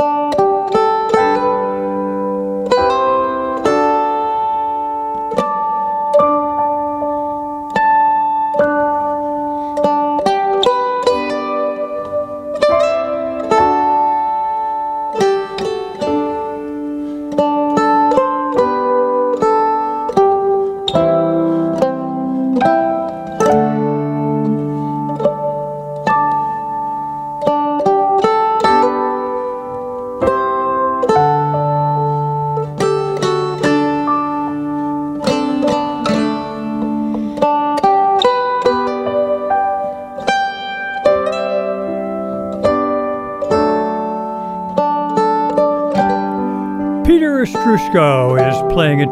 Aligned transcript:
is 0.00 0.37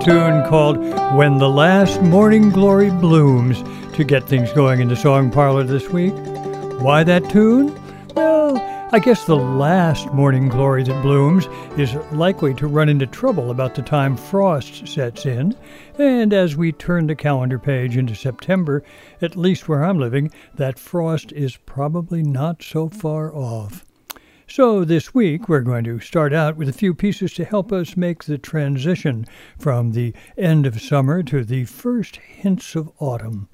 tune 0.00 0.46
called 0.48 0.78
When 1.16 1.38
the 1.38 1.48
Last 1.48 2.02
Morning 2.02 2.50
Glory 2.50 2.91
Blooms 2.91 3.62
to 3.95 4.04
get 4.04 4.28
things 4.28 4.52
going 4.52 4.80
in 4.80 4.88
the 4.88 4.96
song 4.96 5.30
parlor 5.30 5.64
this 5.64 5.88
week. 5.88 6.14
Why 6.80 7.02
that 7.04 7.30
tune? 7.30 7.74
Well, 8.14 8.56
I 8.92 8.98
guess 8.98 9.24
the 9.24 9.37
last 9.37 10.12
morning 10.12 10.48
glory 10.48 10.84
that 10.84 11.02
blooms 11.02 11.46
is 11.78 11.95
likely 12.12 12.52
to 12.54 12.66
run 12.66 12.88
into 12.88 13.06
trouble 13.06 13.51
about 13.51 13.74
the 13.74 13.82
time 13.82 14.16
frost 14.16 14.87
sets 14.87 15.24
in. 15.24 15.56
And 15.99 16.32
as 16.32 16.56
we 16.56 16.73
turn 16.73 17.06
the 17.06 17.16
calendar 17.16 17.59
page 17.59 17.96
into 17.96 18.15
September, 18.15 18.84
at 19.23 19.34
least 19.34 19.68
where 19.68 19.82
I'm 19.82 19.99
living, 19.99 20.30
that 20.54 20.78
frost 20.78 21.32
is 21.32 21.56
probably 21.56 22.23
not 22.23 22.62
so 22.62 22.88
far 22.88 23.34
off. 23.34 23.85
So, 24.57 24.87
this 24.87 25.12
week 25.12 25.51
we're 25.51 25.60
going 25.60 25.85
to 25.85 26.01
start 26.01 26.32
out 26.32 26.57
with 26.57 26.66
a 26.66 26.73
few 26.73 26.95
pieces 26.95 27.35
to 27.35 27.45
help 27.45 27.73
us 27.73 27.95
make 27.95 28.24
the 28.24 28.38
transition 28.38 29.26
from 29.59 29.93
the 29.93 30.15
end 30.38 30.65
of 30.65 30.80
summer 30.80 31.23
to 31.24 31.45
the 31.45 31.66
first 31.66 32.16
hints 32.16 32.74
of 32.74 32.90
autumn. 32.99 33.51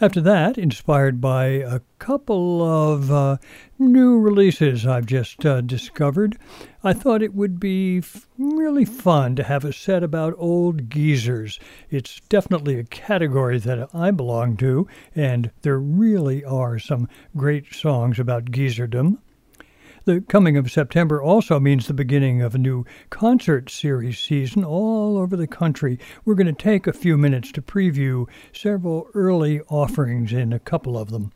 After 0.00 0.20
that, 0.22 0.58
inspired 0.58 1.20
by 1.20 1.44
a 1.44 1.78
couple 2.00 2.60
of 2.60 3.12
uh, 3.12 3.36
new 3.78 4.18
releases 4.18 4.84
I've 4.84 5.06
just 5.06 5.46
uh, 5.46 5.60
discovered, 5.60 6.36
I 6.82 6.92
thought 6.92 7.22
it 7.22 7.32
would 7.32 7.60
be 7.60 7.98
f- 7.98 8.26
really 8.36 8.84
fun 8.84 9.36
to 9.36 9.44
have 9.44 9.64
a 9.64 9.72
set 9.72 10.02
about 10.02 10.34
old 10.38 10.90
geezers. 10.90 11.60
It's 11.88 12.18
definitely 12.28 12.80
a 12.80 12.84
category 12.84 13.60
that 13.60 13.94
I 13.94 14.10
belong 14.10 14.56
to, 14.56 14.88
and 15.14 15.52
there 15.62 15.78
really 15.78 16.44
are 16.44 16.80
some 16.80 17.08
great 17.36 17.72
songs 17.72 18.18
about 18.18 18.46
geezerdom. 18.46 19.18
The 20.06 20.20
coming 20.20 20.56
of 20.56 20.70
September 20.70 21.20
also 21.20 21.58
means 21.58 21.88
the 21.88 21.92
beginning 21.92 22.40
of 22.40 22.54
a 22.54 22.58
new 22.58 22.84
concert 23.10 23.68
series 23.68 24.20
season 24.20 24.62
all 24.62 25.18
over 25.18 25.34
the 25.34 25.48
country. 25.48 25.98
We're 26.24 26.36
going 26.36 26.46
to 26.46 26.52
take 26.52 26.86
a 26.86 26.92
few 26.92 27.18
minutes 27.18 27.50
to 27.50 27.60
preview 27.60 28.28
several 28.52 29.08
early 29.14 29.62
offerings 29.62 30.32
in 30.32 30.52
a 30.52 30.60
couple 30.60 30.96
of 30.96 31.10
them. 31.10 31.32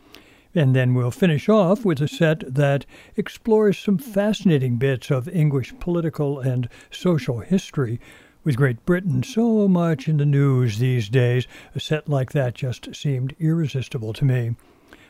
And 0.55 0.73
then 0.73 0.95
we'll 0.95 1.11
finish 1.11 1.49
off 1.49 1.85
with 1.85 2.01
a 2.01 2.07
set 2.07 2.45
that 2.55 2.87
explores 3.17 3.77
some 3.77 3.99
fascinating 3.99 4.77
bits 4.77 5.11
of 5.11 5.27
English 5.27 5.75
political 5.81 6.39
and 6.39 6.69
social 6.93 7.41
history. 7.41 7.99
With 8.45 8.57
Great 8.57 8.87
Britain 8.87 9.25
so 9.25 9.67
much 9.67 10.07
in 10.07 10.19
the 10.19 10.25
news 10.25 10.79
these 10.79 11.09
days, 11.09 11.49
a 11.75 11.81
set 11.81 12.09
like 12.09 12.31
that 12.35 12.55
just 12.55 12.95
seemed 12.95 13.35
irresistible 13.41 14.13
to 14.13 14.25
me. 14.25 14.55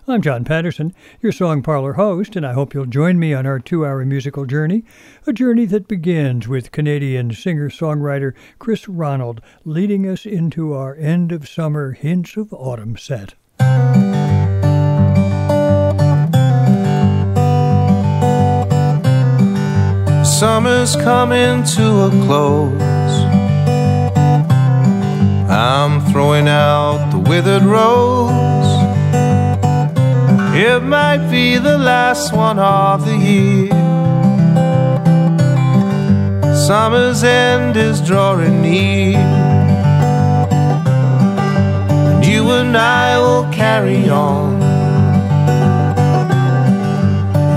I'm 0.08 0.22
John 0.22 0.44
Patterson, 0.44 0.94
your 1.20 1.30
Song 1.30 1.62
Parlor 1.62 1.92
host, 1.92 2.34
and 2.34 2.46
I 2.46 2.54
hope 2.54 2.72
you'll 2.72 2.86
join 2.86 3.18
me 3.18 3.34
on 3.34 3.44
our 3.44 3.58
two 3.58 3.84
hour 3.84 4.04
musical 4.06 4.46
journey. 4.46 4.82
A 5.26 5.32
journey 5.32 5.66
that 5.66 5.88
begins 5.88 6.48
with 6.48 6.72
Canadian 6.72 7.32
singer 7.34 7.68
songwriter 7.68 8.32
Chris 8.58 8.88
Ronald 8.88 9.42
leading 9.64 10.08
us 10.08 10.24
into 10.24 10.72
our 10.72 10.94
end 10.96 11.32
of 11.32 11.46
summer 11.46 11.92
Hints 11.92 12.36
of 12.38 12.52
Autumn 12.52 12.96
set. 12.96 13.34
Summer's 20.24 20.96
coming 20.96 21.62
to 21.64 22.06
a 22.06 22.10
close. 22.24 22.80
I'm 25.50 26.00
throwing 26.10 26.48
out 26.48 27.10
the 27.10 27.18
withered 27.18 27.64
rose. 27.64 28.59
It 30.62 30.82
might 30.82 31.30
be 31.30 31.56
the 31.56 31.78
last 31.78 32.34
one 32.34 32.58
of 32.58 33.06
the 33.06 33.16
year. 33.16 33.70
Summer's 36.54 37.24
end 37.24 37.78
is 37.78 38.02
drawing 38.02 38.60
near. 38.60 39.16
And 42.10 42.26
you 42.26 42.50
and 42.50 42.76
I 42.76 43.18
will 43.18 43.50
carry 43.50 44.10
on. 44.10 44.60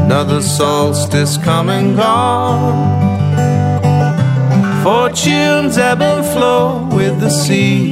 Another 0.06 0.42
solstice 0.42 1.36
come 1.36 1.68
and 1.68 1.98
gone. 1.98 2.88
Fortunes 4.82 5.78
ebb 5.78 6.02
and 6.02 6.26
flow 6.26 6.88
with 6.96 7.20
the 7.20 7.30
sea. 7.30 7.92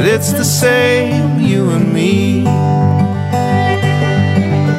But 0.00 0.08
it's 0.08 0.32
the 0.32 0.44
same, 0.46 1.40
you 1.40 1.68
and 1.68 1.92
me. 1.92 2.46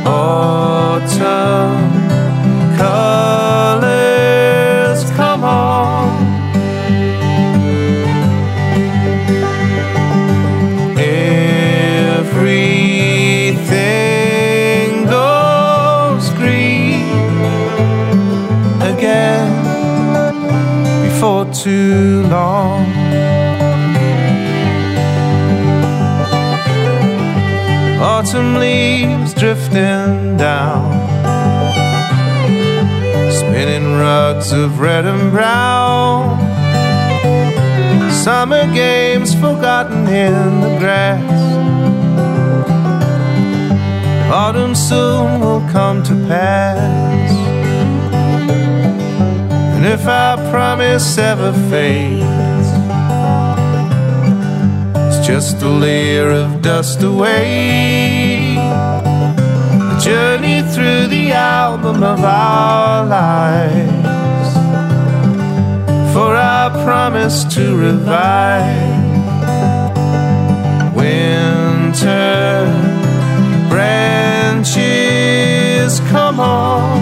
Autumn 0.03 2.00
leaves 28.59 29.33
drifting 29.33 30.37
down, 30.37 30.91
spinning 33.31 33.93
rugs 33.97 34.51
of 34.51 34.79
red 34.79 35.05
and 35.05 35.31
brown. 35.31 36.39
Summer 38.11 38.65
games 38.73 39.33
forgotten 39.33 40.07
in 40.07 40.61
the 40.61 40.77
grass. 40.79 41.41
Autumn 44.31 44.75
soon 44.75 45.41
will 45.41 45.67
come 45.71 46.03
to 46.03 46.13
pass. 46.27 47.31
And 49.75 49.85
if 49.85 50.07
our 50.07 50.37
promise 50.51 51.17
ever 51.17 51.51
fades, 51.71 52.67
it's 55.07 55.25
just 55.25 55.61
a 55.63 55.69
layer 55.69 56.29
of 56.29 56.61
dust 56.61 57.01
away. 57.01 58.20
Journey 60.03 60.63
through 60.63 61.07
the 61.09 61.31
album 61.31 62.01
of 62.01 62.23
our 62.23 63.05
lives 63.05 64.53
for 66.11 66.35
our 66.35 66.71
promise 66.83 67.43
to 67.53 67.77
revive. 67.77 69.05
Winter 70.95 72.65
branches 73.69 74.79
come 76.09 76.39
on. 76.39 77.00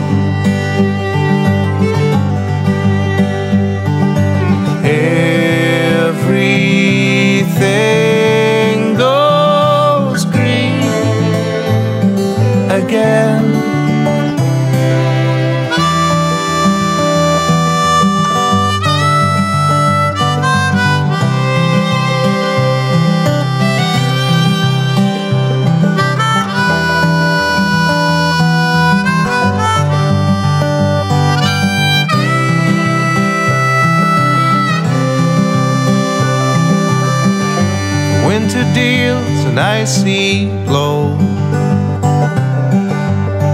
Daffodils 38.74 39.46
and 39.46 39.60
icy 39.60 40.46
glow. 40.66 41.18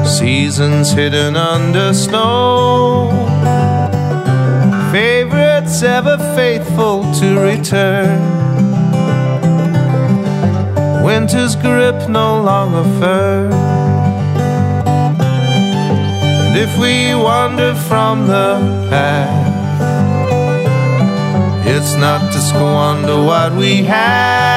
Seasons 0.06 0.92
hidden 0.92 1.36
under 1.36 1.94
snow. 1.94 3.10
Favorites 4.92 5.84
ever 5.84 6.18
faithful 6.36 7.04
to 7.14 7.40
return. 7.40 8.20
Winter's 11.04 11.56
grip 11.56 12.10
no 12.10 12.42
longer 12.42 12.84
firm. 13.00 13.54
And 16.46 16.58
if 16.58 16.78
we 16.80 17.14
wander 17.14 17.76
from 17.76 18.28
the 18.28 18.58
path, 18.90 19.46
it's 21.68 21.96
not 21.96 22.32
to 22.32 22.40
squander 22.40 23.22
what 23.24 23.54
we 23.54 23.84
have. 23.84 24.55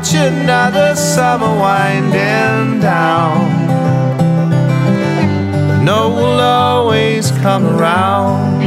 Watch 0.00 0.14
another 0.14 0.96
summer 0.96 1.54
winding 1.58 2.80
down. 2.80 3.36
No 5.84 6.08
will 6.08 6.40
always 6.40 7.30
come 7.42 7.66
around. 7.66 8.59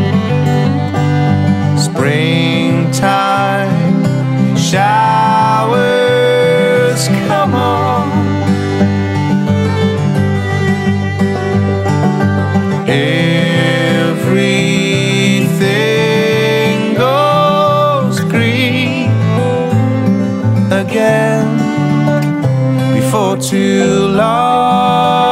Too 23.50 24.08
long. 24.08 25.24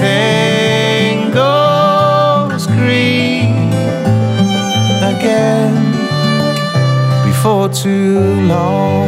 Everything 0.00 1.30
goes 1.30 2.66
green 2.66 3.72
again 5.12 5.74
before 7.24 7.68
too 7.70 8.20
long. 8.42 8.99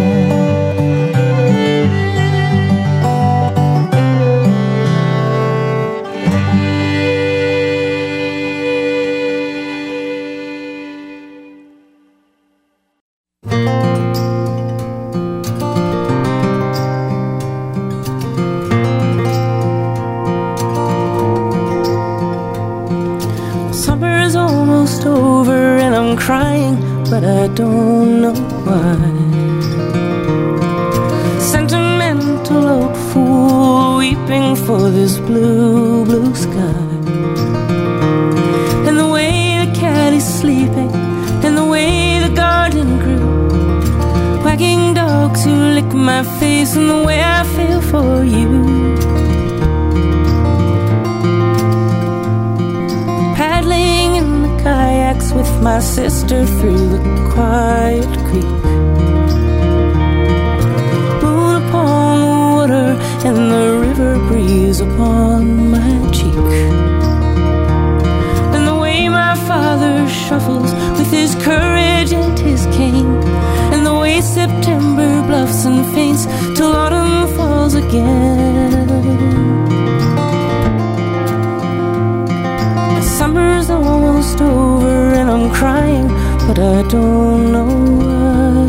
Sister 55.82 56.46
through 56.46 56.88
the 56.90 57.02
quiet 57.34 58.06
creek. 58.29 58.56
Moon 61.23 61.56
upon 61.62 62.20
the 62.20 62.26
water 62.26 62.88
and 63.26 63.37
the 63.50 63.67
river 63.87 64.19
breeze 64.29 64.81
upon 64.81 65.70
my 65.70 66.11
cheek. 66.12 66.52
And 68.55 68.67
the 68.67 68.76
way 68.76 69.08
my 69.08 69.34
father 69.49 70.08
shuffles 70.08 70.73
with 70.99 71.11
his 71.11 71.34
courage 71.44 72.12
and 72.12 72.38
his 72.38 72.64
cane. 72.76 73.17
And 73.73 73.85
the 73.85 73.94
way 73.94 74.20
September 74.20 75.11
bluffs 75.26 75.64
and 75.64 75.85
faints 75.94 76.26
till 76.56 76.73
autumn 76.73 77.26
falls 77.37 77.75
again. 77.75 78.72
But 86.54 86.60
I 86.60 86.82
don't 86.88 87.52
know 87.52 87.64
why. 88.00 88.66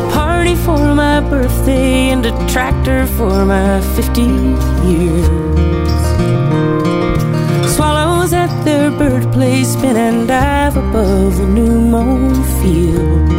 A 0.00 0.10
party 0.10 0.54
for 0.54 0.94
my 0.94 1.20
birthday 1.20 2.10
and 2.14 2.24
a 2.24 2.32
tractor 2.48 3.06
for 3.06 3.44
my 3.44 3.82
50 3.94 4.22
years. 4.88 5.26
Swallows 7.74 8.32
at 8.32 8.52
their 8.64 8.90
birthplace 8.90 9.74
spin 9.74 9.96
and 9.96 10.28
dive 10.28 10.78
above 10.78 11.36
the 11.36 11.46
new 11.46 11.78
mown 11.78 12.42
fields. 12.62 13.35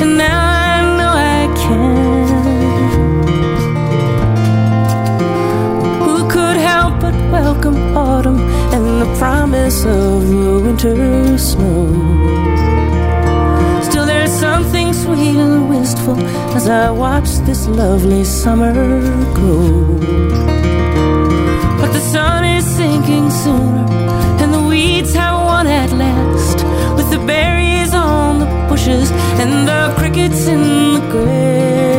And 0.00 0.16
now 0.16 0.40
I 0.70 0.74
know 0.98 1.12
I 1.38 1.42
can. 1.62 2.26
Who 6.04 6.16
could 6.28 6.56
help 6.56 7.00
but 7.00 7.14
welcome 7.30 7.76
autumn 7.96 8.40
and 8.74 9.00
the 9.02 9.10
promise 9.18 9.84
of 9.84 10.28
the 10.28 10.60
winter 10.64 11.38
snow? 11.38 11.86
Still, 13.82 14.06
there's 14.06 14.32
something 14.32 14.92
sweet 14.92 15.36
and 15.36 15.68
wistful 15.68 16.18
as 16.58 16.68
I 16.68 16.90
watch 16.90 17.28
this 17.48 17.66
lovely 17.66 18.24
summer 18.24 18.74
go. 19.34 19.50
But 21.80 21.90
the 21.92 22.04
sun 22.14 22.44
is 22.44 22.64
sinking 22.64 23.30
sooner, 23.30 23.86
and 24.42 24.52
the 24.52 24.62
weeds 24.62 25.14
have 25.14 25.38
won 25.44 25.66
at 25.66 25.90
last. 25.92 26.58
With 26.96 27.10
the 27.10 27.16
the 27.16 27.55
bushes 28.86 29.10
and 29.40 29.68
the 29.68 29.94
crickets 29.98 30.46
in 30.46 30.94
the 30.94 31.00
grass. 31.10 31.95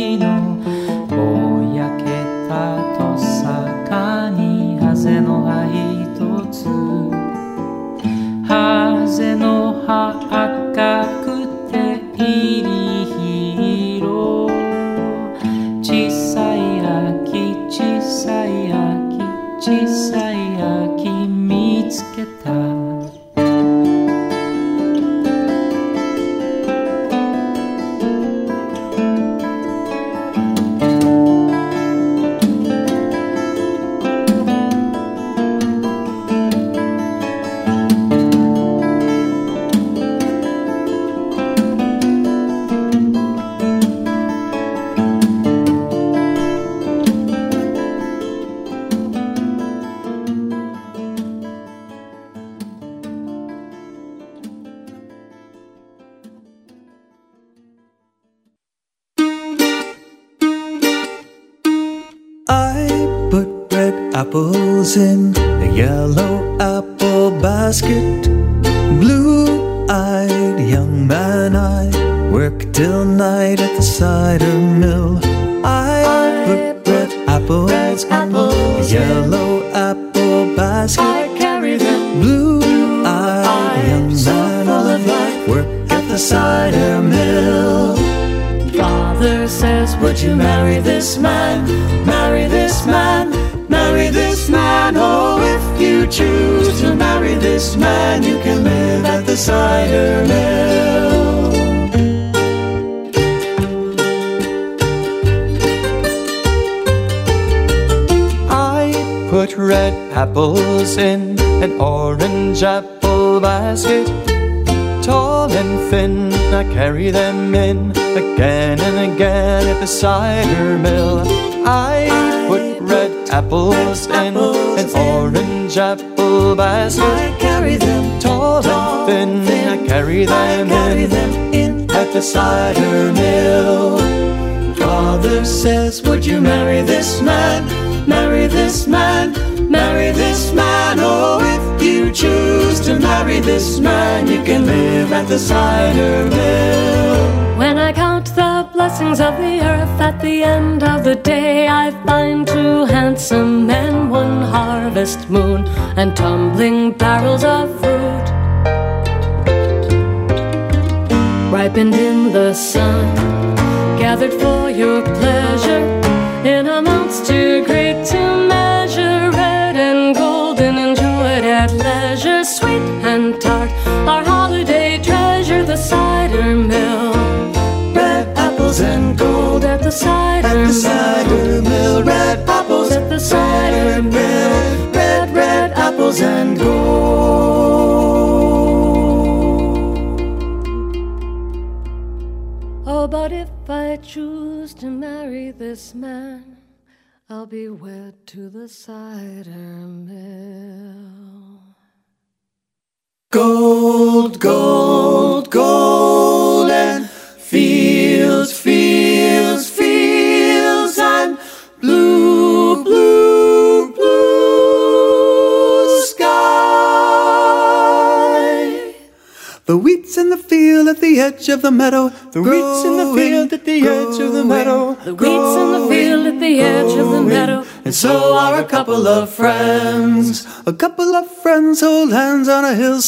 你 0.00 0.16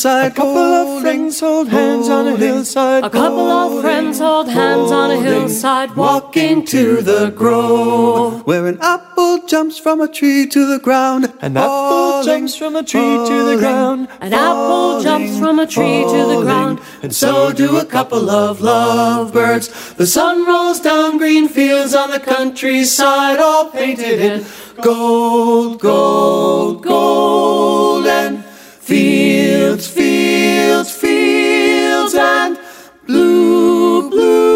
hillside. 0.03 0.33
A 0.33 0.35
couple 0.35 0.59
of 0.59 1.03
friends 1.03 1.41
hold 1.41 1.69
hands 1.69 2.09
on 2.09 2.27
a 2.27 2.37
hillside. 2.37 3.05
A 3.05 3.11
couple 3.11 3.51
of 3.51 3.83
friends 3.83 4.19
hold 4.19 4.49
hands 4.49 4.91
on 4.91 5.11
a 5.11 5.21
hillside, 5.21 5.95
walking 5.95 6.65
to 6.67 7.03
the 7.03 7.31
grove, 7.31 8.45
where 8.47 8.67
an 8.67 8.79
apple 8.81 9.47
jumps 9.47 9.79
from 9.79 10.01
a 10.01 10.09
tree 10.09 10.47
to 10.47 10.67
the 10.67 10.79
ground. 10.79 11.33
An 11.41 11.57
apple 11.57 12.23
jumps 12.25 12.57
from 12.57 12.77
a 12.77 12.83
tree 12.83 13.01
to 13.01 13.45
the 13.51 13.57
ground. 13.59 14.09
An 14.21 14.33
apple 14.33 15.03
jumps 15.03 15.39
from 15.39 15.59
a 15.59 15.67
tree 15.67 16.03
to 16.03 16.21
the 16.33 16.41
ground. 16.43 16.81
And 17.03 17.15
so 17.15 17.53
do 17.53 17.79
a 17.79 17.85
couple 17.85 18.31
of 18.31 18.61
lovebirds. 18.61 19.95
The 19.95 20.07
sun 20.07 20.47
rolls 20.47 20.81
down 20.81 21.19
green 21.19 21.49
fields 21.49 21.95
on 21.95 22.11
the 22.11 22.21
countryside, 22.21 23.39
all 23.39 23.71
painted 23.71 24.19
in 24.21 24.45
gold, 24.81 25.81
gold, 25.81 26.83
gold, 26.83 28.07
and 28.07 28.45
fields, 28.83 29.87
fields, 29.87 30.91
fields, 30.91 32.15
and 32.15 32.59
blue, 33.07 34.11
blue, 34.11 34.52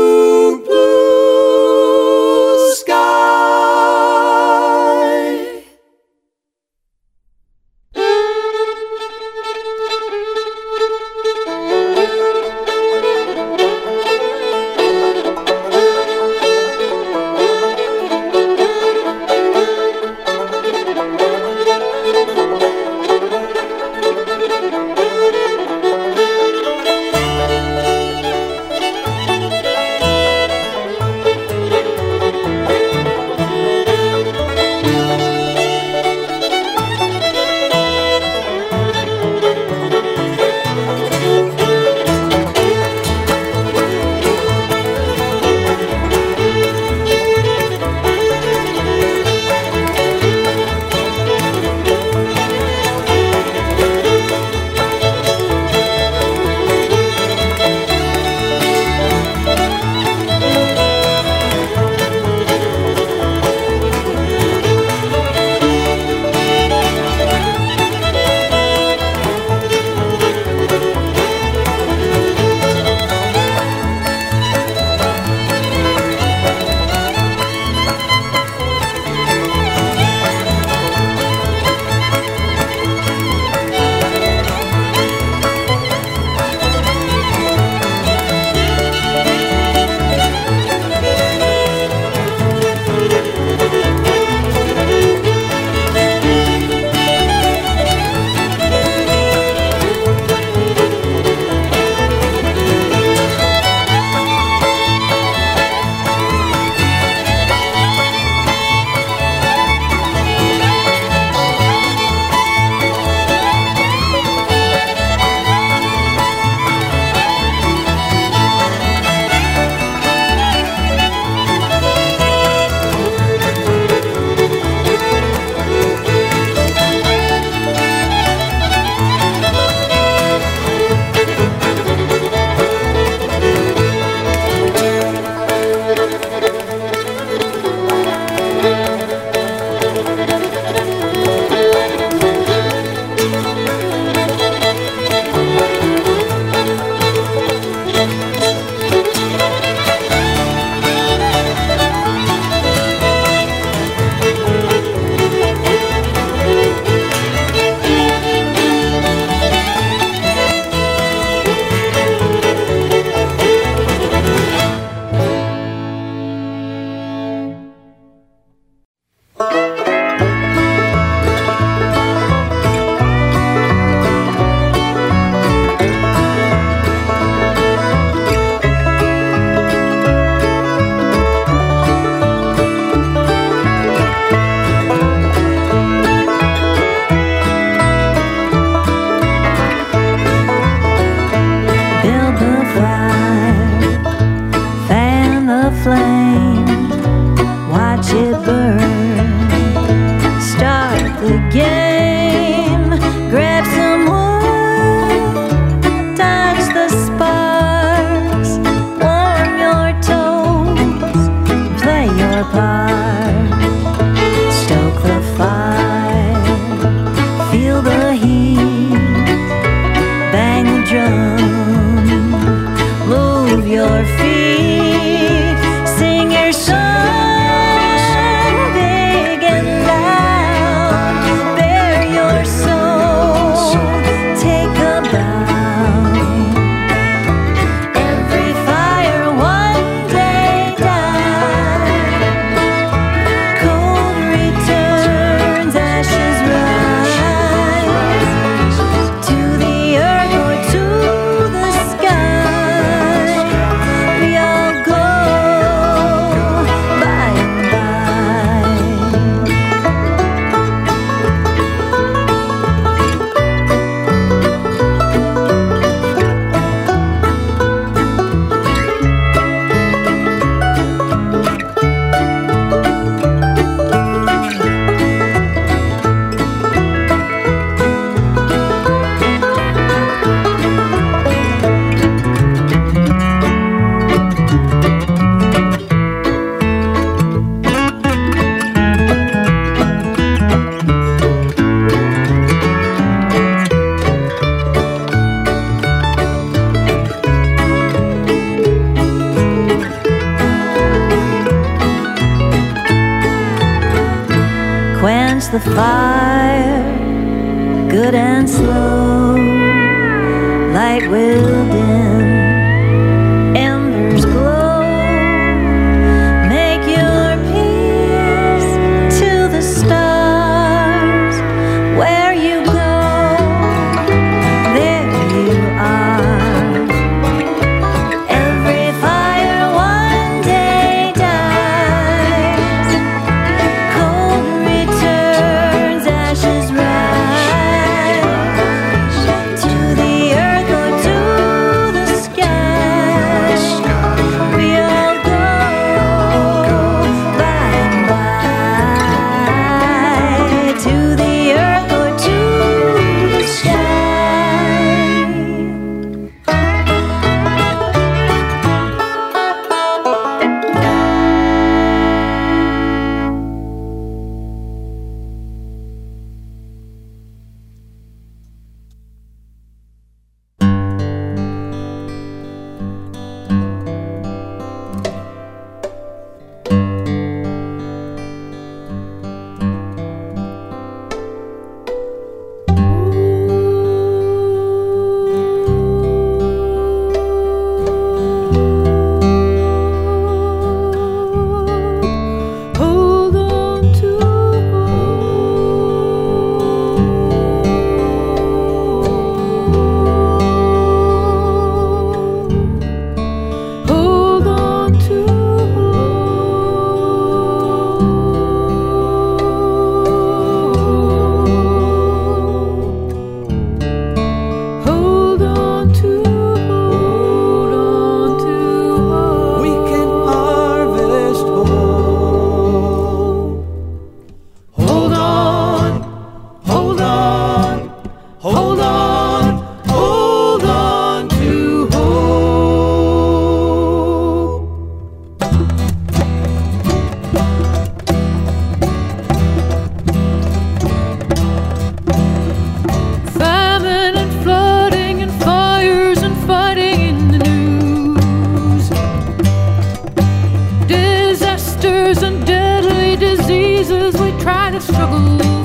struggle. 454.81 455.56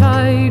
Smile 0.00 0.49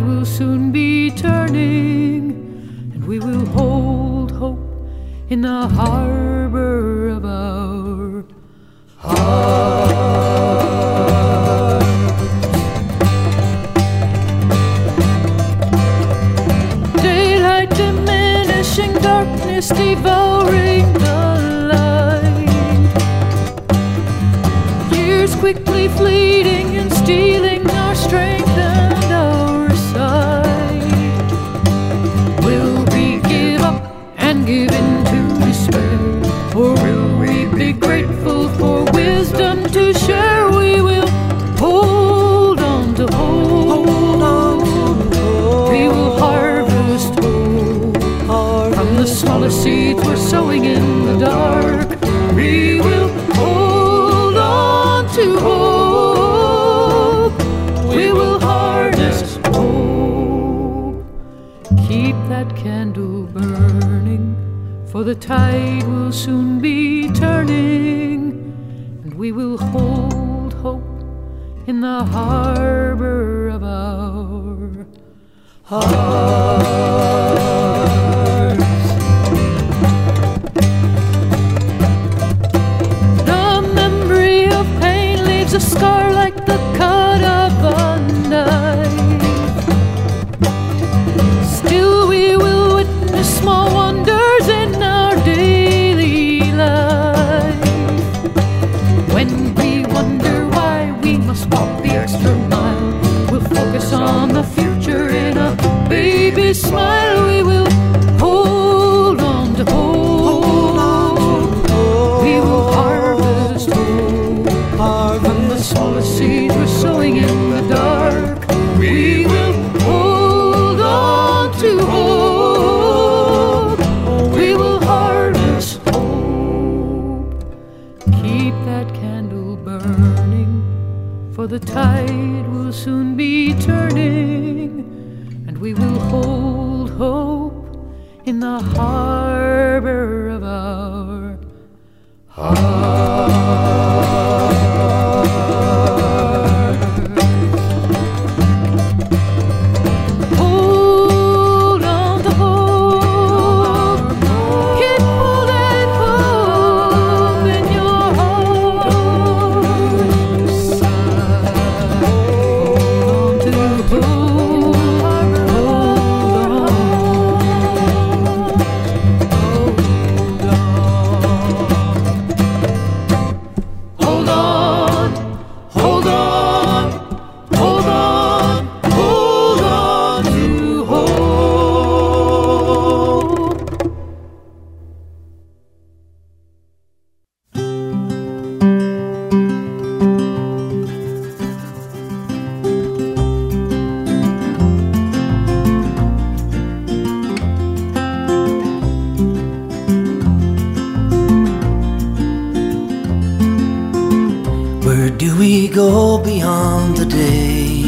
do 205.20 205.38
we 205.38 205.68
go 205.68 206.18
beyond 206.18 206.96
the 206.96 207.06
day? 207.06 207.82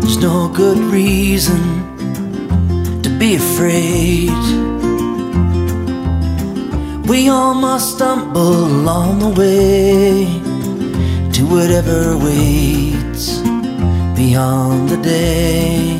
There's 0.00 0.16
no 0.16 0.48
good 0.48 0.78
reason 0.78 1.60
to 3.02 3.10
be 3.18 3.34
afraid. 3.34 4.30
We 7.06 7.28
all 7.28 7.52
must 7.52 7.96
stumble 7.96 8.64
along 8.64 9.18
the 9.18 9.32
way 9.42 10.24
to 11.34 11.42
whatever 11.54 12.16
waits 12.16 13.36
beyond 14.16 14.88
the 14.88 14.96
day. 14.96 15.90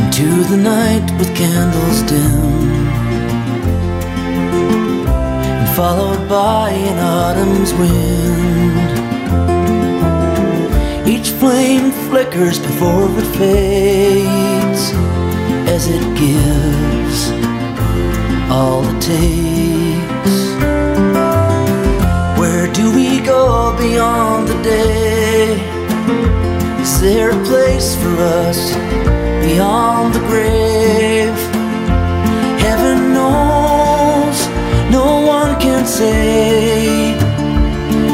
Into 0.00 0.28
the 0.50 0.56
night 0.56 1.06
with 1.20 1.30
candles 1.36 2.02
dim 2.02 2.93
followed 5.76 6.28
by 6.28 6.70
an 6.70 6.98
autumn's 7.00 7.74
wind. 7.74 8.90
Each 11.08 11.30
flame 11.30 11.90
flickers 12.08 12.60
before 12.60 13.08
it 13.18 13.26
fades 13.36 14.92
as 15.68 15.88
it 15.88 16.04
gives 16.16 17.32
all 18.52 18.84
it 18.86 19.00
takes. 19.02 20.36
Where 22.38 22.72
do 22.72 22.94
we 22.94 23.20
go 23.20 23.76
beyond 23.76 24.46
the 24.46 24.62
day? 24.62 25.54
Is 26.82 27.00
there 27.00 27.30
a 27.30 27.44
place 27.44 27.96
for 27.96 28.14
us 28.20 28.72
beyond 29.44 30.14
the 30.14 30.20
grave? 30.20 31.53
say 35.86 37.12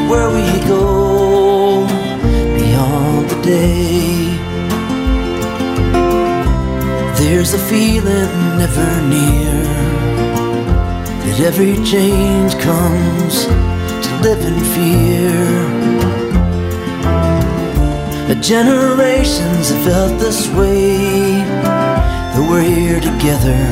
where 0.08 0.28
we 0.28 0.46
go 0.66 1.86
beyond 2.58 3.30
the 3.30 3.42
day. 3.42 4.30
There's 7.18 7.54
a 7.54 7.58
feeling 7.58 8.32
never 8.58 8.90
near 9.08 9.62
that 11.24 11.40
every 11.40 11.76
change 11.84 12.58
comes 12.58 13.44
to 14.04 14.10
live 14.22 14.42
in 14.50 14.58
fear. 14.74 15.90
The 18.28 18.40
generations 18.40 19.70
have 19.70 19.84
felt 19.84 20.18
this 20.18 20.48
way 20.48 21.42
that 22.32 22.46
we're 22.48 22.62
here 22.62 23.00
together 23.00 23.62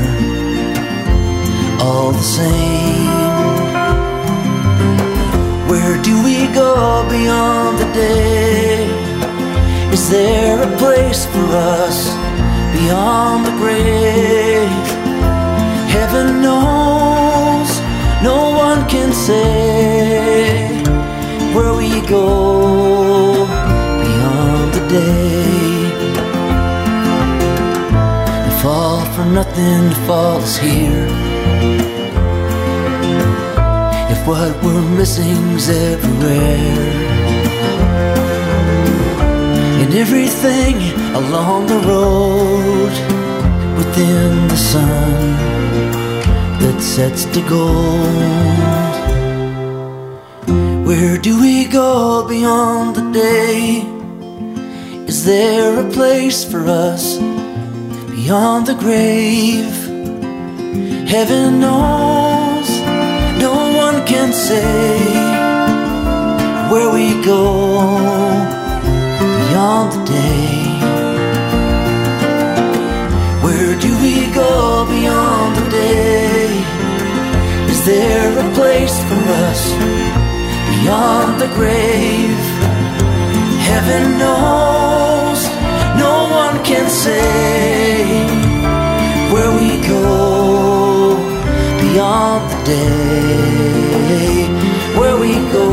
all 1.80 2.12
the 2.12 2.22
same. 2.22 3.17
Do 6.02 6.22
we 6.22 6.46
go 6.54 7.06
beyond 7.08 7.78
the 7.78 7.92
day? 7.92 8.86
Is 9.92 10.08
there 10.10 10.62
a 10.62 10.76
place 10.76 11.26
for 11.26 11.46
us 11.52 12.08
beyond 12.72 13.46
the 13.46 13.52
grave? 13.62 14.86
Heaven 15.96 16.40
knows, 16.40 17.70
no 18.22 18.50
one 18.66 18.88
can 18.88 19.12
say 19.12 20.82
where 21.54 21.74
we 21.74 22.00
go 22.06 23.46
beyond 24.04 24.74
the 24.74 24.84
day. 24.88 25.90
The 28.46 28.54
fall 28.62 29.04
for 29.14 29.24
nothing 29.24 29.90
to 29.90 29.96
fall 30.06 30.38
is 30.40 30.56
here 30.56 31.27
what 34.28 34.52
we're 34.62 34.88
missing's 34.98 35.70
everywhere. 35.70 36.92
And 39.80 39.94
everything 39.94 40.76
along 41.20 41.66
the 41.66 41.80
road 41.92 42.92
within 43.78 44.30
the 44.52 44.60
sun 44.72 45.12
that 46.60 46.78
sets 46.82 47.24
to 47.34 47.40
gold. 47.48 48.96
Where 50.86 51.16
do 51.16 51.40
we 51.40 51.64
go 51.64 52.28
beyond 52.28 52.96
the 52.96 53.06
day? 53.10 53.82
Is 55.06 55.24
there 55.24 55.80
a 55.86 55.90
place 55.90 56.44
for 56.44 56.62
us 56.68 57.16
beyond 58.14 58.66
the 58.66 58.74
grave? 58.74 59.74
Heaven 61.08 61.60
knows 61.60 62.17
say 64.48 65.04
where 66.72 66.90
we 66.98 67.08
go 67.22 67.42
beyond 69.40 69.88
the 69.92 70.02
day. 70.06 70.48
Where 73.44 73.72
do 73.84 73.90
we 74.04 74.14
go 74.42 74.86
beyond 74.94 75.50
the 75.58 75.66
day? 75.70 76.48
Is 77.72 77.80
there 77.84 78.30
a 78.44 78.48
place 78.58 78.96
for 79.08 79.20
us 79.48 79.62
beyond 80.72 81.30
the 81.42 81.50
grave? 81.58 82.40
Heaven 83.70 84.04
knows 84.22 85.40
no 86.04 86.14
one 86.42 86.56
can 86.64 86.88
say 86.88 88.00
where 89.32 89.52
we 89.60 89.68
go 89.94 91.16
beyond 91.82 92.42
the 92.52 92.60
day 92.64 93.77
we 95.28 95.34
go 95.52 95.68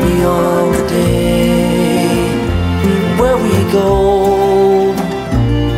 beyond 0.00 0.74
the 0.74 0.88
day? 0.88 2.06
Where 3.18 3.36
we 3.36 3.72
go 3.72 4.94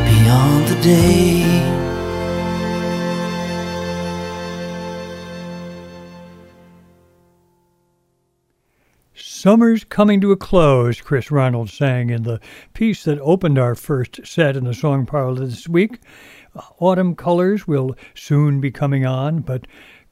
beyond 0.05 0.69
the 0.69 0.81
day? 0.83 1.43
Summer's 9.15 9.83
coming 9.85 10.21
to 10.21 10.31
a 10.31 10.37
close, 10.37 11.01
Chris 11.01 11.33
Ronald 11.33 11.71
sang 11.71 12.11
in 12.11 12.23
the 12.23 12.41
piece 12.73 13.03
that 13.05 13.19
opened 13.21 13.59
our 13.59 13.75
first 13.75 14.21
set 14.25 14.57
in 14.57 14.65
the 14.65 14.75
song 14.75 15.07
parlor 15.07 15.47
this 15.47 15.69
week. 15.69 15.99
Uh, 16.55 16.63
Autumn 16.79 17.17
colors 17.17 17.67
will 17.67 17.97
soon 18.15 18.61
be 18.61 18.71
coming 18.71 19.05
on, 19.05 19.41
but 19.41 19.67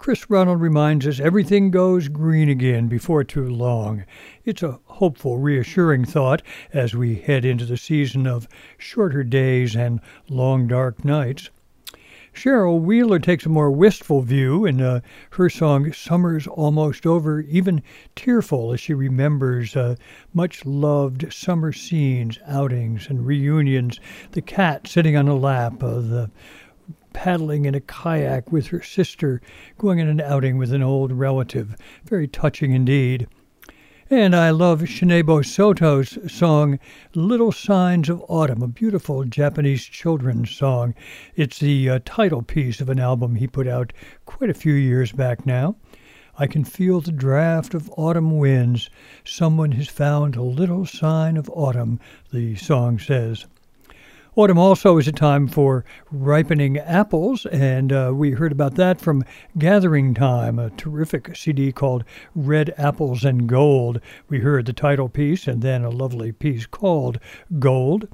Chris 0.04 0.28
Ronald 0.28 0.60
reminds 0.60 1.06
us 1.06 1.18
everything 1.18 1.70
goes 1.70 2.08
green 2.08 2.50
again 2.50 2.88
before 2.88 3.24
too 3.24 3.48
long. 3.48 4.04
It's 4.44 4.62
a 4.62 4.78
hopeful, 4.84 5.38
reassuring 5.38 6.04
thought 6.04 6.42
as 6.74 6.94
we 6.94 7.14
head 7.14 7.46
into 7.46 7.64
the 7.64 7.78
season 7.78 8.26
of 8.26 8.46
shorter 8.76 9.24
days 9.24 9.74
and 9.74 10.02
long 10.28 10.66
dark 10.68 11.06
nights. 11.06 11.48
Cheryl 12.34 12.82
Wheeler 12.82 13.18
takes 13.18 13.46
a 13.46 13.48
more 13.48 13.70
wistful 13.70 14.20
view 14.20 14.66
in 14.66 14.82
uh, 14.82 15.00
her 15.30 15.48
song 15.48 15.90
Summer's 15.92 16.46
Almost 16.48 17.06
Over, 17.06 17.40
even 17.40 17.80
tearful 18.14 18.74
as 18.74 18.80
she 18.80 18.92
remembers 18.92 19.74
uh, 19.74 19.94
much 20.34 20.66
loved 20.66 21.32
summer 21.32 21.72
scenes, 21.72 22.38
outings, 22.46 23.08
and 23.08 23.24
reunions. 23.24 24.00
The 24.32 24.42
cat 24.42 24.86
sitting 24.86 25.16
on 25.16 25.26
the 25.26 25.34
lap 25.34 25.82
of 25.82 26.08
the 26.08 26.30
paddling 27.14 27.64
in 27.64 27.74
a 27.74 27.80
kayak 27.80 28.52
with 28.52 28.66
her 28.66 28.82
sister, 28.82 29.40
going 29.78 30.02
on 30.02 30.08
an 30.08 30.20
outing 30.20 30.58
with 30.58 30.74
an 30.74 30.82
old 30.82 31.10
relative. 31.12 31.74
Very 32.04 32.28
touching 32.28 32.72
indeed. 32.72 33.26
And 34.10 34.36
I 34.36 34.50
love 34.50 34.82
Shinebo 34.82 35.42
Soto's 35.46 36.18
song 36.30 36.78
Little 37.14 37.52
Signs 37.52 38.10
of 38.10 38.22
Autumn, 38.28 38.62
a 38.62 38.68
beautiful 38.68 39.24
Japanese 39.24 39.84
children's 39.86 40.50
song. 40.50 40.94
It's 41.36 41.58
the 41.58 41.88
uh, 41.88 42.00
title 42.04 42.42
piece 42.42 42.82
of 42.82 42.90
an 42.90 43.00
album 43.00 43.36
he 43.36 43.46
put 43.46 43.66
out 43.66 43.94
quite 44.26 44.50
a 44.50 44.54
few 44.54 44.74
years 44.74 45.10
back 45.10 45.46
now. 45.46 45.76
I 46.36 46.46
can 46.46 46.64
feel 46.64 47.00
the 47.00 47.12
draft 47.12 47.72
of 47.72 47.88
autumn 47.96 48.38
winds. 48.38 48.90
Someone 49.24 49.72
has 49.72 49.88
found 49.88 50.36
a 50.36 50.42
little 50.42 50.84
sign 50.84 51.38
of 51.38 51.48
autumn, 51.54 51.98
the 52.30 52.56
song 52.56 52.98
says. 52.98 53.46
Autumn 54.36 54.58
also 54.58 54.98
is 54.98 55.06
a 55.06 55.12
time 55.12 55.46
for 55.46 55.84
ripening 56.10 56.76
apples, 56.76 57.46
and 57.46 57.92
uh, 57.92 58.10
we 58.12 58.32
heard 58.32 58.50
about 58.50 58.74
that 58.74 59.00
from 59.00 59.22
Gathering 59.56 60.12
Time, 60.12 60.58
a 60.58 60.70
terrific 60.70 61.36
CD 61.36 61.70
called 61.70 62.02
Red 62.34 62.74
Apples 62.76 63.24
and 63.24 63.48
Gold. 63.48 64.00
We 64.28 64.40
heard 64.40 64.66
the 64.66 64.72
title 64.72 65.08
piece 65.08 65.46
and 65.46 65.62
then 65.62 65.84
a 65.84 65.88
lovely 65.88 66.32
piece 66.32 66.66
called 66.66 67.20
Gold. 67.60 68.08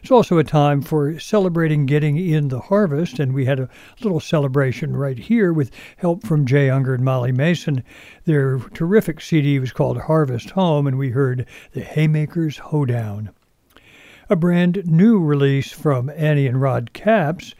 It's 0.00 0.10
also 0.10 0.38
a 0.38 0.44
time 0.44 0.80
for 0.80 1.20
celebrating 1.20 1.84
getting 1.84 2.16
in 2.16 2.48
the 2.48 2.60
harvest, 2.60 3.18
and 3.18 3.34
we 3.34 3.44
had 3.44 3.60
a 3.60 3.68
little 4.00 4.20
celebration 4.20 4.96
right 4.96 5.18
here 5.18 5.52
with 5.52 5.70
help 5.98 6.26
from 6.26 6.46
Jay 6.46 6.68
Ungar 6.68 6.94
and 6.94 7.04
Molly 7.04 7.32
Mason. 7.32 7.84
Their 8.24 8.58
terrific 8.72 9.20
CD 9.20 9.58
was 9.58 9.72
called 9.72 9.98
Harvest 9.98 10.48
Home, 10.50 10.86
and 10.86 10.96
we 10.96 11.10
heard 11.10 11.46
the 11.72 11.82
Haymakers 11.82 12.56
Hoedown 12.56 13.32
a 14.30 14.36
brand 14.36 14.82
new 14.84 15.18
release 15.18 15.72
from 15.72 16.10
Annie 16.10 16.46
and 16.46 16.60
Rod 16.60 16.92
Capps, 16.92 17.54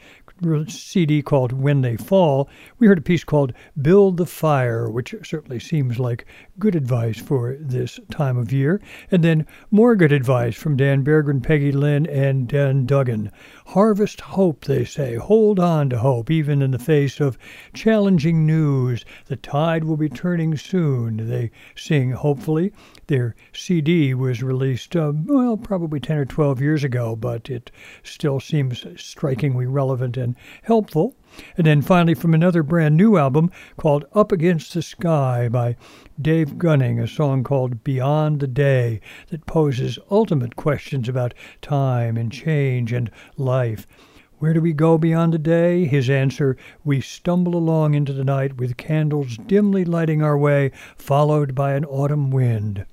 CD 0.67 1.21
called 1.21 1.51
When 1.51 1.81
They 1.81 1.97
Fall. 1.97 2.47
We 2.77 2.87
heard 2.87 2.99
a 2.99 3.01
piece 3.01 3.23
called 3.23 3.53
Build 3.81 4.17
the 4.17 4.25
Fire, 4.25 4.89
which 4.89 5.15
certainly 5.23 5.59
seems 5.59 5.99
like 5.99 6.27
good 6.59 6.75
advice 6.75 7.19
for 7.19 7.57
this 7.59 7.99
time 8.11 8.37
of 8.37 8.53
year. 8.53 8.79
And 9.11 9.23
then 9.23 9.47
more 9.71 9.95
good 9.95 10.11
advice 10.11 10.55
from 10.55 10.77
Dan 10.77 11.03
Berggren, 11.03 11.41
Peggy 11.41 11.71
Lynn, 11.71 12.05
and 12.05 12.47
Dan 12.47 12.85
Duggan. 12.85 13.31
Harvest 13.65 14.21
hope, 14.21 14.65
they 14.65 14.85
say. 14.85 15.15
Hold 15.15 15.59
on 15.59 15.89
to 15.89 15.97
hope, 15.97 16.29
even 16.29 16.61
in 16.61 16.71
the 16.71 16.79
face 16.79 17.19
of 17.19 17.37
challenging 17.73 18.45
news. 18.45 19.03
The 19.25 19.35
tide 19.35 19.83
will 19.83 19.97
be 19.97 20.07
turning 20.07 20.55
soon, 20.55 21.27
they 21.27 21.51
sing 21.75 22.11
hopefully. 22.11 22.71
Their 23.09 23.33
CD 23.51 24.13
was 24.13 24.43
released, 24.43 24.95
uh, 24.95 25.11
well, 25.15 25.57
probably 25.57 25.99
10 25.99 26.15
or 26.15 26.25
12 26.25 26.61
years 26.61 26.83
ago, 26.83 27.15
but 27.15 27.49
it 27.49 27.71
still 28.03 28.39
seems 28.39 28.85
strikingly 28.97 29.65
relevant 29.65 30.15
and 30.15 30.35
helpful. 30.61 31.15
And 31.57 31.65
then 31.65 31.81
finally, 31.81 32.13
from 32.13 32.35
another 32.35 32.61
brand 32.61 32.95
new 32.97 33.17
album 33.17 33.49
called 33.77 34.05
Up 34.13 34.31
Against 34.31 34.75
the 34.75 34.83
Sky 34.83 35.49
by 35.49 35.75
Dave 36.21 36.59
Gunning, 36.59 36.99
a 36.99 37.07
song 37.07 37.43
called 37.43 37.83
Beyond 37.83 38.41
the 38.41 38.47
Day 38.47 39.01
that 39.29 39.47
poses 39.47 39.97
ultimate 40.11 40.55
questions 40.55 41.09
about 41.09 41.33
time 41.63 42.15
and 42.15 42.31
change 42.31 42.93
and 42.93 43.09
life. 43.37 43.87
Where 44.37 44.53
do 44.53 44.61
we 44.61 44.71
go 44.71 44.99
beyond 44.99 45.33
the 45.33 45.39
day? 45.39 45.85
His 45.85 46.11
answer 46.11 46.57
We 46.83 47.01
stumble 47.01 47.55
along 47.55 47.95
into 47.95 48.13
the 48.13 48.23
night 48.23 48.57
with 48.57 48.77
candles 48.77 49.35
dimly 49.35 49.83
lighting 49.83 50.21
our 50.21 50.37
way, 50.37 50.71
followed 50.95 51.55
by 51.55 51.73
an 51.73 51.85
autumn 51.85 52.29
wind. 52.29 52.85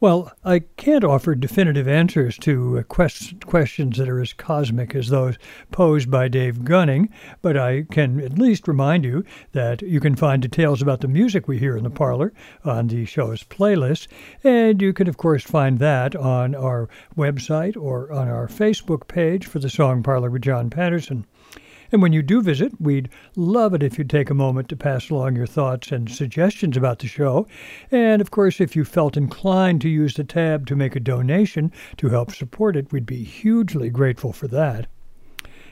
Well, 0.00 0.30
I 0.44 0.60
can't 0.60 1.02
offer 1.02 1.34
definitive 1.34 1.88
answers 1.88 2.38
to 2.38 2.78
uh, 2.78 2.82
quest- 2.84 3.44
questions 3.44 3.98
that 3.98 4.08
are 4.08 4.20
as 4.20 4.32
cosmic 4.32 4.94
as 4.94 5.08
those 5.08 5.36
posed 5.72 6.08
by 6.08 6.28
Dave 6.28 6.64
Gunning, 6.64 7.08
but 7.42 7.56
I 7.56 7.82
can 7.90 8.20
at 8.20 8.38
least 8.38 8.68
remind 8.68 9.04
you 9.04 9.24
that 9.54 9.82
you 9.82 9.98
can 9.98 10.14
find 10.14 10.40
details 10.40 10.80
about 10.80 11.00
the 11.00 11.08
music 11.08 11.48
we 11.48 11.58
hear 11.58 11.76
in 11.76 11.82
the 11.82 11.90
parlor 11.90 12.32
on 12.64 12.86
the 12.86 13.06
show's 13.06 13.42
playlist, 13.42 14.06
and 14.44 14.80
you 14.80 14.92
can, 14.92 15.08
of 15.08 15.16
course, 15.16 15.42
find 15.42 15.80
that 15.80 16.14
on 16.14 16.54
our 16.54 16.88
website 17.16 17.76
or 17.76 18.12
on 18.12 18.28
our 18.28 18.46
Facebook 18.46 19.08
page 19.08 19.46
for 19.46 19.58
the 19.58 19.68
Song 19.68 20.04
Parlor 20.04 20.30
with 20.30 20.42
John 20.42 20.70
Patterson. 20.70 21.26
And 21.90 22.02
when 22.02 22.12
you 22.12 22.22
do 22.22 22.42
visit, 22.42 22.78
we'd 22.80 23.08
love 23.34 23.72
it 23.72 23.82
if 23.82 23.96
you'd 23.96 24.10
take 24.10 24.28
a 24.28 24.34
moment 24.34 24.68
to 24.68 24.76
pass 24.76 25.08
along 25.08 25.36
your 25.36 25.46
thoughts 25.46 25.90
and 25.90 26.10
suggestions 26.10 26.76
about 26.76 26.98
the 26.98 27.06
show. 27.06 27.46
And 27.90 28.20
of 28.20 28.30
course, 28.30 28.60
if 28.60 28.76
you 28.76 28.84
felt 28.84 29.16
inclined 29.16 29.80
to 29.82 29.88
use 29.88 30.14
the 30.14 30.24
tab 30.24 30.66
to 30.66 30.76
make 30.76 30.94
a 30.94 31.00
donation 31.00 31.72
to 31.96 32.10
help 32.10 32.32
support 32.32 32.76
it, 32.76 32.92
we'd 32.92 33.06
be 33.06 33.24
hugely 33.24 33.88
grateful 33.88 34.32
for 34.32 34.48
that. 34.48 34.86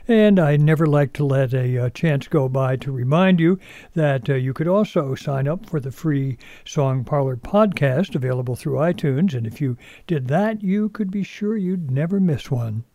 And 0.09 0.39
I 0.39 0.55
never 0.55 0.87
like 0.87 1.11
to 1.13 1.25
let 1.25 1.53
a 1.53 1.77
uh, 1.77 1.89
chance 1.89 2.29
go 2.29 2.47
by 2.47 2.77
to 2.77 2.93
remind 2.93 3.41
you 3.41 3.59
that 3.93 4.29
uh, 4.29 4.35
you 4.35 4.53
could 4.53 4.67
also 4.67 5.15
sign 5.15 5.49
up 5.49 5.69
for 5.69 5.81
the 5.81 5.91
free 5.91 6.37
Song 6.63 7.03
Parlor 7.03 7.35
podcast 7.35 8.15
available 8.15 8.55
through 8.55 8.77
iTunes. 8.77 9.33
And 9.33 9.45
if 9.45 9.59
you 9.59 9.77
did 10.07 10.29
that, 10.29 10.63
you 10.63 10.87
could 10.89 11.11
be 11.11 11.23
sure 11.23 11.57
you'd 11.57 11.91
never 11.91 12.21
miss 12.21 12.49
one. 12.49 12.85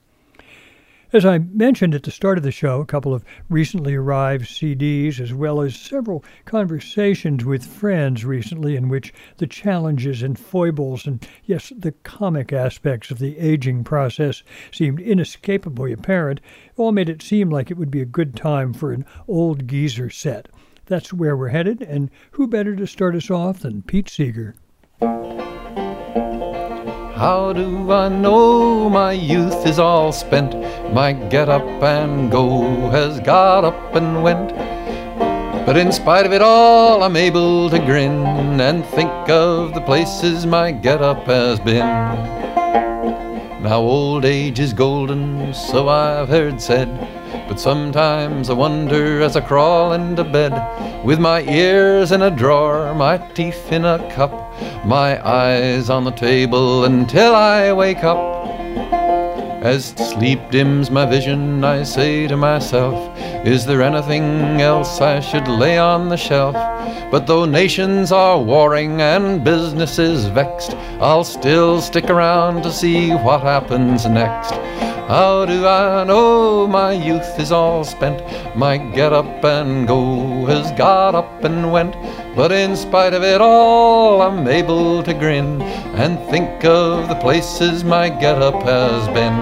As 1.15 1.27
I 1.27 1.41
mentioned 1.41 1.95
at 1.95 2.05
the 2.05 2.11
start 2.11 2.39
of 2.39 2.45
the 2.45 2.51
show, 2.51 2.81
a 2.81 2.87
couple 2.87 3.13
of 3.13 3.23
recently 3.51 3.95
arrived 3.95 4.47
CDs, 4.47 5.21
as 5.21 5.35
well 5.35 5.61
as 5.61 5.77
several 5.77 6.25
conversations 6.47 7.45
with 7.45 7.67
friends 7.67 8.25
recently, 8.25 8.77
in 8.77 8.89
which 8.89 9.13
the 9.37 9.47
challenges 9.47 10.23
and 10.23 10.39
foibles 10.39 11.07
and, 11.07 11.29
yes, 11.45 11.71
the 11.77 11.93
comic 11.93 12.51
aspects 12.51 13.11
of 13.11 13.19
the 13.19 13.39
aging 13.39 13.85
process 13.85 14.43
seemed 14.71 15.01
inescapably 15.01 15.93
apparent, 15.93 16.41
all 16.79 16.93
made 16.93 17.11
it 17.11 17.21
seem 17.21 17.51
like 17.51 17.71
it 17.71 17.77
would 17.77 17.91
be 17.91 18.01
a 18.01 18.07
good 18.07 18.35
time 18.35 18.73
for 18.73 18.91
an 18.91 19.05
old 19.29 19.69
geezer 19.69 20.09
set. 20.09 20.49
That's 20.87 21.13
where 21.13 21.37
we're 21.37 21.49
headed, 21.49 21.83
and 21.83 22.11
who 22.31 22.47
better 22.47 22.75
to 22.75 22.87
start 22.87 23.15
us 23.15 23.31
off 23.31 23.59
than 23.59 23.83
Pete 23.83 24.09
Seeger? 24.09 24.55
How 27.23 27.53
do 27.53 27.93
I 27.93 28.09
know 28.09 28.89
my 28.89 29.13
youth 29.13 29.65
is 29.65 29.79
all 29.79 30.11
spent? 30.11 30.57
My 30.93 31.13
get 31.13 31.49
up 31.49 31.63
and 31.81 32.33
go 32.33 32.91
has 32.91 33.21
got 33.21 33.65
up 33.65 33.95
and 33.95 34.25
went. 34.25 34.49
But 35.65 35.77
in 35.77 35.93
spite 35.93 36.27
of 36.27 36.33
it 36.33 36.43
all, 36.43 37.05
I'm 37.05 37.15
able 37.15 37.71
to 37.71 37.79
grin 37.79 38.61
and 38.61 38.85
think 38.87 39.29
of 39.29 39.73
the 39.73 39.81
places 39.83 40.47
my 40.47 40.73
get 40.73 41.01
up 41.01 41.27
has 41.27 41.61
been. 41.61 41.87
Now 43.63 43.79
old 43.79 44.25
age 44.25 44.59
is 44.59 44.73
golden, 44.73 45.55
so 45.55 45.89
I've 45.89 46.29
heard 46.29 46.61
said. 46.61 46.89
But 47.53 47.61
sometimes 47.61 48.49
I 48.49 48.55
wonder 48.55 49.21
as 49.21 49.37
I 49.37 49.43
crawl 49.43 49.93
into 49.93 50.25
bed 50.25 51.05
with 51.05 51.21
my 51.21 51.43
ears 51.43 52.11
in 52.11 52.23
a 52.23 52.31
drawer, 52.31 52.95
my 52.95 53.19
teeth 53.35 53.71
in 53.71 53.85
a 53.85 53.99
cup, 54.11 54.33
my 54.87 55.23
eyes 55.23 55.91
on 55.91 56.05
the 56.05 56.13
table 56.13 56.87
until 56.87 57.35
I 57.35 57.71
wake 57.75 58.05
up. 58.05 58.17
As 59.63 59.89
sleep 60.15 60.41
dims 60.51 60.91
my 60.91 61.05
vision, 61.05 61.63
I 61.63 61.83
say 61.83 62.27
to 62.27 62.39
myself, 62.39 62.97
Is 63.47 63.67
there 63.67 63.83
anything 63.83 64.63
else 64.63 65.03
I 65.03 65.21
should 65.21 65.47
lay 65.47 65.77
on 65.77 66.09
the 66.09 66.17
shelf? 66.17 66.55
But 67.11 67.27
though 67.27 67.45
nations 67.45 68.13
are 68.13 68.41
warring 68.41 69.03
and 69.03 69.45
business 69.45 69.99
is 69.99 70.25
vexed, 70.25 70.73
I'll 71.03 71.23
still 71.23 71.83
stick 71.83 72.09
around 72.09 72.63
to 72.63 72.73
see 72.73 73.11
what 73.11 73.43
happens 73.43 74.07
next. 74.07 74.55
How 75.13 75.45
do 75.45 75.67
I 75.67 76.05
know 76.05 76.67
my 76.67 76.93
youth 76.93 77.39
is 77.39 77.53
all 77.53 77.85
spent? 77.85 78.23
My 78.57 78.79
get 78.79 79.13
up 79.13 79.45
and 79.45 79.87
go 79.87 80.47
has 80.47 80.73
got 80.73 81.15
up 81.15 81.45
and 81.45 81.71
went. 81.71 81.95
But 82.35 82.51
in 82.51 82.75
spite 82.77 83.13
of 83.13 83.23
it 83.23 83.43
all, 83.43 84.23
I'm 84.23 84.49
able 84.49 85.03
to 85.03 85.13
grin 85.13 85.61
and 86.01 86.19
think 86.31 86.65
of 86.65 87.11
the 87.11 87.15
places 87.17 87.85
my 87.85 88.09
get 88.09 88.41
up 88.41 88.63
has 88.63 89.07
been. 89.09 89.37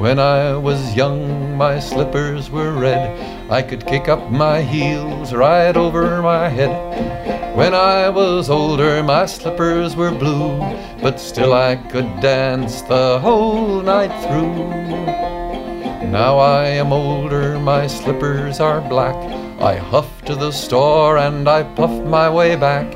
When 0.00 0.18
I 0.18 0.56
was 0.56 0.96
young, 0.96 1.56
my 1.56 1.78
slippers 1.78 2.50
were 2.50 2.72
red. 2.72 3.35
I 3.48 3.62
could 3.62 3.86
kick 3.86 4.08
up 4.08 4.28
my 4.28 4.60
heels 4.60 5.32
right 5.32 5.76
over 5.76 6.20
my 6.20 6.48
head. 6.48 7.54
When 7.56 7.74
I 7.74 8.08
was 8.08 8.50
older, 8.50 9.04
my 9.04 9.24
slippers 9.26 9.94
were 9.94 10.10
blue, 10.10 10.58
but 11.00 11.20
still 11.20 11.52
I 11.52 11.76
could 11.76 12.20
dance 12.20 12.82
the 12.82 13.20
whole 13.20 13.80
night 13.82 14.10
through. 14.26 14.68
Now 16.10 16.38
I 16.38 16.66
am 16.66 16.92
older, 16.92 17.58
my 17.60 17.86
slippers 17.86 18.58
are 18.58 18.80
black. 18.80 19.14
I 19.60 19.76
huff 19.76 20.22
to 20.22 20.34
the 20.34 20.50
store 20.50 21.18
and 21.18 21.48
I 21.48 21.62
puff 21.62 22.04
my 22.04 22.28
way 22.28 22.56
back. 22.56 22.90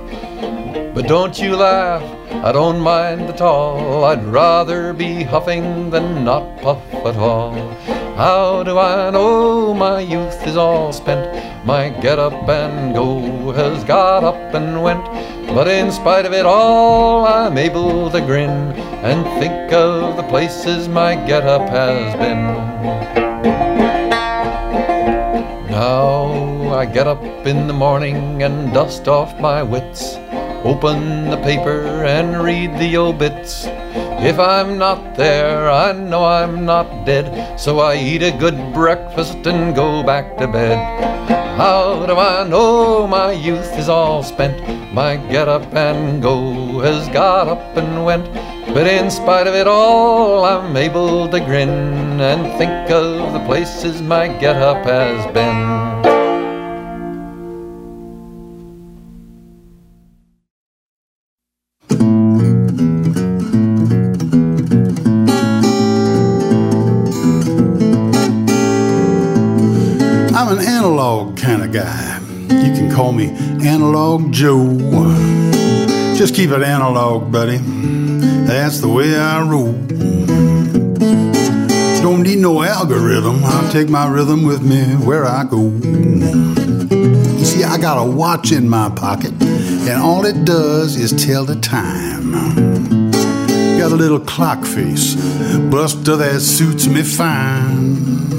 But 0.94 1.06
don't 1.06 1.38
you 1.38 1.54
laugh, 1.54 2.02
I 2.30 2.52
don't 2.52 2.80
mind 2.80 3.22
at 3.22 3.40
all. 3.40 4.04
I'd 4.04 4.24
rather 4.24 4.92
be 4.92 5.24
huffing 5.24 5.90
than 5.90 6.24
not 6.24 6.62
puff 6.62 6.82
at 7.04 7.16
all. 7.16 7.52
How 8.16 8.62
do 8.62 8.78
I 8.78 9.10
know 9.10 9.74
my 9.74 10.00
youth 10.00 10.46
is 10.46 10.56
all 10.56 10.92
spent? 10.92 11.66
My 11.66 11.90
get 11.90 12.18
up 12.18 12.48
and 12.48 12.94
go 12.94 13.52
has 13.52 13.84
got 13.84 14.24
up 14.24 14.54
and 14.54 14.82
went. 14.82 15.04
But 15.54 15.68
in 15.68 15.90
spite 15.90 16.24
of 16.24 16.32
it 16.32 16.46
all, 16.46 17.26
I'm 17.26 17.58
able 17.58 18.10
to 18.10 18.20
grin 18.20 18.50
and 19.02 19.24
think 19.40 19.72
of 19.72 20.16
the 20.16 20.22
places 20.22 20.88
my 20.88 21.16
get 21.16 21.44
up 21.44 21.68
has 21.68 22.14
been. 22.14 22.42
Now 25.70 26.74
I 26.74 26.86
get 26.86 27.06
up 27.06 27.22
in 27.46 27.66
the 27.66 27.74
morning 27.74 28.42
and 28.42 28.72
dust 28.72 29.08
off 29.08 29.38
my 29.40 29.62
wits. 29.62 30.16
Open 30.64 31.30
the 31.30 31.38
paper 31.38 32.04
and 32.04 32.42
read 32.42 32.78
the 32.78 32.96
obits. 32.98 33.64
If 34.22 34.38
I'm 34.38 34.76
not 34.76 35.16
there, 35.16 35.70
I 35.70 35.92
know 35.92 36.24
I'm 36.24 36.66
not 36.66 37.06
dead. 37.06 37.58
So 37.58 37.80
I 37.80 37.96
eat 37.96 38.22
a 38.22 38.30
good 38.30 38.74
breakfast 38.74 39.46
and 39.46 39.74
go 39.74 40.02
back 40.02 40.36
to 40.36 40.46
bed. 40.46 40.78
How 41.56 42.04
do 42.04 42.14
I 42.16 42.46
know 42.46 43.06
my 43.06 43.32
youth 43.32 43.72
is 43.78 43.88
all 43.88 44.22
spent? 44.22 44.60
My 44.92 45.16
get 45.16 45.48
up 45.48 45.74
and 45.74 46.20
go 46.20 46.80
has 46.80 47.08
got 47.08 47.48
up 47.48 47.76
and 47.76 48.04
went. 48.04 48.26
But 48.74 48.86
in 48.86 49.10
spite 49.10 49.46
of 49.46 49.54
it 49.54 49.66
all, 49.66 50.44
I'm 50.44 50.76
able 50.76 51.26
to 51.28 51.40
grin 51.40 52.20
and 52.20 52.58
think 52.58 52.90
of 52.90 53.32
the 53.32 53.44
places 53.46 54.02
my 54.02 54.28
get 54.28 54.56
up 54.56 54.84
has 54.84 55.24
been. 55.32 55.99
Call 73.00 73.12
me 73.12 73.30
Analog 73.66 74.30
Joe. 74.30 74.76
Just 76.18 76.34
keep 76.34 76.50
it 76.50 76.62
analog, 76.62 77.32
buddy. 77.32 77.56
That's 77.56 78.80
the 78.80 78.88
way 78.88 79.16
I 79.16 79.40
roll. 79.40 79.72
Don't 82.02 82.22
need 82.22 82.40
no 82.40 82.62
algorithm. 82.62 83.42
I'll 83.42 83.72
take 83.72 83.88
my 83.88 84.06
rhythm 84.06 84.42
with 84.42 84.60
me 84.60 84.82
where 85.06 85.24
I 85.24 85.44
go. 85.44 85.62
You 87.38 87.44
see, 87.46 87.64
I 87.64 87.78
got 87.78 87.96
a 87.96 88.04
watch 88.04 88.52
in 88.52 88.68
my 88.68 88.90
pocket, 88.90 89.32
and 89.40 90.02
all 90.02 90.26
it 90.26 90.44
does 90.44 90.96
is 90.96 91.10
tell 91.24 91.46
the 91.46 91.56
time. 91.56 92.32
Got 93.78 93.92
a 93.92 93.96
little 93.96 94.20
clock 94.20 94.66
face, 94.66 95.14
buster 95.70 96.16
that 96.16 96.42
suits 96.42 96.86
me 96.86 97.02
fine. 97.02 98.29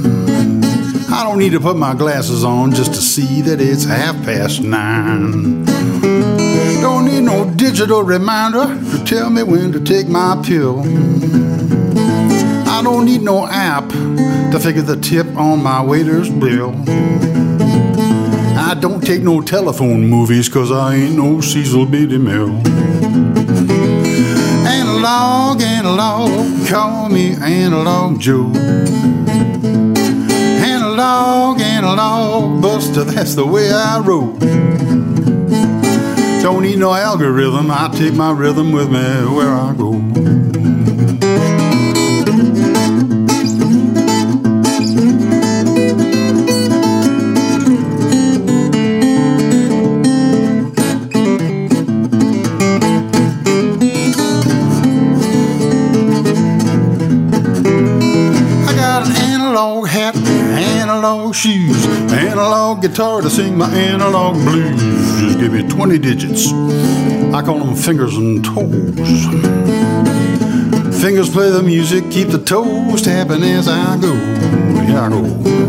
I 1.21 1.23
don't 1.23 1.37
need 1.37 1.51
to 1.51 1.59
put 1.59 1.77
my 1.77 1.93
glasses 1.93 2.43
on 2.43 2.71
just 2.71 2.95
to 2.95 2.99
see 2.99 3.41
that 3.41 3.61
it's 3.61 3.83
half 3.83 4.15
past 4.25 4.59
nine. 4.59 5.63
Don't 6.81 7.05
need 7.05 7.21
no 7.21 7.47
digital 7.55 8.01
reminder 8.01 8.65
to 8.65 9.03
tell 9.05 9.29
me 9.29 9.43
when 9.43 9.71
to 9.73 9.79
take 9.79 10.07
my 10.07 10.41
pill. 10.43 10.79
I 12.67 12.81
don't 12.83 13.05
need 13.05 13.21
no 13.21 13.45
app 13.45 13.87
to 13.89 14.59
figure 14.59 14.81
the 14.81 14.95
tip 14.99 15.27
on 15.37 15.61
my 15.61 15.79
waiter's 15.83 16.27
bill. 16.27 16.73
I 18.57 18.75
don't 18.81 19.05
take 19.05 19.21
no 19.21 19.41
telephone 19.41 20.09
movies 20.09 20.49
cause 20.49 20.71
I 20.71 20.95
ain't 20.95 21.17
no 21.17 21.39
Cecil 21.39 21.85
B. 21.85 22.07
DeMille. 22.07 22.65
Analog, 24.65 25.61
analog, 25.61 26.67
call 26.67 27.09
me 27.09 27.35
Analog 27.35 28.19
Joe 28.19 28.51
analog, 31.01 31.61
analog, 31.61 32.61
buster, 32.61 33.03
that's 33.03 33.33
the 33.33 33.45
way 33.45 33.71
I 33.71 33.99
roll. 33.99 34.33
Don't 36.43 36.61
need 36.61 36.77
no 36.77 36.93
algorithm, 36.93 37.71
I 37.71 37.89
take 37.91 38.13
my 38.13 38.31
rhythm 38.31 38.71
with 38.71 38.89
me 38.91 38.99
where 39.35 39.49
I 39.49 39.73
go. 39.75 40.20
Shoes, 61.33 61.85
analog 62.11 62.81
guitar 62.81 63.21
to 63.21 63.29
sing 63.29 63.57
my 63.57 63.69
analog 63.69 64.35
blues. 64.35 64.81
Just 65.19 65.39
give 65.39 65.53
me 65.53 65.67
20 65.67 65.99
digits. 65.99 66.47
I 67.33 67.41
call 67.43 67.59
them 67.59 67.75
fingers 67.75 68.15
and 68.17 68.43
toes. 68.43 69.25
Fingers 71.01 71.29
play 71.29 71.49
the 71.49 71.63
music, 71.63 72.09
keep 72.11 72.29
the 72.29 72.41
toes 72.43 73.01
tapping 73.01 73.43
as 73.43 73.67
I 73.67 73.97
go. 73.99 74.13
Yeah, 74.13 75.05
I 75.05 75.09
go. 75.09 75.60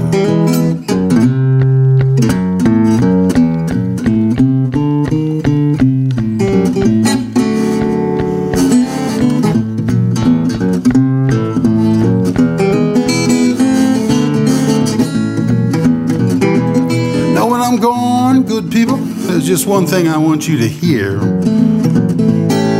Just 19.52 19.66
one 19.66 19.86
thing 19.86 20.08
I 20.08 20.16
want 20.16 20.48
you 20.48 20.56
to 20.56 20.66
hear. 20.66 21.18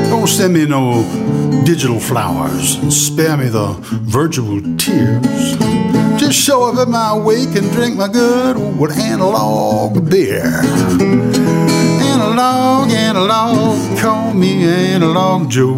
Don't 0.09 0.27
send 0.27 0.55
me 0.55 0.64
no 0.64 1.03
digital 1.66 2.01
flowers 2.01 2.77
and 2.77 2.91
spare 2.91 3.37
me 3.37 3.49
the 3.49 3.77
virtual 4.09 4.59
tears. 4.79 5.55
Just 6.18 6.33
show 6.41 6.64
up 6.64 6.79
at 6.79 6.89
my 6.89 7.14
wake 7.14 7.55
and 7.57 7.70
drink 7.73 7.97
my 7.99 8.09
good 8.09 8.57
old 8.57 8.91
analog 8.93 10.09
beer. 10.09 10.47
Analog, 12.14 12.91
analog, 12.91 13.99
call 13.99 14.33
me 14.33 14.64
Analog 14.64 15.51
Joe. 15.51 15.75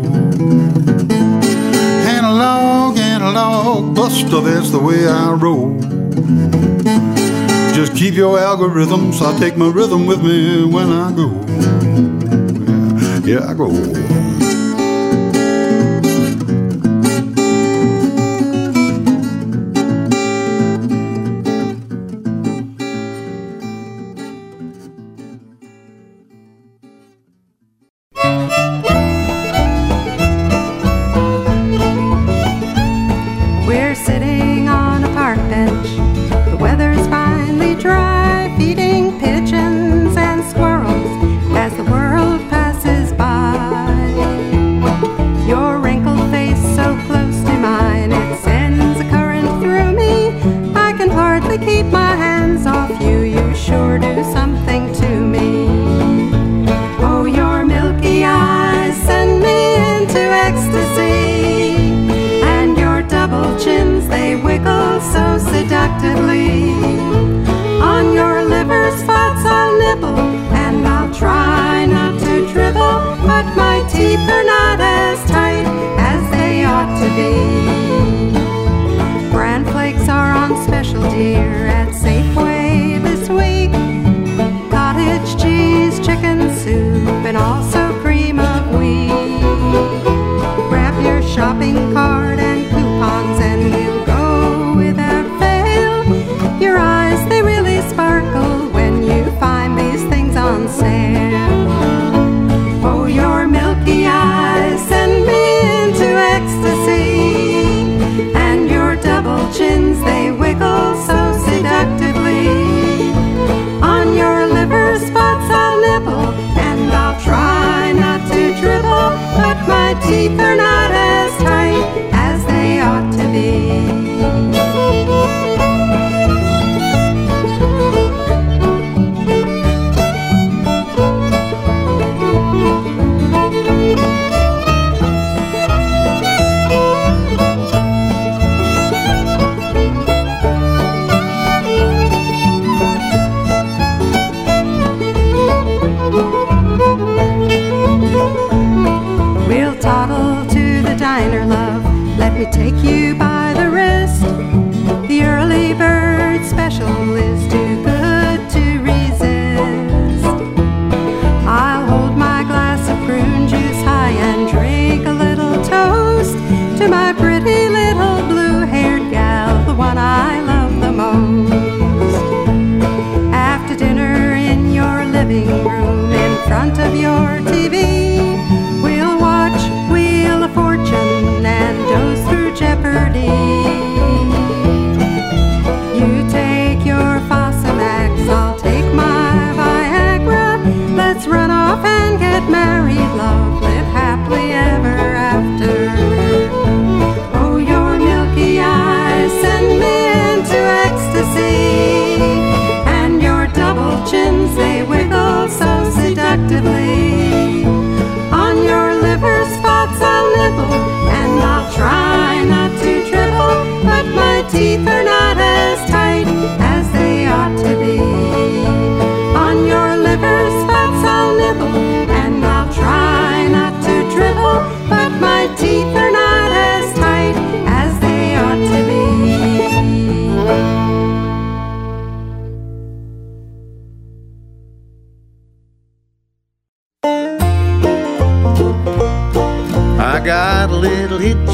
Analog, 2.07 2.99
analog, 2.99 3.97
Buster, 3.97 4.41
that's 4.43 4.71
the 4.71 4.79
way 4.79 5.09
I 5.09 5.33
roll. 5.33 6.74
Just 7.75 7.97
keep 7.97 8.15
your 8.15 8.39
algorithms. 8.39 9.21
I 9.21 9.37
take 9.37 9.57
my 9.57 9.67
rhythm 9.69 10.07
with 10.07 10.23
me 10.23 10.65
when 10.65 10.93
I 10.93 11.11
go. 11.11 11.45
Yeah, 13.25 13.41
yeah 13.41 13.51
I 13.51 13.55
go. 13.55 14.54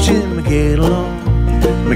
Hitch 0.01 0.41
get 0.49 0.79
along. 0.79 1.21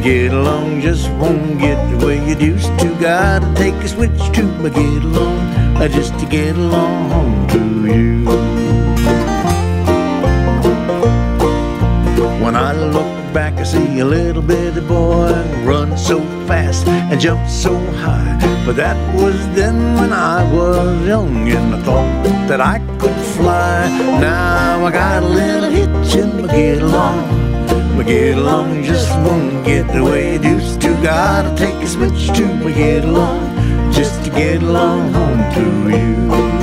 Get 0.05 0.33
along 0.33 0.81
just 0.81 1.09
won't 1.13 1.57
get 1.57 1.79
the 1.89 2.05
way 2.05 2.19
it 2.19 2.39
used 2.39 2.77
to. 2.79 2.95
Gotta 2.99 3.51
take 3.55 3.73
a 3.73 3.87
switch 3.87 4.21
to 4.35 4.69
get 4.69 5.03
along, 5.03 5.39
uh, 5.81 5.87
just 5.87 6.13
to 6.19 6.25
get 6.27 6.55
along 6.55 7.47
to 7.47 7.59
you. 7.87 8.25
When 12.43 12.55
I 12.55 12.73
look 12.73 13.33
back, 13.33 13.53
I 13.53 13.63
see 13.63 13.99
a 13.99 14.05
little 14.05 14.43
bitty 14.43 14.81
boy 14.81 15.33
run 15.63 15.97
so 15.97 16.19
fast 16.45 16.87
and 16.87 17.19
jump 17.19 17.49
so 17.49 17.73
high. 18.03 18.37
But 18.63 18.75
that 18.75 18.97
was 19.15 19.37
then 19.55 19.95
when 19.95 20.13
I 20.13 20.43
was 20.53 21.07
young 21.07 21.49
and 21.49 21.73
I 21.73 21.81
thought 21.81 22.23
that 22.49 22.61
I 22.61 22.77
could 22.99 23.19
fly. 23.35 23.87
Now 24.19 24.85
I 24.85 24.91
got 24.91 25.23
a 25.23 25.27
little 25.27 25.71
hitch 25.71 26.15
in 26.15 26.41
my 26.43 26.47
get 26.47 26.83
along. 26.83 27.44
My 27.95 28.03
get 28.03 28.37
along 28.37 28.83
just 28.83 29.09
won't 29.19 29.65
get 29.65 29.87
the 29.93 30.03
way 30.03 30.35
it 30.35 30.43
used 30.43 30.81
to. 30.81 30.89
Gotta 31.01 31.55
take 31.55 31.75
a 31.75 31.87
switch 31.87 32.27
to 32.37 32.73
get 32.73 33.05
along 33.05 33.55
just 33.93 34.23
to 34.25 34.29
get 34.31 34.61
along 34.61 35.13
home 35.13 35.53
to 35.53 35.97
you. 35.97 36.54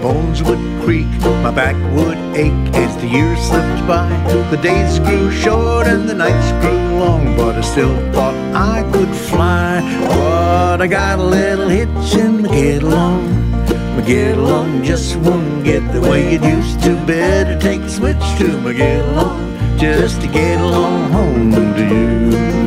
Bones 0.00 0.42
would 0.42 0.58
creak, 0.82 1.06
my 1.44 1.50
back 1.50 1.76
would 1.94 2.16
ache 2.34 2.74
as 2.74 2.96
the 2.96 3.06
years 3.06 3.38
slipped 3.40 3.86
by. 3.86 4.08
The 4.50 4.56
days 4.56 4.98
grew 4.98 5.30
short 5.30 5.86
and 5.86 6.08
the 6.08 6.14
nights 6.14 6.50
grew 6.62 6.98
long, 6.98 7.36
but 7.36 7.56
I 7.56 7.60
still 7.60 7.94
thought 8.12 8.34
I 8.54 8.82
could 8.92 9.14
fly. 9.30 9.80
But 10.08 10.80
I 10.80 10.86
got 10.86 11.18
a 11.18 11.22
little 11.22 11.68
hitch 11.68 12.14
in 12.14 12.42
my 12.42 12.48
get 12.48 12.82
along. 12.82 13.50
My 13.96 14.02
get 14.06 14.38
along 14.38 14.84
just 14.84 15.16
won't 15.16 15.64
get 15.64 15.82
the 15.92 16.00
way 16.00 16.34
it 16.34 16.42
used 16.42 16.82
to. 16.84 16.96
Better 17.06 17.58
take 17.60 17.82
a 17.82 17.90
switch 17.90 18.26
to 18.38 18.60
my 18.60 18.72
get 18.72 19.04
along 19.04 19.78
just 19.78 20.20
to 20.22 20.28
get 20.28 20.60
along 20.60 21.10
home 21.12 21.52
to 21.52 21.84
you. 21.84 22.59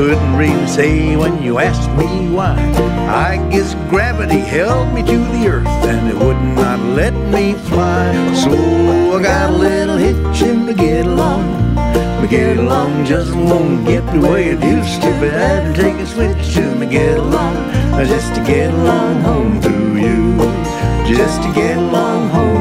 Couldn't 0.00 0.34
really 0.34 0.66
say 0.66 1.14
when 1.14 1.42
you 1.42 1.58
asked 1.58 1.90
me 1.90 2.30
why. 2.34 2.56
I 3.06 3.36
guess 3.50 3.74
gravity 3.90 4.38
held 4.38 4.94
me 4.94 5.02
to 5.02 5.18
the 5.34 5.46
earth 5.46 5.66
and 5.66 6.08
it 6.08 6.14
would 6.16 6.40
not 6.40 6.80
let 6.96 7.12
me 7.12 7.52
fly. 7.68 8.10
So 8.34 8.50
I 9.14 9.22
got 9.22 9.50
a 9.50 9.52
little 9.52 9.98
hitch 9.98 10.40
in 10.40 10.64
the 10.64 10.72
get 10.72 11.04
along. 11.04 11.74
My 11.74 12.26
get 12.30 12.56
along 12.56 13.04
just 13.04 13.34
won't 13.34 13.84
get 13.84 14.00
the 14.10 14.20
way 14.26 14.48
it 14.48 14.64
used 14.64 15.02
to. 15.02 15.10
But 15.20 15.34
I 15.34 15.48
had 15.48 15.74
to 15.74 15.82
take 15.82 15.96
a 15.96 16.06
switch 16.06 16.54
to 16.54 16.74
my 16.76 16.86
get 16.86 17.18
along 17.18 17.56
just 18.06 18.34
to 18.36 18.42
get 18.42 18.72
along 18.72 19.20
home 19.20 19.60
to 19.60 20.00
you. 20.00 20.38
Just 21.14 21.42
to 21.42 21.52
get 21.52 21.76
along 21.76 22.30
home 22.30 22.59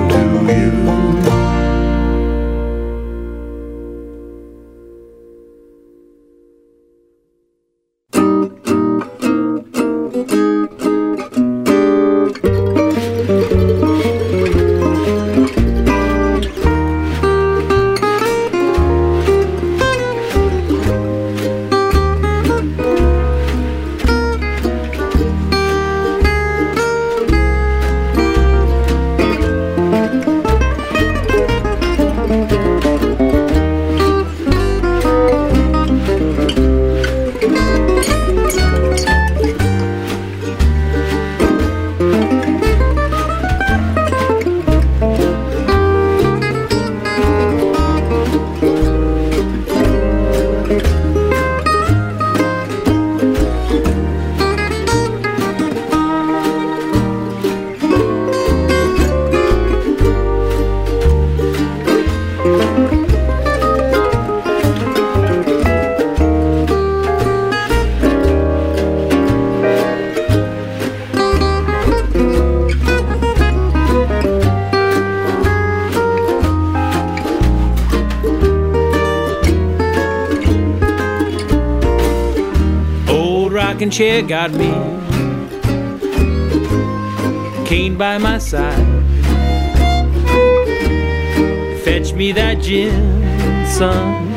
got 84.30 84.52
me 84.52 84.70
cane 87.66 87.98
by 87.98 88.20
my 88.20 88.38
side. 88.38 88.86
Fetch 91.84 92.14
me 92.14 92.32
that 92.34 92.62
gin, 92.62 93.26
son, 93.66 94.30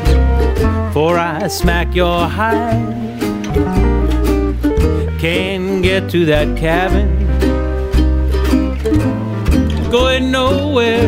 for 0.93 1.19
I 1.19 1.47
smack 1.47 1.93
your 1.93 2.27
hide. 2.27 2.91
Can't 5.19 5.83
get 5.83 6.09
to 6.09 6.25
that 6.25 6.57
cabin, 6.57 7.11
going 9.91 10.31
nowhere. 10.31 11.05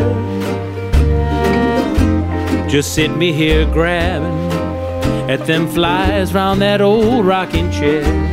Just 2.68 2.94
sit 2.94 3.16
me 3.16 3.32
here 3.32 3.64
grabbing 3.72 4.46
at 5.28 5.44
them 5.44 5.66
flies 5.66 6.32
round 6.32 6.60
that 6.62 6.80
old 6.80 7.26
rocking 7.26 7.68
chair. 7.72 8.25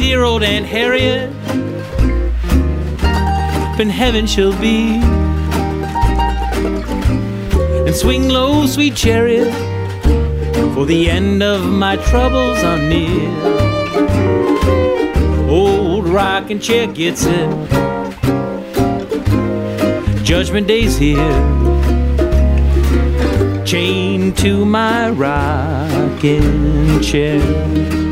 Dear 0.00 0.24
old 0.24 0.42
Aunt 0.42 0.64
Harriet, 0.64 1.28
up 3.04 3.78
in 3.78 3.90
heaven 3.90 4.26
she'll 4.26 4.58
be. 4.58 4.94
And 7.86 7.94
swing 7.94 8.30
low, 8.30 8.66
sweet 8.66 8.96
chariot, 8.96 9.52
for 10.72 10.86
the 10.86 11.10
end 11.10 11.42
of 11.42 11.66
my 11.66 11.96
troubles 11.96 12.56
are 12.64 12.78
near. 12.78 13.28
Old 15.50 16.08
rocking 16.08 16.60
chair 16.60 16.86
gets 16.86 17.26
it. 17.26 17.50
Judgment 20.24 20.66
day's 20.66 20.96
here 20.96 21.36
chained 23.66 24.38
to 24.38 24.64
my 24.64 25.10
rocking 25.10 27.02
chair. 27.02 28.09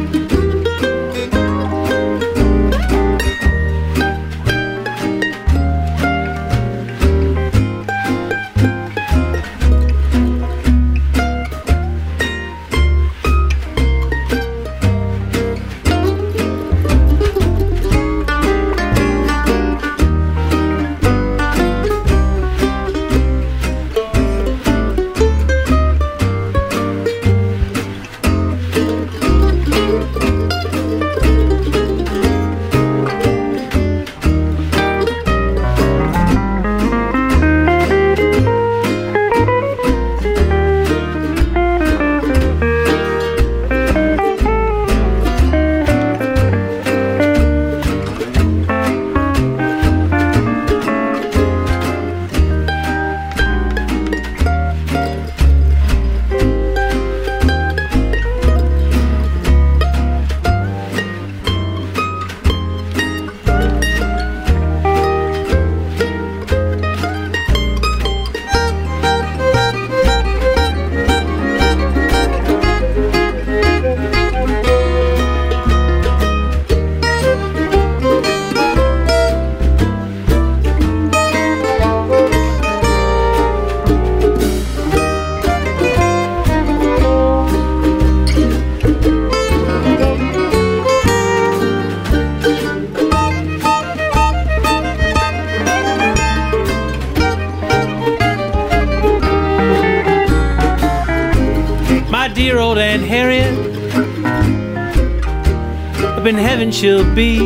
She'll 106.79 107.12
be. 107.12 107.39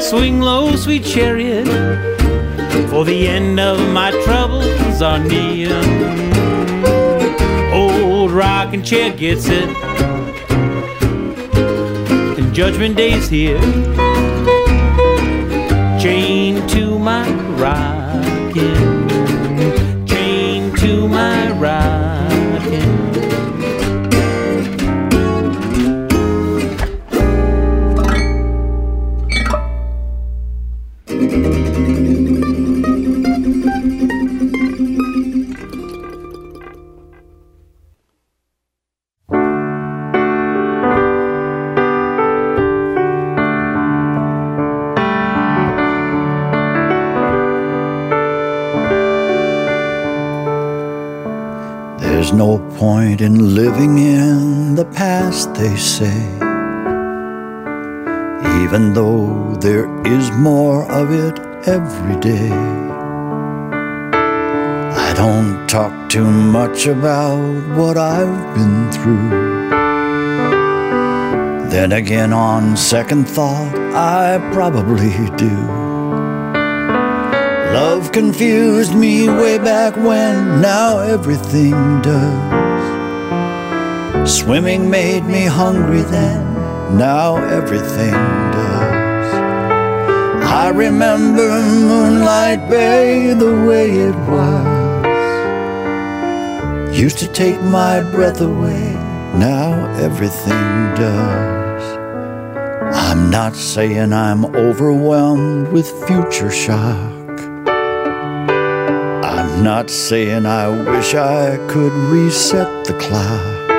Swing 0.00 0.40
low, 0.40 0.74
sweet 0.74 1.04
chariot, 1.04 1.66
for 2.90 3.04
the 3.04 3.28
end 3.28 3.60
of 3.60 3.78
my 3.92 4.10
troubles 4.24 5.00
are 5.00 5.20
near. 5.20 5.72
Old 7.72 8.32
rocking 8.32 8.82
chair 8.82 9.12
gets 9.16 9.46
it, 9.46 9.68
and 12.38 12.52
judgment 12.52 12.96
day's 12.96 13.28
here. 13.28 13.60
Second 72.92 73.24
thought, 73.26 73.74
I 73.94 74.38
probably 74.52 75.12
do. 75.38 75.56
Love 77.72 78.12
confused 78.12 78.94
me 78.94 79.26
way 79.26 79.56
back 79.56 79.96
when, 79.96 80.60
now 80.60 80.98
everything 80.98 81.72
does. 82.02 82.80
Swimming 84.30 84.90
made 84.90 85.24
me 85.24 85.46
hungry 85.46 86.02
then, 86.02 86.44
now 86.98 87.36
everything 87.36 88.12
does. 88.58 89.34
I 90.44 90.68
remember 90.68 91.48
Moonlight 91.88 92.68
Bay 92.68 93.32
the 93.32 93.54
way 93.66 93.90
it 94.08 94.16
was. 94.34 94.68
Used 96.94 97.18
to 97.20 97.28
take 97.28 97.58
my 97.62 98.02
breath 98.02 98.42
away, 98.42 98.92
now 99.48 99.86
everything 99.96 100.94
does. 100.94 101.51
Not 103.32 103.56
saying 103.56 104.12
I'm 104.12 104.44
overwhelmed 104.54 105.68
with 105.68 105.90
future 106.06 106.50
shock. 106.50 107.40
I'm 109.24 109.64
not 109.64 109.88
saying 109.88 110.44
I 110.44 110.68
wish 110.68 111.14
I 111.14 111.56
could 111.66 111.94
reset 112.12 112.84
the 112.84 112.92
clock. 112.92 113.70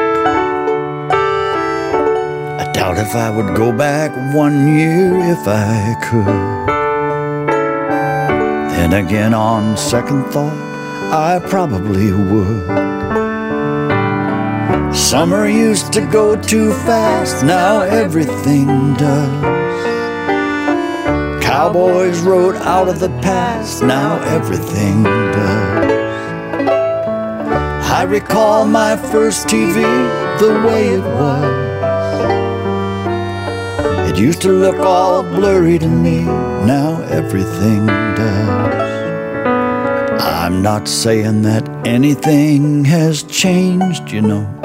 I 2.62 2.72
doubt 2.74 2.97
if 2.97 3.14
I 3.14 3.30
would 3.30 3.56
go 3.56 3.72
back 3.72 4.12
one 4.34 4.76
year 4.76 5.20
if 5.20 5.47
I 5.47 5.97
could. 6.01 6.68
Then 8.76 9.06
again, 9.06 9.36
on 9.36 9.78
second 9.78 10.24
thought, 10.32 10.58
I 11.14 11.39
probably 11.47 12.12
would. 12.12 13.22
Summer 14.93 15.47
used 15.47 15.91
to 15.93 16.01
go 16.01 16.39
too 16.39 16.71
fast, 16.85 17.43
now 17.43 17.81
everything 17.81 18.67
does. 18.93 19.43
Cowboys 21.43 22.19
rode 22.19 22.55
out 22.57 22.87
of 22.87 22.99
the 22.99 23.09
past, 23.21 23.81
now 23.81 24.21
everything 24.23 25.01
does. 25.03 25.93
I 27.91 28.03
recall 28.03 28.67
my 28.67 28.95
first 28.95 29.47
TV 29.47 29.81
the 30.39 30.61
way 30.67 30.89
it 30.89 31.01
was. 31.01 31.71
It 34.11 34.17
used 34.19 34.41
to 34.43 34.51
look 34.51 34.77
all 34.77 35.23
blurry 35.23 35.79
to 35.79 35.87
me, 35.87 36.21
now 36.21 37.01
everything 37.09 37.87
does. 37.87 38.83
I'm 40.21 40.61
not 40.61 40.87
saying 40.87 41.41
that 41.43 41.67
anything 41.87 42.85
has 42.85 43.23
changed, 43.23 44.11
you 44.11 44.21
know. 44.21 44.62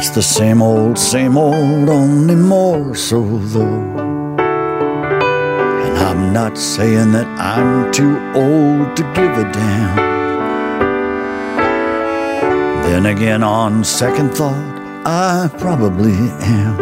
It's 0.00 0.08
the 0.08 0.22
same 0.22 0.62
old, 0.62 0.98
same 0.98 1.36
old, 1.36 1.90
only 1.90 2.34
more 2.34 2.94
so 2.94 3.20
though. 3.22 3.84
And 5.84 5.98
I'm 5.98 6.32
not 6.32 6.56
saying 6.56 7.12
that 7.12 7.26
I'm 7.38 7.92
too 7.92 8.16
old 8.34 8.96
to 8.96 9.02
give 9.12 9.36
a 9.36 9.52
damn. 9.52 9.96
Then 12.84 13.04
again, 13.14 13.42
on 13.42 13.84
second 13.84 14.30
thought, 14.30 15.04
I 15.04 15.50
probably 15.58 16.14
am. 16.14 16.78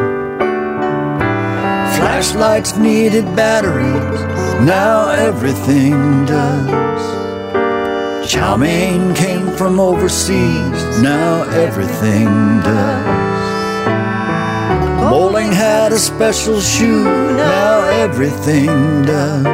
Flashlights 1.96 2.76
needed 2.76 3.24
batteries, 3.34 4.20
now 4.64 5.08
everything 5.08 6.24
does. 6.24 7.27
Chow 8.28 8.58
mein 8.58 9.14
came 9.14 9.56
from 9.56 9.80
overseas, 9.80 11.00
now 11.00 11.44
everything 11.44 12.26
does. 12.60 13.40
Bowling 15.10 15.50
had 15.50 15.92
a 15.92 15.98
special 15.98 16.60
shoe, 16.60 17.04
now 17.04 17.84
everything 17.88 18.68
does. 19.06 19.46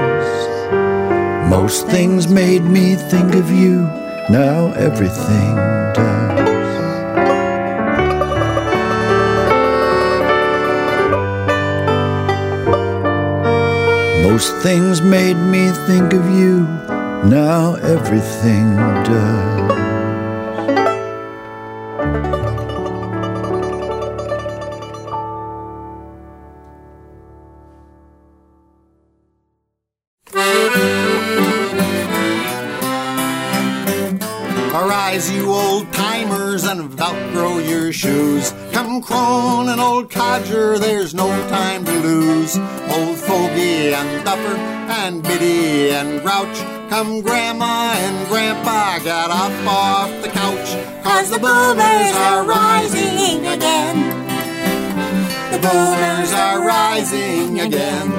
Most 1.49 1.87
things 1.87 2.27
made 2.27 2.65
me 2.65 2.97
think 2.97 3.37
of 3.37 3.49
you, 3.49 3.83
now 4.29 4.73
everything 4.73 5.55
does. 5.95 6.35
Most 14.27 14.53
things 14.65 15.01
made 15.01 15.37
me 15.37 15.71
think 15.87 16.13
of 16.13 16.29
you, 16.29 16.67
now 17.25 17.75
everything 17.77 18.77
does. 18.77 19.94
Come 46.95 47.23
grandma 47.23 47.93
and 47.97 48.29
grandpa, 48.29 49.01
got 49.01 49.29
up 49.29 49.67
off 49.67 50.23
the 50.23 50.29
couch. 50.29 50.77
Cause 51.03 51.29
the 51.29 51.41
boomers 51.41 52.15
are 52.15 52.45
rising 52.47 53.45
again. 53.49 53.99
The 55.51 55.59
boomers 55.59 56.33
are 56.33 56.65
rising 56.65 57.59
again. 57.59 58.13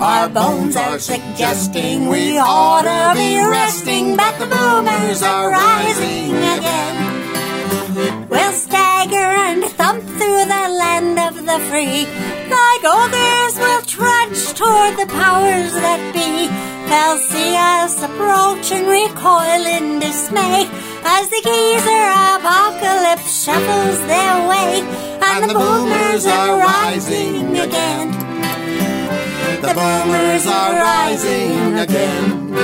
Our 0.00 0.28
bones 0.28 0.76
are 0.76 1.00
suggesting 1.00 2.06
we 2.06 2.38
ought 2.38 2.82
to 2.82 3.18
be 3.18 3.36
resting, 3.44 4.16
but 4.16 4.38
the 4.38 4.46
boomers 4.46 5.20
are 5.24 5.50
rising 5.50 6.36
again. 6.56 8.28
We'll 8.28 8.52
stagger 8.52 9.16
and 9.48 9.64
thump 9.64 10.04
through 10.04 10.44
the 10.54 10.66
land 10.78 11.18
of 11.18 11.34
the 11.44 11.58
free. 11.68 12.06
Like 12.48 12.84
others, 12.84 13.58
we'll 13.58 13.82
trudge 13.82 14.54
toward 14.54 14.96
the 14.96 15.12
powers 15.12 15.72
that 15.72 16.14
be. 16.14 16.69
They'll 16.90 17.18
see 17.18 17.54
us 17.54 18.02
approach 18.02 18.72
and 18.72 18.84
recoil 18.88 19.62
in 19.76 20.00
dismay 20.00 20.66
as 21.04 21.30
the 21.30 21.40
geezer 21.44 22.04
apocalypse 22.34 23.44
shuffles 23.44 24.00
their 24.10 24.48
way, 24.48 24.82
and, 25.22 25.48
the 25.48 25.54
boomers 25.54 26.26
are 26.26 26.58
rising 26.58 27.56
again. 27.56 28.10
The 29.62 29.72
boomers 29.72 30.46
are 30.48 30.72
rising 30.72 31.78
again. 31.78 32.54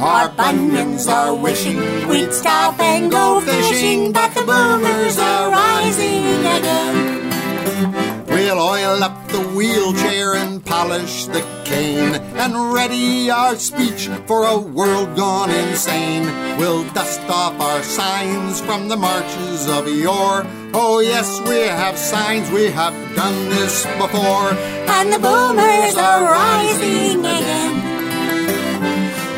Our 0.00 0.28
bunions 0.28 1.08
are 1.08 1.34
wishing 1.34 1.78
we'd 2.06 2.32
stop 2.32 2.78
and 2.78 3.10
go 3.10 3.40
fishing, 3.40 4.12
but 4.12 4.32
the 4.34 4.42
boomers 4.42 5.18
are 5.18 5.50
rising 5.50 6.24
again. 6.58 8.26
We'll 8.28 8.60
oil 8.60 9.02
up 9.02 9.26
the 9.28 9.40
wheelchair 9.40 10.34
and 10.34 10.64
polish 10.64 11.26
the 11.26 11.53
cane 11.64 12.14
and 12.14 12.72
ready 12.72 13.30
our 13.30 13.56
speech 13.56 14.08
for 14.26 14.44
a 14.44 14.58
world 14.58 15.16
gone 15.16 15.50
insane. 15.50 16.24
We'll 16.58 16.84
dust 16.92 17.20
off 17.28 17.58
our 17.60 17.82
signs 17.82 18.60
from 18.60 18.88
the 18.88 18.96
marches 18.96 19.68
of 19.68 19.88
yore. 19.88 20.44
Oh, 20.74 21.00
yes, 21.00 21.40
we 21.48 21.60
have 21.60 21.96
signs, 21.96 22.50
we 22.50 22.70
have 22.70 22.94
done 23.16 23.48
this 23.48 23.84
before. 23.96 24.50
And 24.96 25.12
the 25.12 25.18
boomers 25.18 25.96
are 25.96 26.22
rising 26.24 27.20
again. 27.20 27.74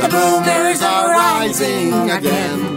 The 0.03 0.09
boomers 0.09 0.83
are 0.83 1.11
rising 1.11 2.11
again. 2.11 2.77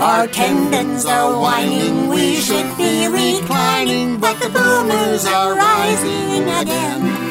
Our 0.00 0.26
tendons 0.28 1.04
are 1.06 1.38
whining, 1.40 2.08
we 2.08 2.36
should 2.36 2.76
be 2.76 3.08
reclining, 3.08 4.20
but 4.20 4.38
the 4.38 4.48
boomers 4.48 5.24
are 5.26 5.56
rising 5.56 6.48
again. 6.48 7.27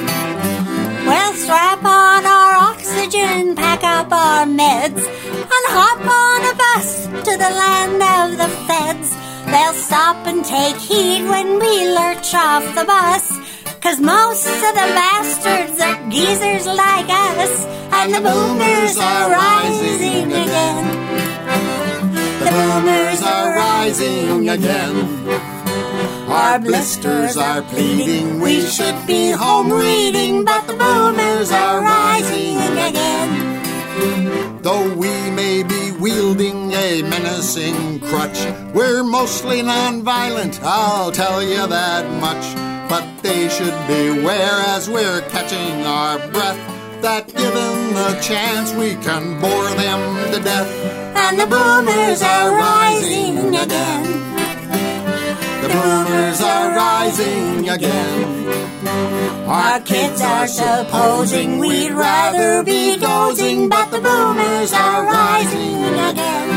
Strap 1.38 1.86
on 1.86 2.26
our 2.26 2.54
oxygen, 2.72 3.56
pack 3.56 3.84
up 3.84 4.12
our 4.12 4.46
meds, 4.46 5.04
and 5.56 5.66
hop 5.78 6.02
on 6.02 6.40
a 6.52 6.56
bus 6.64 7.06
to 7.06 7.34
the 7.44 7.52
land 7.62 8.02
of 8.02 8.38
the 8.42 8.50
feds. 8.66 9.16
They'll 9.46 9.74
stop 9.74 10.26
and 10.26 10.44
take 10.44 10.76
heed 10.78 11.24
when 11.30 11.60
we 11.60 11.94
lurch 11.94 12.34
off 12.34 12.66
the 12.74 12.86
bus. 12.86 13.32
Cause 13.82 14.00
most 14.02 14.48
of 14.48 14.74
the 14.80 14.90
bastards 14.98 15.80
are 15.80 16.10
geezers 16.10 16.66
like 16.66 17.08
us, 17.08 17.66
and 17.94 18.14
the 18.16 18.22
boomers 18.22 18.98
are 18.98 19.30
rising 19.32 20.34
again. 20.34 20.86
The 22.44 22.52
boomers 22.52 23.22
are 23.22 23.56
rising 23.56 24.50
again. 24.50 25.57
Our 26.28 26.60
blisters 26.60 27.38
are 27.38 27.62
bleeding. 27.62 28.42
we 28.42 28.60
should 28.62 29.08
be 29.08 29.32
home 29.32 29.72
reading, 29.72 30.44
but 30.44 30.68
the 30.68 30.74
boomers 30.74 31.52
are 31.52 31.82
rising 31.82 32.58
again. 32.78 34.62
Though 34.62 34.94
we 34.94 35.32
may 35.32 35.64
be 35.64 35.92
wielding 35.94 36.74
a 36.74 37.02
menacing 37.04 38.02
crutch, 38.02 38.46
we're 38.74 39.04
mostly 39.04 39.62
non-violent, 39.62 40.60
I'll 40.64 41.14
tell 41.14 41.42
you 41.42 41.66
that 41.66 42.06
much. 42.20 42.46
But 42.90 43.06
they 43.22 43.48
should 43.48 43.78
beware 43.88 44.60
as 44.76 44.90
we're 44.90 45.22
catching 45.30 45.86
our 45.86 46.18
breath, 46.30 46.60
that 47.02 47.28
given 47.28 47.94
the 47.94 48.20
chance 48.22 48.74
we 48.74 48.96
can 48.96 49.40
bore 49.40 49.70
them 49.76 50.34
to 50.34 50.40
death. 50.42 50.70
And 51.16 51.40
the 51.40 51.48
boomers 51.48 52.22
are 52.22 52.54
rising 52.54 53.56
again. 53.56 54.37
The 55.78 55.84
boomers 55.84 56.42
are 56.42 56.72
rising 56.76 57.70
again. 57.70 59.48
Our 59.48 59.80
kids 59.82 60.22
are 60.22 60.48
supposing 60.48 61.60
we'd 61.60 61.92
rather 61.92 62.64
be 62.64 62.98
dozing, 62.98 63.70
but 63.70 63.92
the 63.92 64.02
boomers 64.02 64.74
are 64.74 65.06
rising 65.06 65.84
again. 66.10 66.50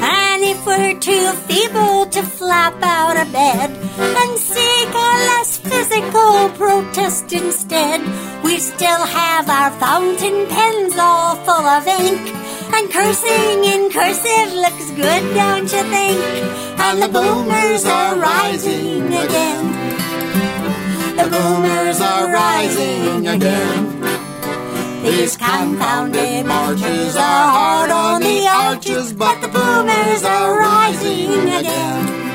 And 0.00 0.44
if 0.44 0.64
we're 0.64 1.00
too 1.00 1.32
feeble 1.48 2.06
to 2.06 2.22
flap 2.22 2.80
out 2.82 3.16
of 3.20 3.32
bed 3.32 3.70
and 3.98 4.38
seek 4.38 4.90
a 4.90 5.12
less 5.30 5.58
physical 5.58 6.50
protest 6.50 7.32
instead, 7.32 8.00
we 8.44 8.58
still 8.58 9.04
have 9.06 9.50
our 9.50 9.72
fountain 9.80 10.46
pens 10.46 10.94
all 10.96 11.34
full 11.34 11.66
of 11.66 11.84
ink. 11.88 12.32
And 12.74 12.90
cursing 12.90 13.64
in 13.64 13.90
cursive 13.90 14.52
looks 14.54 14.90
good, 14.92 15.22
don't 15.34 15.70
you 15.74 15.84
think? 15.94 16.20
And 16.78 17.02
the 17.02 17.08
boomers 17.08 17.84
are 17.84 18.16
rising 18.16 19.06
again. 19.06 19.64
The 21.16 21.28
boomers 21.34 22.00
are 22.00 22.32
rising 22.32 23.26
again. 23.26 24.00
These 25.02 25.36
confounded 25.36 26.46
marches 26.46 27.16
are 27.16 27.46
hard 27.56 27.90
on 27.90 28.20
the 28.20 28.46
arches, 28.46 29.12
but 29.12 29.40
the 29.40 29.48
boomers 29.48 29.68
boomers 29.88 30.22
are 30.24 30.58
rising 30.58 31.48
again. 31.48 32.27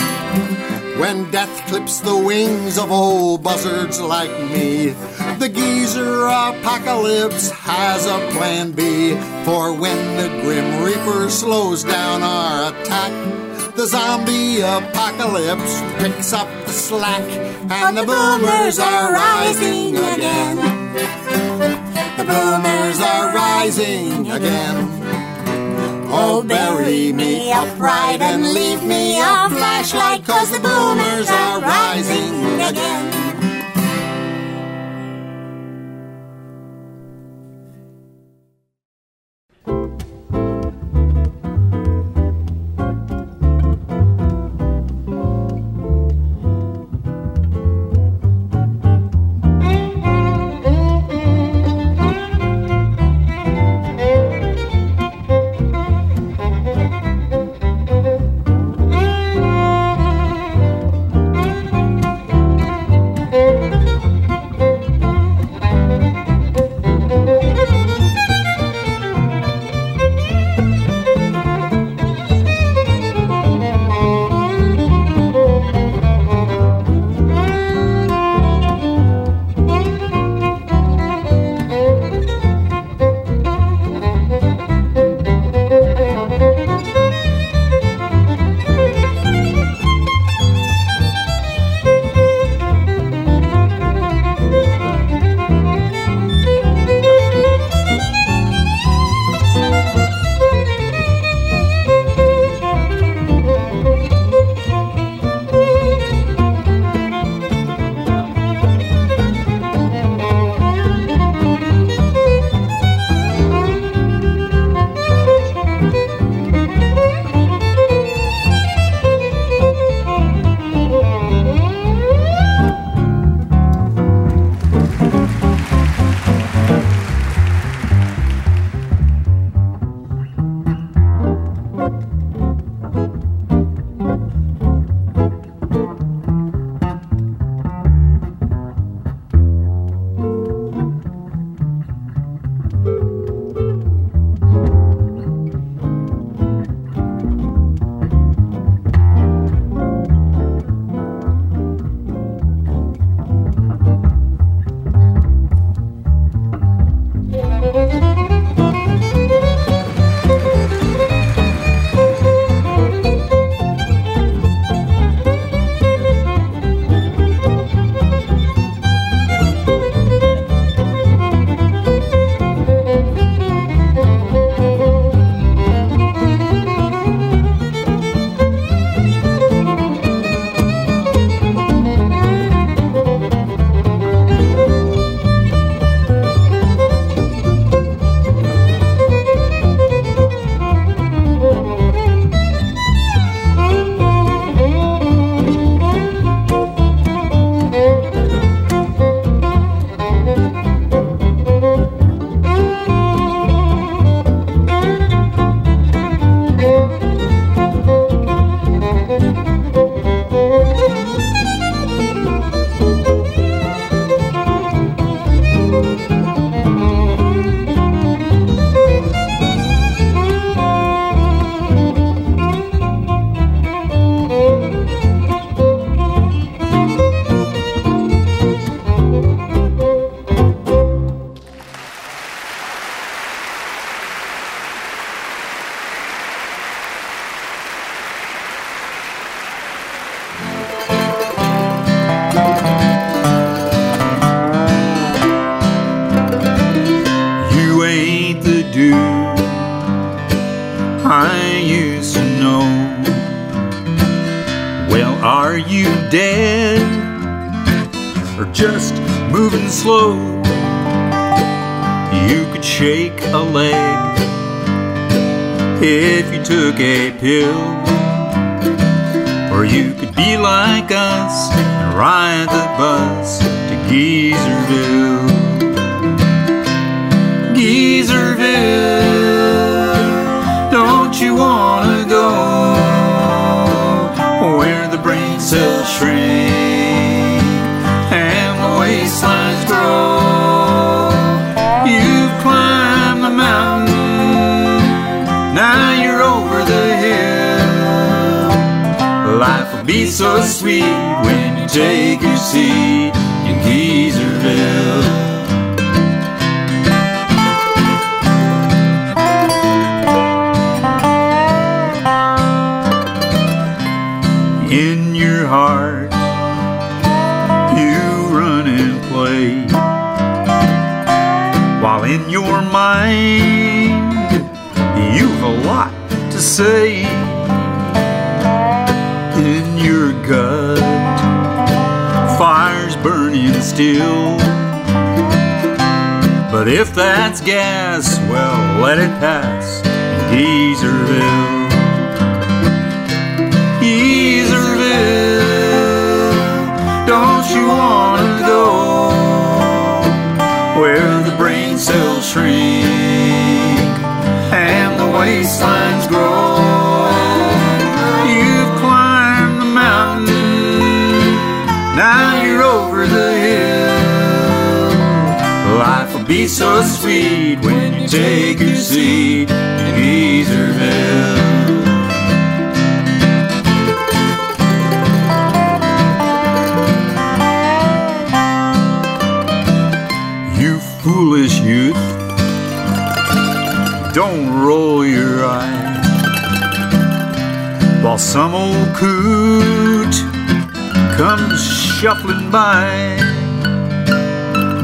When 0.98 1.32
death 1.32 1.68
clips 1.68 2.02
the 2.02 2.16
wings 2.16 2.78
of 2.78 2.92
old 2.92 3.42
buzzards 3.44 4.00
like 4.00 4.30
me, 4.52 4.90
the 5.40 5.50
geezer 5.50 6.28
apocalypse 6.28 7.50
has 7.50 8.06
a 8.06 8.20
plan 8.32 8.72
B. 8.72 9.16
For 9.44 9.74
when 9.74 10.18
the 10.18 10.30
grim 10.42 10.84
reaper 10.84 11.30
slows 11.30 11.84
down 11.84 12.22
our 12.22 12.72
attack, 12.72 13.12
the 13.76 13.88
zombie 13.88 14.62
apocalypse 14.62 15.82
picks 15.98 16.32
up 16.32 16.48
the 16.66 16.72
slack, 16.72 17.24
and 17.72 17.98
the 17.98 18.04
boomers 18.04 18.78
are 18.78 19.12
rising 19.12 19.98
again. 19.98 20.58
The 22.18 22.24
boomers 22.24 23.00
are 23.02 23.34
rising 23.34 24.30
again. 24.30 25.03
Oh, 26.16 26.44
bury 26.44 27.12
me 27.12 27.52
upright 27.52 28.22
and 28.22 28.54
leave 28.54 28.84
me 28.84 29.20
a 29.20 29.50
flashlight, 29.50 30.24
cause 30.24 30.52
the 30.52 30.60
boomers 30.60 31.28
are 31.28 31.60
rising 31.60 32.62
again. 32.62 33.33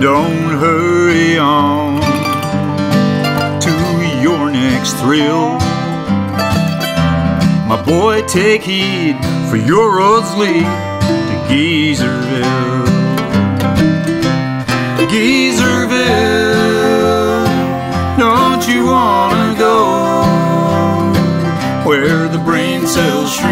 Don't 0.02 0.58
hurry 0.62 1.38
on 1.38 2.00
to 3.60 3.72
your 4.22 4.50
next 4.50 4.94
thrill. 4.94 5.60
My 7.68 7.84
boy, 7.86 8.22
take 8.26 8.62
heed, 8.62 9.18
for 9.50 9.58
your 9.58 9.98
roads 9.98 10.34
lead 10.36 10.64
to 10.64 11.36
Geezerville. 11.50 12.88
Geezerville, 15.10 15.98
don't 18.18 18.66
you 18.70 18.86
wanna 18.86 19.54
go 19.60 20.30
where 21.86 22.30
the 22.30 22.38
brain 22.46 22.88
cells 22.88 23.34
shrink 23.36 23.52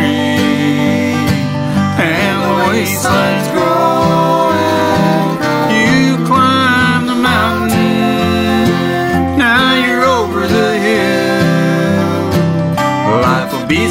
and 2.00 2.42
the 2.42 2.54
waistlines 2.72 3.52
grow? 3.52 3.77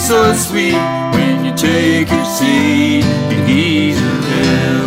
So 0.07 0.33
sweet 0.35 0.79
when 1.15 1.45
you 1.45 1.53
take 1.57 2.09
your 2.09 2.25
seat 2.25 3.03
in 3.33 3.45
Geezerville. 3.49 4.87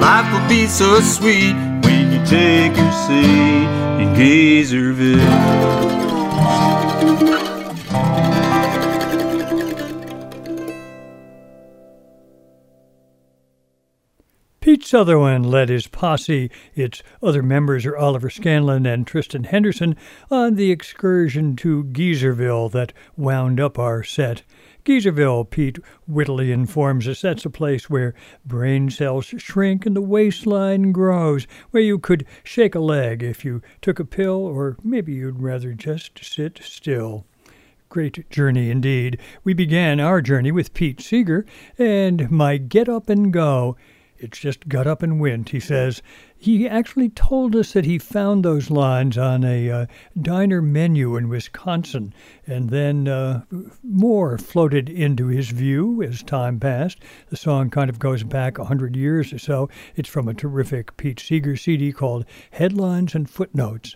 Life 0.00 0.32
will 0.32 0.48
be 0.48 0.66
so 0.66 0.98
sweet 1.00 1.54
when 1.84 2.10
you 2.10 2.18
take 2.26 2.76
your 2.76 2.92
seat 3.06 3.68
in 4.02 4.08
Geezerville. 4.18 5.78
Sutherland 14.88 15.44
led 15.44 15.68
his 15.68 15.86
posse, 15.86 16.50
its 16.74 17.02
other 17.22 17.42
members 17.42 17.84
are 17.84 17.94
Oliver 17.94 18.30
Scanlon 18.30 18.86
and 18.86 19.06
Tristan 19.06 19.44
Henderson, 19.44 19.94
on 20.30 20.54
the 20.54 20.70
excursion 20.70 21.56
to 21.56 21.84
Geezerville 21.84 22.72
that 22.72 22.94
wound 23.14 23.60
up 23.60 23.78
our 23.78 24.02
set. 24.02 24.44
Geezerville, 24.86 25.50
Pete 25.50 25.78
wittily 26.06 26.52
informs 26.52 27.06
us, 27.06 27.20
that's 27.20 27.44
a 27.44 27.50
place 27.50 27.90
where 27.90 28.14
brain 28.46 28.88
cells 28.88 29.26
shrink 29.36 29.84
and 29.84 29.94
the 29.94 30.00
waistline 30.00 30.90
grows, 30.92 31.46
where 31.70 31.82
you 31.82 31.98
could 31.98 32.24
shake 32.42 32.74
a 32.74 32.80
leg 32.80 33.22
if 33.22 33.44
you 33.44 33.60
took 33.82 34.00
a 34.00 34.06
pill, 34.06 34.42
or 34.46 34.78
maybe 34.82 35.12
you'd 35.12 35.42
rather 35.42 35.74
just 35.74 36.24
sit 36.24 36.60
still. 36.62 37.26
Great 37.90 38.28
journey 38.28 38.70
indeed. 38.70 39.18
We 39.44 39.52
began 39.52 39.98
our 39.98 40.20
journey 40.20 40.52
with 40.52 40.74
Pete 40.74 41.00
Seeger 41.00 41.46
and 41.78 42.30
My 42.30 42.56
Get 42.56 42.88
Up 42.88 43.08
and 43.08 43.32
Go. 43.32 43.76
It's 44.20 44.38
just 44.38 44.68
got 44.68 44.86
up 44.86 45.02
and 45.02 45.20
went, 45.20 45.50
he 45.50 45.60
says. 45.60 46.02
He 46.36 46.68
actually 46.68 47.08
told 47.08 47.54
us 47.54 47.72
that 47.72 47.84
he 47.84 47.98
found 47.98 48.44
those 48.44 48.70
lines 48.70 49.16
on 49.16 49.44
a 49.44 49.70
uh, 49.70 49.86
diner 50.20 50.60
menu 50.60 51.16
in 51.16 51.28
Wisconsin, 51.28 52.12
and 52.46 52.70
then 52.70 53.06
uh, 53.06 53.44
more 53.82 54.36
floated 54.36 54.88
into 54.88 55.28
his 55.28 55.50
view 55.50 56.02
as 56.02 56.22
time 56.22 56.58
passed. 56.58 56.98
The 57.30 57.36
song 57.36 57.70
kind 57.70 57.88
of 57.88 57.98
goes 57.98 58.24
back 58.24 58.58
a 58.58 58.64
hundred 58.64 58.96
years 58.96 59.32
or 59.32 59.38
so. 59.38 59.68
It's 59.94 60.08
from 60.08 60.26
a 60.26 60.34
terrific 60.34 60.96
Pete 60.96 61.20
Seeger 61.20 61.56
CD 61.56 61.92
called 61.92 62.24
Headlines 62.50 63.14
and 63.14 63.30
Footnotes. 63.30 63.94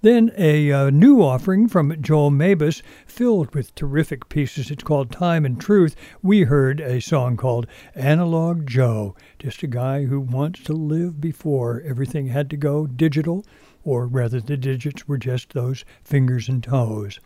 Then 0.00 0.30
a 0.38 0.70
uh, 0.70 0.90
new 0.90 1.20
offering 1.20 1.66
from 1.66 2.00
Joel 2.00 2.30
Mabus, 2.30 2.82
filled 3.04 3.52
with 3.52 3.74
terrific 3.74 4.28
pieces. 4.28 4.70
It's 4.70 4.84
called 4.84 5.10
Time 5.10 5.44
and 5.44 5.60
Truth. 5.60 5.96
We 6.22 6.42
heard 6.42 6.80
a 6.80 7.00
song 7.00 7.36
called 7.36 7.66
Analog 7.96 8.64
Joe, 8.64 9.16
just 9.40 9.64
a 9.64 9.66
guy 9.66 10.04
who 10.04 10.20
wants 10.20 10.62
to 10.64 10.72
live 10.72 11.20
before 11.20 11.82
everything 11.84 12.28
had 12.28 12.48
to 12.50 12.56
go 12.56 12.86
digital, 12.86 13.44
or 13.82 14.06
rather, 14.06 14.40
the 14.40 14.56
digits 14.56 15.08
were 15.08 15.18
just 15.18 15.52
those 15.52 15.84
fingers 16.04 16.48
and 16.48 16.62
toes. 16.62 17.18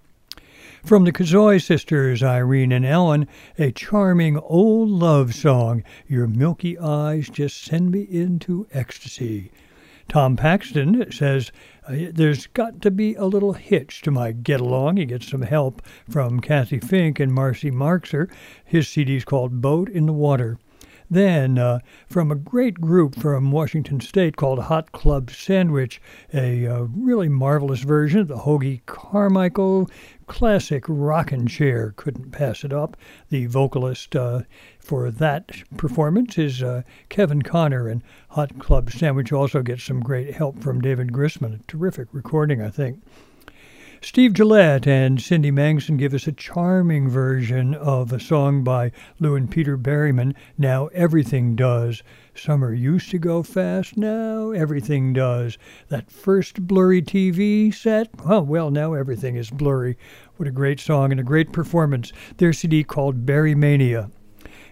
From 0.82 1.04
the 1.04 1.12
Kossoy 1.12 1.60
sisters, 1.60 2.22
Irene 2.22 2.72
and 2.72 2.86
Ellen, 2.86 3.26
a 3.58 3.70
charming 3.70 4.38
old 4.38 4.88
love 4.88 5.34
song, 5.34 5.82
Your 6.08 6.26
Milky 6.26 6.78
Eyes 6.78 7.28
Just 7.28 7.62
Send 7.62 7.90
Me 7.90 8.00
Into 8.00 8.66
Ecstasy. 8.72 9.52
Tom 10.08 10.36
Paxton 10.36 11.10
says, 11.12 11.52
uh, 11.88 12.10
There's 12.12 12.46
got 12.46 12.80
to 12.82 12.90
be 12.90 13.14
a 13.14 13.24
little 13.24 13.54
hitch 13.54 14.02
to 14.02 14.10
my 14.10 14.32
get 14.32 14.60
along. 14.60 14.96
He 14.96 15.04
gets 15.04 15.28
some 15.28 15.42
help 15.42 15.82
from 16.08 16.40
Cathy 16.40 16.78
Fink 16.78 17.18
and 17.20 17.32
Marcy 17.32 17.70
Marxer. 17.70 18.30
His 18.64 18.88
CD's 18.88 19.24
called 19.24 19.60
Boat 19.60 19.88
in 19.88 20.06
the 20.06 20.12
Water. 20.12 20.58
Then, 21.12 21.58
uh, 21.58 21.80
from 22.08 22.32
a 22.32 22.34
great 22.34 22.80
group 22.80 23.16
from 23.16 23.52
Washington 23.52 24.00
State 24.00 24.38
called 24.38 24.58
Hot 24.58 24.92
Club 24.92 25.30
Sandwich, 25.30 26.00
a 26.32 26.66
uh, 26.66 26.84
really 26.84 27.28
marvelous 27.28 27.80
version 27.80 28.20
of 28.20 28.28
the 28.28 28.38
Hoagy 28.38 28.80
Carmichael 28.86 29.90
classic 30.26 30.84
rockin' 30.88 31.46
chair. 31.46 31.92
Couldn't 31.98 32.30
pass 32.30 32.64
it 32.64 32.72
up. 32.72 32.96
The 33.28 33.44
vocalist 33.44 34.16
uh, 34.16 34.44
for 34.80 35.10
that 35.10 35.52
performance 35.76 36.38
is 36.38 36.62
uh, 36.62 36.80
Kevin 37.10 37.42
Connor, 37.42 37.88
and 37.88 38.02
Hot 38.30 38.58
Club 38.58 38.90
Sandwich 38.90 39.32
also 39.32 39.60
gets 39.60 39.84
some 39.84 40.00
great 40.00 40.32
help 40.32 40.62
from 40.62 40.80
David 40.80 41.12
Grisman. 41.12 41.60
A 41.60 41.62
terrific 41.64 42.08
recording, 42.12 42.62
I 42.62 42.70
think. 42.70 43.02
Steve 44.04 44.32
Gillette 44.32 44.88
and 44.88 45.20
Cindy 45.20 45.52
Mangsen 45.52 45.96
give 45.96 46.12
us 46.12 46.26
a 46.26 46.32
charming 46.32 47.08
version 47.08 47.72
of 47.72 48.12
a 48.12 48.18
song 48.18 48.64
by 48.64 48.90
Lou 49.20 49.36
and 49.36 49.48
Peter 49.48 49.78
Berryman, 49.78 50.34
Now 50.58 50.88
Everything 50.88 51.54
Does. 51.54 52.02
Summer 52.34 52.74
used 52.74 53.12
to 53.12 53.18
go 53.20 53.44
fast, 53.44 53.96
now 53.96 54.50
everything 54.50 55.12
does. 55.12 55.56
That 55.88 56.10
first 56.10 56.66
blurry 56.66 57.00
TV 57.00 57.72
set, 57.72 58.08
oh, 58.26 58.42
well, 58.42 58.72
now 58.72 58.94
everything 58.94 59.36
is 59.36 59.50
blurry. 59.50 59.96
What 60.36 60.48
a 60.48 60.52
great 60.52 60.80
song 60.80 61.12
and 61.12 61.20
a 61.20 61.24
great 61.24 61.52
performance. 61.52 62.12
Their 62.38 62.52
CD 62.52 62.82
called 62.82 63.24
Berry 63.24 63.54
Mania. 63.54 64.10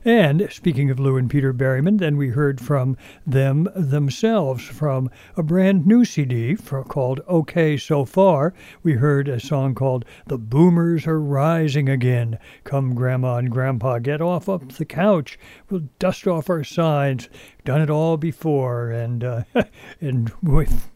And 0.05 0.49
speaking 0.51 0.91
of 0.91 0.99
Lou 0.99 1.19
and 1.19 1.29
Peter 1.29 1.53
Berryman, 1.53 1.99
then 1.99 2.17
we 2.17 2.31
heard 2.31 2.59
from 2.59 2.97
them 3.27 3.69
themselves 3.77 4.65
from 4.65 5.11
a 5.37 5.43
brand 5.43 5.87
new 5.87 6.07
CD 6.07 6.55
for, 6.55 6.83
called 6.85 7.21
OK 7.29 7.77
So 7.77 8.07
Far. 8.07 8.55
We 8.83 8.95
heard 8.95 9.29
a 9.29 9.39
song 9.39 9.75
called 9.75 10.07
The 10.27 10.39
Boomers 10.39 11.07
Are 11.07 11.21
Rising 11.21 11.91
Again. 11.91 12.39
Come, 12.65 12.95
Grandma 12.95 13.37
and 13.37 13.51
Grandpa, 13.51 13.99
get 13.99 14.23
off 14.23 14.49
up 14.49 14.73
the 14.73 14.87
couch. 14.87 15.39
We'll 15.69 15.89
dust 15.99 16.27
off 16.27 16.49
our 16.49 16.65
sides. 16.65 17.29
Done 17.67 17.83
it 17.83 17.91
all 17.91 18.17
before, 18.17 18.91
and 18.91 19.23
uh, 19.23 19.43
and 20.01 20.33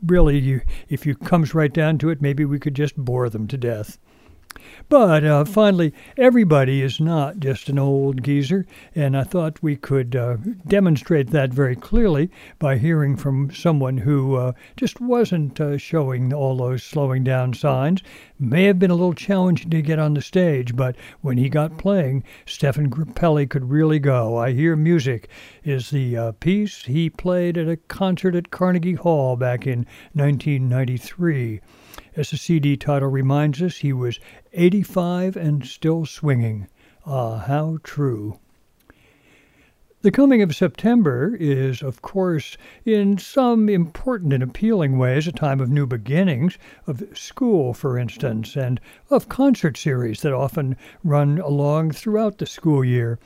really, 0.02 0.38
you, 0.38 0.62
if 0.88 1.04
you 1.04 1.14
comes 1.14 1.54
right 1.54 1.72
down 1.72 1.98
to 1.98 2.08
it, 2.08 2.22
maybe 2.22 2.46
we 2.46 2.58
could 2.58 2.74
just 2.74 2.96
bore 2.96 3.28
them 3.28 3.46
to 3.48 3.58
death. 3.58 3.98
But 4.90 5.24
uh, 5.24 5.44
finally, 5.46 5.94
everybody 6.16 6.82
is 6.82 7.00
not 7.00 7.38
just 7.38 7.68
an 7.68 7.78
old 7.78 8.22
geezer, 8.22 8.66
and 8.94 9.16
I 9.16 9.24
thought 9.24 9.62
we 9.62 9.76
could 9.76 10.14
uh, 10.14 10.36
demonstrate 10.66 11.30
that 11.30 11.54
very 11.54 11.74
clearly 11.74 12.30
by 12.58 12.76
hearing 12.76 13.16
from 13.16 13.50
someone 13.50 13.98
who 13.98 14.36
uh, 14.36 14.52
just 14.76 15.00
wasn't 15.00 15.58
uh, 15.60 15.78
showing 15.78 16.34
all 16.34 16.56
those 16.58 16.82
slowing 16.82 17.24
down 17.24 17.54
signs. 17.54 18.02
May 18.40 18.64
have 18.64 18.80
been 18.80 18.90
a 18.90 18.96
little 18.96 19.14
challenging 19.14 19.70
to 19.70 19.80
get 19.80 20.00
on 20.00 20.14
the 20.14 20.20
stage, 20.20 20.74
but 20.74 20.96
when 21.20 21.38
he 21.38 21.48
got 21.48 21.78
playing, 21.78 22.24
Stéphane 22.44 22.88
Grappelli 22.88 23.48
could 23.48 23.70
really 23.70 24.00
go. 24.00 24.36
I 24.36 24.50
Hear 24.50 24.74
Music 24.74 25.28
is 25.62 25.90
the 25.90 26.16
uh, 26.16 26.32
piece 26.32 26.84
he 26.84 27.08
played 27.08 27.56
at 27.56 27.68
a 27.68 27.76
concert 27.76 28.34
at 28.34 28.50
Carnegie 28.50 28.94
Hall 28.94 29.36
back 29.36 29.68
in 29.68 29.86
1993. 30.14 31.60
As 32.16 32.30
the 32.30 32.36
CD 32.36 32.76
title 32.76 33.08
reminds 33.08 33.62
us, 33.62 33.76
he 33.76 33.92
was 33.92 34.18
85 34.52 35.36
and 35.36 35.64
still 35.64 36.04
swinging. 36.04 36.66
Ah, 37.06 37.38
how 37.38 37.78
true. 37.84 38.40
The 40.04 40.10
coming 40.10 40.42
of 40.42 40.54
September 40.54 41.34
is, 41.40 41.80
of 41.80 42.02
course, 42.02 42.58
in 42.84 43.16
some 43.16 43.70
important 43.70 44.34
and 44.34 44.42
appealing 44.42 44.98
ways, 44.98 45.26
a 45.26 45.32
time 45.32 45.60
of 45.60 45.70
new 45.70 45.86
beginnings, 45.86 46.58
of 46.86 47.02
school, 47.14 47.72
for 47.72 47.96
instance, 47.96 48.54
and 48.54 48.82
of 49.08 49.30
concert 49.30 49.78
series 49.78 50.20
that 50.20 50.34
often 50.34 50.76
run 51.02 51.38
along 51.38 51.92
throughout 51.92 52.36
the 52.36 52.44
school 52.44 52.84
year. 52.84 53.18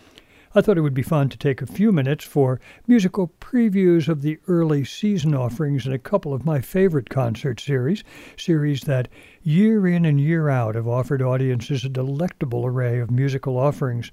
I 0.54 0.60
thought 0.60 0.78
it 0.78 0.82
would 0.82 0.94
be 0.94 1.02
fun 1.02 1.30
to 1.30 1.36
take 1.36 1.60
a 1.60 1.66
few 1.66 1.90
minutes 1.90 2.24
for 2.24 2.60
musical 2.86 3.32
previews 3.40 4.06
of 4.06 4.22
the 4.22 4.38
early 4.46 4.84
season 4.84 5.34
offerings 5.34 5.84
in 5.84 5.92
a 5.92 5.98
couple 5.98 6.32
of 6.32 6.46
my 6.46 6.60
favorite 6.60 7.10
concert 7.10 7.58
series, 7.58 8.04
series 8.36 8.82
that 8.82 9.08
year 9.42 9.84
in 9.88 10.04
and 10.04 10.20
year 10.20 10.48
out 10.48 10.76
have 10.76 10.86
offered 10.86 11.22
audiences 11.22 11.84
a 11.84 11.88
delectable 11.88 12.64
array 12.64 13.00
of 13.00 13.10
musical 13.10 13.58
offerings. 13.58 14.12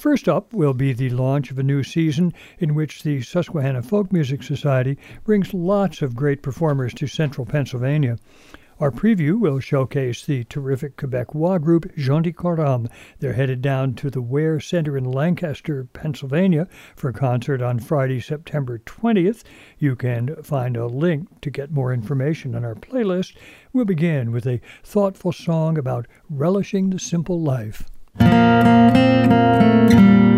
First 0.00 0.30
up 0.30 0.54
will 0.54 0.72
be 0.72 0.94
the 0.94 1.10
launch 1.10 1.50
of 1.50 1.58
a 1.58 1.62
new 1.62 1.82
season 1.82 2.32
in 2.58 2.74
which 2.74 3.02
the 3.02 3.20
Susquehanna 3.20 3.82
Folk 3.82 4.10
Music 4.10 4.42
Society 4.42 4.96
brings 5.24 5.52
lots 5.52 6.00
of 6.00 6.16
great 6.16 6.42
performers 6.42 6.94
to 6.94 7.06
central 7.06 7.44
Pennsylvania. 7.44 8.16
Our 8.78 8.90
preview 8.90 9.38
will 9.38 9.60
showcase 9.60 10.24
the 10.24 10.44
terrific 10.44 10.96
Quebecois 10.96 11.60
group 11.60 11.94
Genticorum. 11.96 12.88
They're 13.18 13.34
headed 13.34 13.60
down 13.60 13.92
to 13.96 14.08
the 14.08 14.22
Ware 14.22 14.58
Center 14.58 14.96
in 14.96 15.04
Lancaster, 15.04 15.84
Pennsylvania 15.92 16.66
for 16.96 17.10
a 17.10 17.12
concert 17.12 17.60
on 17.60 17.78
Friday, 17.78 18.20
September 18.20 18.78
20th. 18.78 19.42
You 19.78 19.96
can 19.96 20.34
find 20.42 20.78
a 20.78 20.86
link 20.86 21.42
to 21.42 21.50
get 21.50 21.72
more 21.72 21.92
information 21.92 22.54
on 22.54 22.64
our 22.64 22.74
playlist. 22.74 23.36
We'll 23.74 23.84
begin 23.84 24.32
with 24.32 24.46
a 24.46 24.62
thoughtful 24.82 25.32
song 25.32 25.76
about 25.76 26.06
relishing 26.30 26.88
the 26.88 26.98
simple 26.98 27.38
life. 27.38 27.84
Chagrine, 28.18 29.90
je 29.90 30.29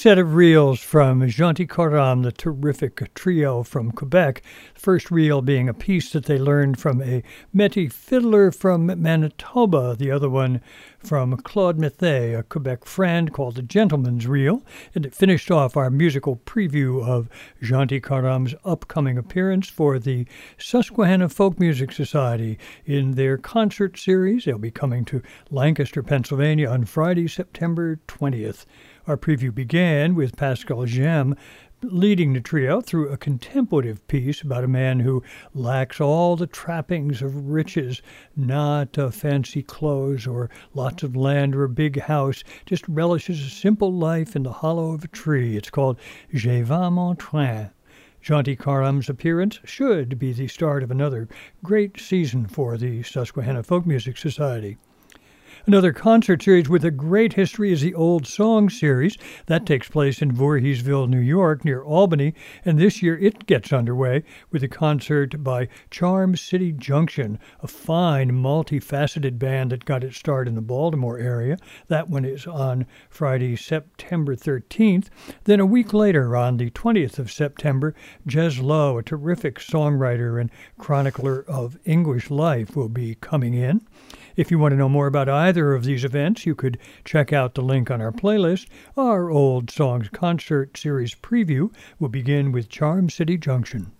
set 0.00 0.16
of 0.16 0.34
reels 0.34 0.80
from 0.80 1.20
Genticorum, 1.20 2.22
the 2.22 2.32
terrific 2.32 3.12
trio 3.12 3.62
from 3.62 3.92
Quebec. 3.92 4.40
First 4.72 5.10
reel 5.10 5.42
being 5.42 5.68
a 5.68 5.74
piece 5.74 6.10
that 6.12 6.24
they 6.24 6.38
learned 6.38 6.80
from 6.80 7.02
a 7.02 7.22
Métis 7.54 7.92
fiddler 7.92 8.50
from 8.50 8.86
Manitoba, 8.86 9.94
the 9.98 10.10
other 10.10 10.30
one 10.30 10.62
from 11.00 11.36
Claude 11.36 11.76
Méthé, 11.76 12.38
a 12.38 12.42
Quebec 12.42 12.86
friend, 12.86 13.30
called 13.30 13.56
the 13.56 13.62
Gentleman's 13.62 14.26
Reel. 14.26 14.62
And 14.94 15.04
it 15.04 15.14
finished 15.14 15.50
off 15.50 15.76
our 15.76 15.90
musical 15.90 16.36
preview 16.46 17.06
of 17.06 17.28
Genticorum's 17.62 18.54
upcoming 18.64 19.18
appearance 19.18 19.68
for 19.68 19.98
the 19.98 20.26
Susquehanna 20.56 21.28
Folk 21.28 21.60
Music 21.60 21.92
Society 21.92 22.58
in 22.86 23.16
their 23.16 23.36
concert 23.36 23.98
series. 23.98 24.46
They'll 24.46 24.56
be 24.56 24.70
coming 24.70 25.04
to 25.04 25.20
Lancaster, 25.50 26.02
Pennsylvania 26.02 26.70
on 26.70 26.86
Friday, 26.86 27.28
September 27.28 28.00
20th. 28.08 28.64
Our 29.10 29.16
preview 29.16 29.52
began 29.52 30.14
with 30.14 30.36
Pascal 30.36 30.86
Gemme 30.86 31.36
leading 31.82 32.32
the 32.32 32.40
trio 32.40 32.80
through 32.80 33.08
a 33.08 33.16
contemplative 33.16 34.06
piece 34.06 34.40
about 34.40 34.62
a 34.62 34.68
man 34.68 35.00
who 35.00 35.24
lacks 35.52 36.00
all 36.00 36.36
the 36.36 36.46
trappings 36.46 37.20
of 37.20 37.50
riches, 37.50 38.02
not 38.36 38.96
uh, 38.96 39.10
fancy 39.10 39.64
clothes 39.64 40.28
or 40.28 40.48
lots 40.74 41.02
of 41.02 41.16
land 41.16 41.56
or 41.56 41.64
a 41.64 41.68
big 41.68 42.02
house, 42.02 42.44
just 42.66 42.86
relishes 42.86 43.44
a 43.44 43.50
simple 43.50 43.92
life 43.92 44.36
in 44.36 44.44
the 44.44 44.52
hollow 44.52 44.92
of 44.92 45.02
a 45.02 45.08
tree. 45.08 45.56
It's 45.56 45.70
called 45.70 45.98
Je 46.32 46.62
vais 46.62 46.90
mon 46.90 47.16
train. 47.16 47.70
Genticorum's 48.22 49.08
appearance 49.08 49.58
should 49.64 50.20
be 50.20 50.32
the 50.32 50.46
start 50.46 50.84
of 50.84 50.92
another 50.92 51.28
great 51.64 51.98
season 51.98 52.46
for 52.46 52.76
the 52.76 53.02
Susquehanna 53.02 53.64
Folk 53.64 53.86
Music 53.86 54.16
Society. 54.16 54.78
Another 55.70 55.92
concert 55.92 56.42
series 56.42 56.68
with 56.68 56.84
a 56.84 56.90
great 56.90 57.34
history 57.34 57.72
is 57.72 57.80
the 57.80 57.94
Old 57.94 58.26
Song 58.26 58.68
series. 58.68 59.16
That 59.46 59.66
takes 59.66 59.88
place 59.88 60.20
in 60.20 60.32
Voorheesville, 60.32 61.08
New 61.08 61.20
York, 61.20 61.64
near 61.64 61.84
Albany, 61.84 62.34
and 62.64 62.76
this 62.76 63.04
year 63.04 63.16
it 63.16 63.46
gets 63.46 63.72
underway 63.72 64.24
with 64.50 64.64
a 64.64 64.68
concert 64.68 65.44
by 65.44 65.68
Charm 65.88 66.34
City 66.36 66.72
Junction, 66.72 67.38
a 67.62 67.68
fine, 67.68 68.32
multifaceted 68.32 69.38
band 69.38 69.70
that 69.70 69.84
got 69.84 70.02
its 70.02 70.16
start 70.16 70.48
in 70.48 70.56
the 70.56 70.60
Baltimore 70.60 71.20
area. 71.20 71.56
That 71.86 72.10
one 72.10 72.24
is 72.24 72.48
on 72.48 72.84
Friday, 73.08 73.54
September 73.54 74.34
13th. 74.34 75.06
Then 75.44 75.60
a 75.60 75.66
week 75.66 75.94
later, 75.94 76.36
on 76.36 76.56
the 76.56 76.70
20th 76.70 77.20
of 77.20 77.30
September, 77.30 77.94
Jez 78.26 78.60
Lowe, 78.60 78.98
a 78.98 79.04
terrific 79.04 79.60
songwriter 79.60 80.40
and 80.40 80.50
chronicler 80.78 81.44
of 81.46 81.78
English 81.84 82.28
life, 82.28 82.74
will 82.74 82.88
be 82.88 83.14
coming 83.20 83.54
in. 83.54 83.82
If 84.40 84.50
you 84.50 84.58
want 84.58 84.72
to 84.72 84.76
know 84.78 84.88
more 84.88 85.06
about 85.06 85.28
either 85.28 85.74
of 85.74 85.84
these 85.84 86.02
events, 86.02 86.46
you 86.46 86.54
could 86.54 86.78
check 87.04 87.30
out 87.30 87.54
the 87.54 87.60
link 87.60 87.90
on 87.90 88.00
our 88.00 88.10
playlist. 88.10 88.68
Our 88.96 89.28
Old 89.28 89.70
Songs 89.70 90.08
Concert 90.08 90.78
Series 90.78 91.14
preview 91.14 91.70
will 91.98 92.08
begin 92.08 92.50
with 92.50 92.70
Charm 92.70 93.10
City 93.10 93.36
Junction. 93.36 93.92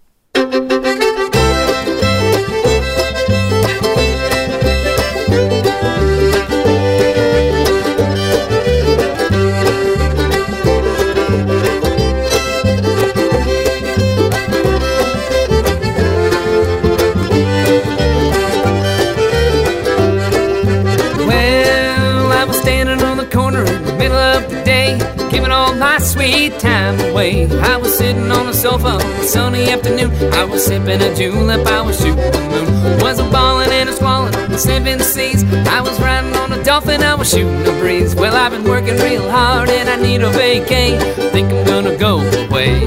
Sweet 26.03 26.59
time 26.59 26.99
away. 27.11 27.47
I 27.61 27.77
was 27.77 27.97
sitting 27.97 28.31
on 28.31 28.47
the 28.47 28.53
sofa 28.53 28.89
on 28.89 29.01
a 29.01 29.25
sunny 29.25 29.71
afternoon. 29.71 30.11
I 30.35 30.45
was 30.45 30.65
sipping 30.65 31.01
a 31.01 31.15
julep, 31.15 31.67
I 31.67 31.81
was 31.83 31.99
shooting 31.99 32.17
the 32.17 32.41
moon. 32.51 33.01
Was 33.01 33.19
a 33.19 33.29
ballin' 33.31 33.71
and 33.71 33.89
a 33.89 33.93
squallin', 33.93 34.33
the 34.51 34.59
seven 34.59 35.01
seas. 35.01 35.45
I 35.67 35.81
was 35.81 35.99
riding 36.01 36.35
on 36.37 36.53
a 36.53 36.63
dolphin, 36.65 37.03
I 37.03 37.15
was 37.15 37.31
shooting 37.31 37.63
the 37.65 37.73
breeze. 37.81 38.15
Well, 38.15 38.35
I've 38.35 38.53
been 38.53 38.65
working 38.65 38.97
real 38.97 39.29
hard 39.31 39.69
and 39.69 39.89
I 39.89 39.97
need 39.97 40.23
a 40.23 40.31
vacay. 40.31 40.99
Think 41.33 41.53
I'm 41.53 41.65
gonna 41.67 41.97
go 41.97 42.21
away. 42.47 42.81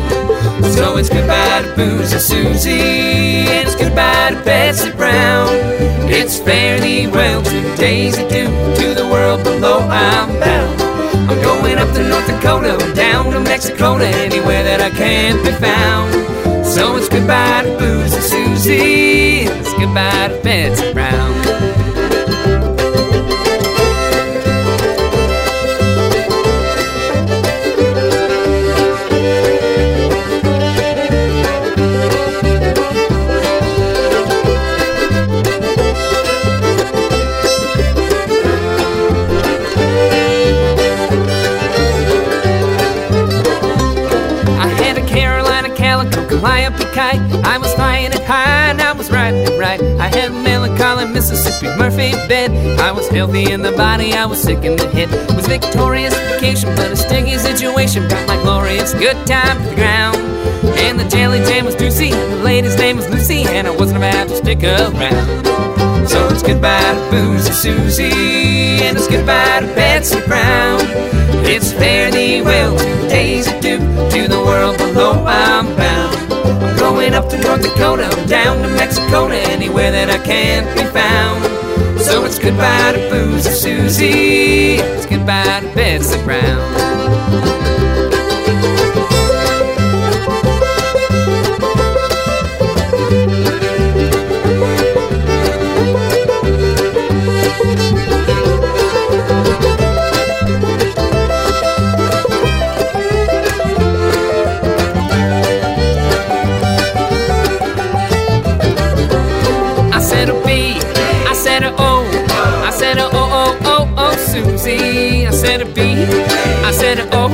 So 0.76 0.98
it's 0.98 1.10
goodbye 1.10 1.62
to 1.64 1.74
Boozy 1.76 2.20
Susie, 2.20 3.46
and 3.50 3.68
it's 3.68 3.76
goodbye 3.76 4.32
to 4.32 4.44
Betsy 4.44 4.92
Brown. 4.92 5.48
It's 6.10 6.40
fairly 6.40 7.08
well 7.08 7.42
to 7.44 7.76
Daisy 7.76 8.28
Doo, 8.28 8.48
to 8.76 8.94
the 8.94 9.08
world 9.12 9.44
below 9.44 9.80
I'm 9.80 10.40
bound. 10.40 10.83
I'm 11.30 11.42
going 11.42 11.78
up 11.78 11.94
to 11.96 12.08
North 12.08 12.28
Dakota, 12.28 12.78
down 12.94 13.32
to 13.32 13.40
Mexico, 13.40 13.98
to 13.98 14.06
anywhere 14.06 14.64
that 14.64 14.82
I 14.82 14.90
can't 14.90 15.42
be 15.44 15.52
found. 15.52 16.14
So 16.66 16.98
it's 16.98 17.08
goodbye 17.08 17.64
to 17.64 17.78
Boozy 17.78 18.20
Susie, 18.20 19.48
it's 19.48 19.74
goodbye 19.74 20.28
to 20.28 20.42
Betsy 20.44 20.92
Brown. 20.92 22.03
Kite. 46.94 47.22
I 47.46 47.58
was 47.58 47.74
flying 47.74 48.12
it 48.12 48.24
high 48.24 48.70
and 48.70 48.82
I 48.82 48.94
was 48.94 49.12
riding 49.12 49.42
it 49.42 49.60
right. 49.60 49.82
I 50.00 50.08
had 50.08 50.32
a 50.32 50.34
melancholy 50.34 51.06
Mississippi 51.06 51.68
Murphy 51.78 52.12
bed. 52.28 52.52
I 52.80 52.92
was 52.92 53.08
healthy 53.10 53.52
in 53.52 53.62
the 53.62 53.72
body, 53.72 54.14
I 54.14 54.26
was 54.26 54.42
sick 54.42 54.64
in 54.64 54.76
the 54.76 54.88
head. 54.90 55.10
Was 55.36 55.48
victorious 55.48 56.14
vacation, 56.32 56.70
but 56.76 56.92
a 56.92 56.96
sticky 56.96 57.38
situation 57.38 58.08
brought 58.08 58.28
my 58.28 58.42
glorious 58.44 58.94
good 58.94 59.18
time 59.26 59.58
to 59.64 59.70
the 59.70 59.76
ground. 59.76 60.18
And 60.80 61.00
the 61.00 61.08
jelly 61.10 61.40
jam 61.40 61.66
was 61.66 61.76
juicy, 61.76 62.12
and 62.12 62.34
the 62.34 62.44
lady's 62.44 62.78
name 62.78 62.96
was 62.98 63.10
Lucy, 63.10 63.44
and 63.44 63.68
I 63.68 63.72
wasn't 63.72 63.98
about 63.98 64.28
to 64.30 64.36
stick 64.36 64.64
around. 64.64 65.46
So 66.08 66.28
it's 66.30 66.44
goodbye 66.44 66.94
to 66.94 67.12
Boozy 67.12 67.52
Susie, 67.52 68.84
and 68.84 68.98
it's 68.98 69.08
goodbye 69.08 69.62
to 69.62 69.68
Betsy 69.68 70.22
Brown. 70.28 70.80
It's 71.46 71.74
fare 71.74 72.12
thee 72.12 72.42
well 72.42 72.78
to 72.78 73.10
Daisy 73.10 73.52
Duke, 73.60 73.82
to 74.12 74.28
the 74.28 74.42
world 74.46 74.78
below 74.78 75.26
I'm 75.26 75.76
bound. 75.76 76.03
I'm 76.62 76.78
going 76.78 77.14
up 77.14 77.30
to 77.30 77.38
North 77.40 77.62
Dakota, 77.62 78.10
down 78.28 78.62
to 78.62 78.70
Mexico, 78.76 79.28
to 79.28 79.36
anywhere 79.36 79.92
that 79.92 80.10
I 80.10 80.24
can't 80.24 80.68
be 80.76 80.84
found. 80.92 81.44
So 82.00 82.26
it's 82.26 82.38
goodbye 82.38 82.94
to 82.94 83.10
Boozy 83.10 83.50
Susie, 83.50 84.76
it's 84.76 85.06
goodbye 85.06 85.62
to 85.62 85.76
Betsy 85.76 86.22
Brown. 86.24 87.63
Said 115.44 115.62
a 115.62 115.66
B. 115.66 115.82
I 116.70 116.72
said 116.72 117.00
a 117.00 117.06
O. 117.20 117.28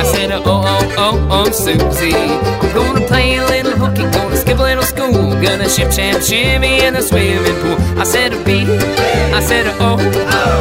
I 0.00 0.02
said 0.12 0.30
a 0.30 0.38
O 0.52 0.54
O 0.74 0.78
O 1.06 1.08
O 1.36 1.50
Susie. 1.50 2.14
I'm 2.14 2.72
gonna 2.72 3.06
play 3.06 3.36
a 3.36 3.44
little 3.54 3.76
hooky, 3.82 4.04
gonna 4.16 4.36
skip 4.36 4.58
a 4.58 4.62
little 4.62 4.88
school, 4.92 5.28
gonna 5.44 5.68
ship 5.68 5.92
sham 5.92 6.22
shimmy 6.22 6.84
in 6.86 6.94
the 6.94 7.02
swimming 7.02 7.58
pool. 7.62 7.76
I 8.00 8.04
said 8.04 8.32
a 8.32 8.40
B. 8.46 8.50
I 9.38 9.40
said 9.48 9.66
a 9.66 9.74
O. 9.88 9.90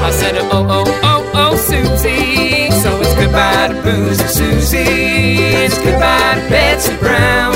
I 0.07 0.11
said 0.19 0.35
a 0.35 0.43
O 0.57 0.59
O 0.77 0.81
O 1.11 1.15
O 1.43 1.45
Susie. 1.55 2.69
So 2.83 2.89
it's 3.01 3.15
goodbye 3.19 3.69
to 3.69 3.77
Boozy 3.85 4.27
Susie. 4.37 5.39
It's 5.63 5.77
goodbye 5.77 6.35
to 6.35 6.43
Betsy 6.51 6.95
Brown. 6.97 7.53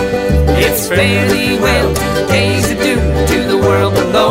It's 0.66 0.88
fairly 0.88 1.60
well 1.60 1.90
to 1.94 2.28
Daisy 2.32 2.76
Doo 2.76 3.02
to 3.32 3.38
the 3.52 3.58
world 3.58 3.94
below. 3.94 4.27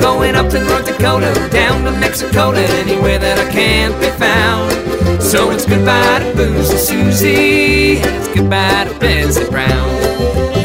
Going 0.00 0.34
up 0.34 0.50
to 0.50 0.60
North 0.62 0.86
Dakota, 0.86 1.32
down 1.50 1.84
to 1.84 1.92
Mexico, 1.92 2.52
to 2.52 2.58
anywhere 2.58 3.18
that 3.18 3.38
I 3.38 3.50
can't 3.50 3.98
be 4.00 4.10
found. 4.18 5.22
So 5.22 5.50
it's 5.50 5.66
goodbye 5.66 6.20
to 6.20 6.36
Boozy 6.36 6.76
Susie, 6.76 7.92
it's 7.98 8.28
goodbye 8.28 8.84
to 8.84 8.98
Betsy 8.98 9.48
Brown. 9.50 9.88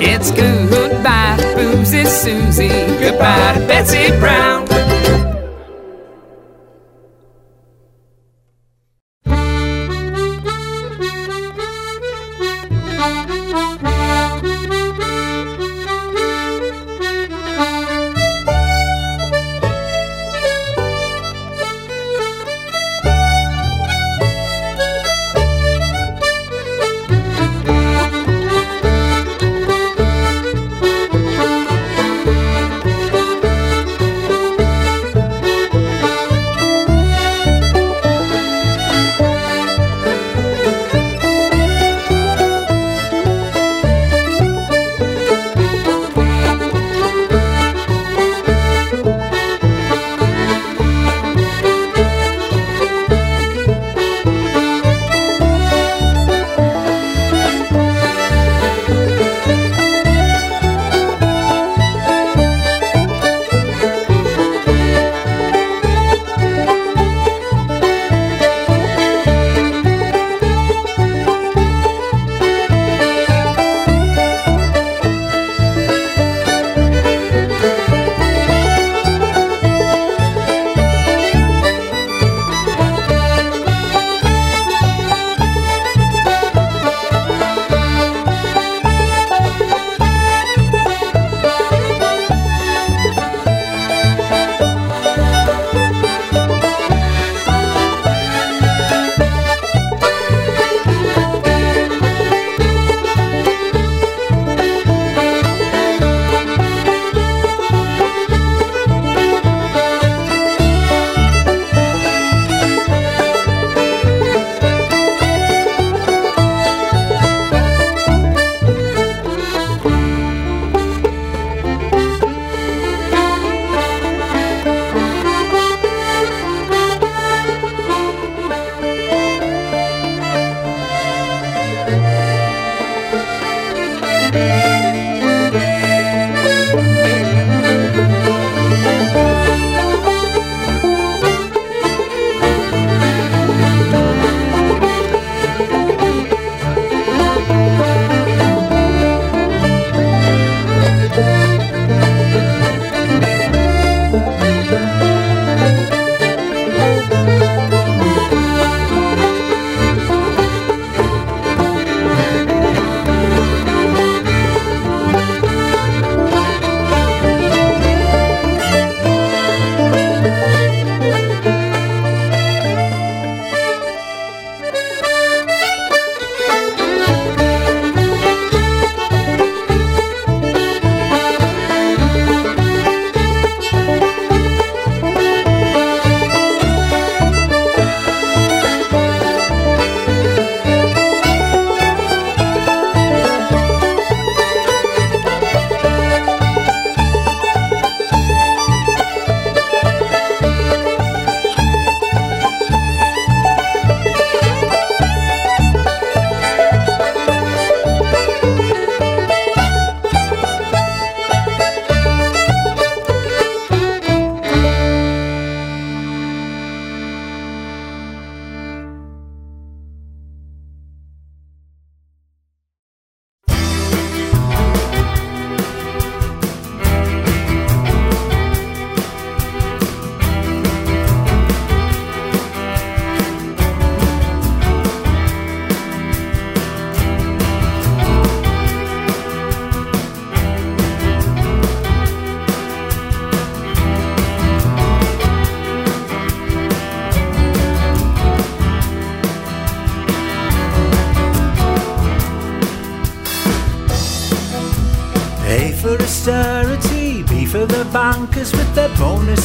It's 0.02 0.32
goodbye 0.32 1.38
to 1.38 1.56
Boozy 1.56 2.06
Susie, 2.06 2.70
goodbye 3.00 3.54
to 3.56 3.68
Betsy 3.68 4.10
Brown. 4.20 4.69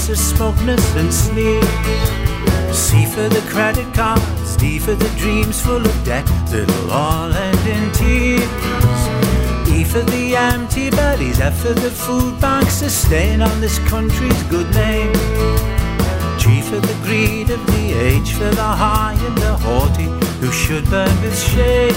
Bonuses, 0.04 0.36
smugness 0.36 0.94
and 0.96 1.12
sneer. 1.12 1.62
C 2.72 3.06
for 3.06 3.28
the 3.28 3.42
credit 3.48 3.92
cards, 3.94 4.56
D 4.56 4.78
for 4.78 4.94
the 4.94 5.08
dreams 5.18 5.60
full 5.60 5.84
of 5.84 6.04
debt 6.04 6.26
that'll 6.46 6.90
all 6.90 7.32
end 7.32 7.66
in 7.66 7.92
tears. 7.92 8.42
E 9.68 9.84
for 9.84 10.02
the 10.10 10.36
empty 10.36 10.90
bellies, 10.90 11.40
F 11.40 11.58
for 11.58 11.72
the 11.72 11.90
food 11.90 12.40
banks 12.40 12.74
sustain 12.74 13.40
on 13.40 13.60
this 13.60 13.78
country's 13.90 14.42
good 14.44 14.72
name. 14.74 15.12
G 16.38 16.60
for 16.60 16.80
the 16.80 16.96
greed 17.04 17.50
of 17.50 17.64
the 17.66 17.92
age, 17.92 18.32
for 18.32 18.50
the 18.50 18.70
high 18.82 19.16
and 19.26 19.38
the 19.38 19.56
haughty 19.56 20.08
who 20.40 20.52
should 20.52 20.84
burn 20.90 21.14
with 21.22 21.38
shame. 21.38 21.94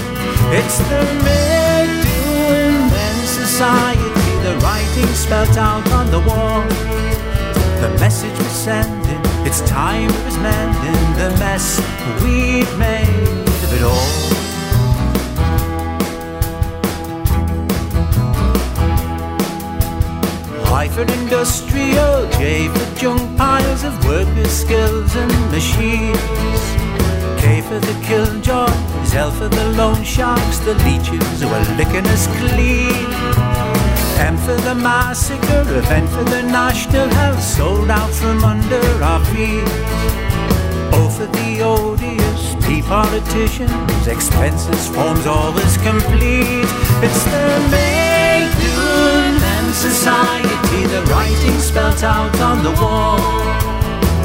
It's 0.58 0.78
the 0.90 1.02
make 1.24 2.04
doing 2.08 2.78
men 2.88 3.26
society, 3.26 4.10
the 4.44 4.56
writing 4.62 5.12
spelt 5.14 5.56
out 5.58 5.90
on 5.92 6.10
the 6.10 6.20
wall. 6.20 6.97
The 7.80 7.90
message 8.00 8.36
we're 8.36 8.48
sending, 8.48 9.20
it's 9.46 9.60
time 9.60 10.10
it 10.10 10.24
was 10.24 10.36
mending 10.38 11.14
the 11.16 11.30
mess 11.38 11.78
we've 12.24 12.76
made 12.76 13.46
of 13.64 13.72
it 13.72 13.82
all. 13.84 14.28
I 20.74 20.88
for 20.88 21.02
industrial, 21.02 22.28
J 22.32 22.66
for 22.66 22.94
junk 22.98 23.38
piles 23.38 23.84
of 23.84 24.04
workers' 24.04 24.50
skills 24.50 25.14
and 25.14 25.32
machines. 25.52 26.64
K 27.40 27.60
for 27.60 27.78
the 27.78 27.94
killjoys, 28.02 29.14
L 29.14 29.30
for 29.30 29.48
the 29.48 29.66
loan 29.76 30.02
sharks, 30.02 30.58
the 30.58 30.74
leeches 30.82 31.40
who 31.40 31.48
are 31.48 31.76
licking 31.76 32.06
us 32.06 32.26
clean. 32.38 33.47
M 34.18 34.36
for 34.36 34.56
the 34.56 34.74
massacre, 34.74 35.64
N 35.90 36.06
for 36.08 36.24
the 36.24 36.42
national 36.42 37.08
health, 37.08 37.42
sold 37.42 37.88
out 37.90 38.10
from 38.10 38.42
under 38.44 38.82
our 39.02 39.24
feet. 39.26 39.62
O 40.92 41.08
for 41.08 41.26
the 41.26 41.62
odious 41.62 42.54
P 42.66 42.82
politicians, 42.82 44.06
expenses 44.06 44.88
forms 44.88 45.26
always 45.26 45.76
complete. 45.78 46.68
It's 47.06 47.24
the 47.24 47.68
do 48.60 49.38
men 49.40 49.72
society, 49.72 50.82
the 50.94 51.02
writing 51.10 51.58
spelt 51.60 52.02
out 52.02 52.40
on 52.40 52.64
the 52.64 52.72
wall. 52.82 53.18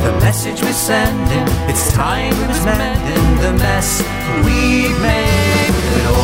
The 0.04 0.12
message 0.20 0.62
we're 0.62 0.74
sending, 0.74 1.48
it's 1.70 1.94
time 1.94 2.34
it 2.34 2.48
was 2.48 2.66
mending 2.66 3.28
the 3.46 3.54
mess 3.54 4.02
we've 4.44 5.00
made 5.02 6.23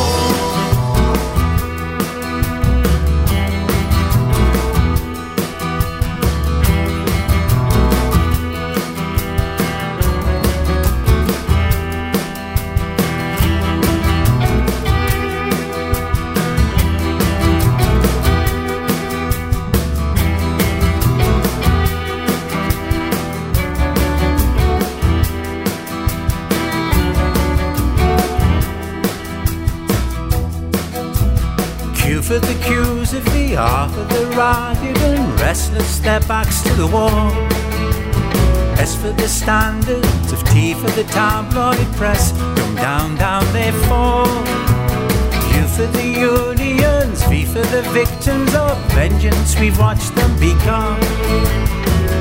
restless 35.50 35.96
step 35.96 36.24
backs 36.28 36.62
to 36.62 36.72
the 36.74 36.86
wall. 36.86 37.32
S 38.78 38.94
for 38.94 39.10
the 39.10 39.26
standards 39.26 40.30
of 40.30 40.40
T 40.44 40.74
for 40.74 40.90
the 40.90 41.02
tabloid 41.10 41.88
press. 41.96 42.30
Come 42.58 42.76
down, 42.76 43.16
down 43.16 43.44
they 43.52 43.72
fall. 43.88 44.30
U 45.58 45.62
for 45.76 45.88
the 45.98 46.06
unions, 46.06 47.24
V 47.24 47.44
for 47.46 47.66
the 47.74 47.82
victims 47.90 48.54
of 48.54 48.78
vengeance. 48.94 49.58
We've 49.58 49.76
watched 49.76 50.14
them 50.14 50.32
become. 50.38 51.00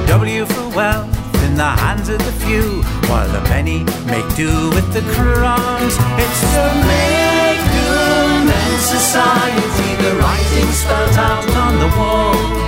W 0.07 0.45
for 0.45 0.68
wealth 0.69 1.14
in 1.45 1.53
the 1.53 1.72
hands 1.84 2.10
of 2.10 2.18
the 2.18 2.35
few, 2.43 2.81
while 3.10 3.30
the 3.31 3.43
many 3.53 3.84
make 4.14 4.30
do 4.35 4.51
with 4.76 4.89
the 4.91 5.06
crumbs. 5.14 5.93
It's 6.23 6.41
the 6.56 6.68
make 6.89 7.64
do 7.77 7.89
men 8.49 8.73
society, 8.97 9.89
the 10.03 10.14
writing 10.18 10.69
spelled 10.81 11.18
out 11.30 11.47
on 11.65 11.73
the 11.84 11.89
wall. 11.95 12.59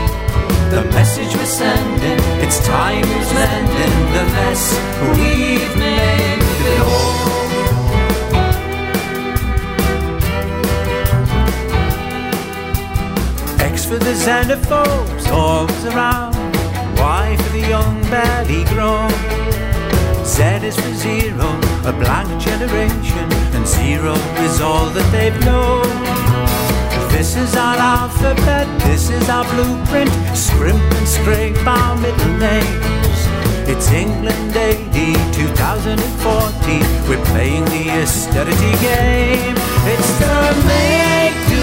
The 0.71 0.83
message 0.85 1.35
we're 1.35 1.45
sending, 1.45 2.19
it's 2.41 2.65
time 2.65 3.03
is 3.03 3.33
mending 3.33 4.13
the 4.15 4.23
mess 4.37 4.63
we've 5.17 5.75
made 5.77 6.39
it 6.71 6.79
all. 6.79 7.11
X 13.59 13.83
for 13.83 13.97
the 13.97 14.13
xenophobes, 14.13 15.27
always 15.29 15.85
around. 15.87 16.35
Y 16.97 17.35
for 17.37 17.49
the 17.49 17.67
young 17.67 18.01
barely 18.03 18.63
grown. 18.73 19.11
Z 20.23 20.65
is 20.65 20.77
for 20.77 20.93
zero, 20.93 21.49
a 21.83 21.91
blank 21.91 22.41
generation, 22.41 23.27
and 23.55 23.67
zero 23.67 24.13
is 24.45 24.61
all 24.61 24.85
that 24.91 25.11
they've 25.11 25.37
known. 25.43 26.20
This 27.21 27.35
is 27.35 27.55
our 27.55 27.75
alphabet, 27.75 28.65
this 28.81 29.11
is 29.11 29.29
our 29.29 29.45
blueprint. 29.53 30.09
Scrimp 30.35 30.81
and 30.97 31.07
scrape 31.07 31.55
our 31.67 31.95
middle 31.97 32.35
names. 32.39 33.19
It's 33.69 33.91
England 33.91 34.57
AD 34.57 34.97
2014. 35.31 36.81
We're 37.07 37.23
playing 37.25 37.65
the 37.65 37.91
austerity 38.01 38.73
game. 38.81 39.53
It's 39.85 40.11
the 40.17 40.33
make 40.65 41.37
do 41.45 41.61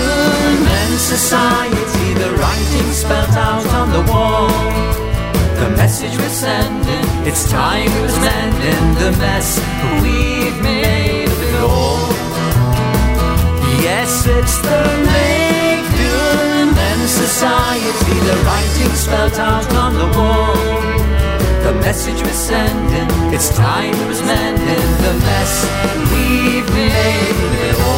men 0.62 0.92
society, 0.96 2.14
the 2.14 2.30
writing 2.38 2.90
spelled 2.92 3.34
out 3.34 3.66
on 3.80 3.90
the 3.90 4.04
wall. 4.12 4.46
The 5.58 5.70
message 5.74 6.16
we're 6.18 6.38
sending, 6.46 7.06
it's 7.26 7.50
time 7.50 7.90
it 7.90 8.02
was 8.02 8.16
mending 8.20 8.86
the 9.02 9.10
mess 9.18 9.58
we've 10.04 10.62
made 10.62 11.26
of 11.26 11.42
it 11.42 11.54
all. 11.62 11.98
Yes, 13.82 14.24
it's 14.24 14.58
the 14.62 15.02
men 15.04 15.37
society, 17.08 18.14
the 18.28 18.36
writing 18.44 18.94
spelled 18.94 19.34
out 19.34 19.66
on 19.74 19.94
the 19.94 20.08
wall. 20.18 20.54
The 21.64 21.74
message 21.80 22.22
we're 22.22 22.32
sending, 22.32 23.08
it's 23.32 23.48
time 23.56 23.94
it 23.94 24.08
was 24.08 24.22
mending 24.22 24.88
the 25.04 25.14
mess 25.24 25.52
we've 26.12 26.68
made 26.74 27.97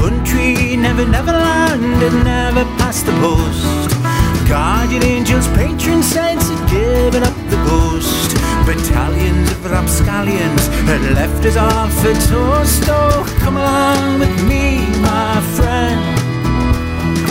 learned 0.00 0.82
never, 0.82 1.04
never 1.06 1.32
landed, 1.32 2.12
never 2.24 2.64
passed 2.76 3.06
the 3.06 3.12
post. 3.12 3.90
Guardian 4.48 5.02
angels, 5.02 5.46
patron 5.48 6.02
saints 6.02 6.48
had 6.48 6.70
given 6.70 7.22
up 7.22 7.34
the 7.50 7.56
ghost. 7.68 8.34
Battalions 8.66 9.50
of 9.50 9.70
rapscallions 9.70 10.68
had 10.86 11.00
left 11.14 11.44
us 11.44 11.56
all 11.56 11.88
for 11.88 12.14
toast. 12.28 12.84
Oh, 12.88 13.24
come 13.40 13.56
along 13.56 14.20
with 14.20 14.42
me, 14.48 14.86
my 15.00 15.40
friend. 15.56 16.00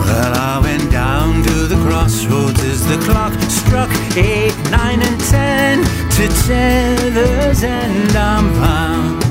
Well, 0.01 0.33
I 0.35 0.61
went 0.63 0.91
down 0.91 1.43
to 1.43 1.67
the 1.67 1.77
crossroads 1.87 2.61
as 2.65 2.87
the 2.87 2.99
clock 3.05 3.33
struck 3.51 3.91
eight, 4.17 4.55
nine, 4.71 5.01
and 5.03 5.21
ten. 5.21 5.85
To 6.17 6.29
Tether's 6.47 7.63
End, 7.65 8.17
I'm 8.17 8.53
bound. 8.61 9.24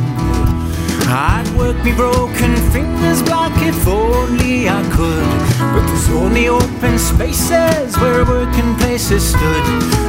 I'd 1.15 1.47
work 1.55 1.77
me 1.85 1.93
broken 1.93 2.55
fingers 2.71 3.21
black 3.21 3.53
if 3.61 3.87
only 3.87 4.67
I 4.67 4.81
could. 4.97 5.23
But 5.59 5.85
there's 5.85 6.09
only 6.09 6.47
open 6.47 6.97
spaces 6.97 7.95
where 7.99 8.25
working 8.25 8.75
places 8.77 9.29
stood. 9.29 9.65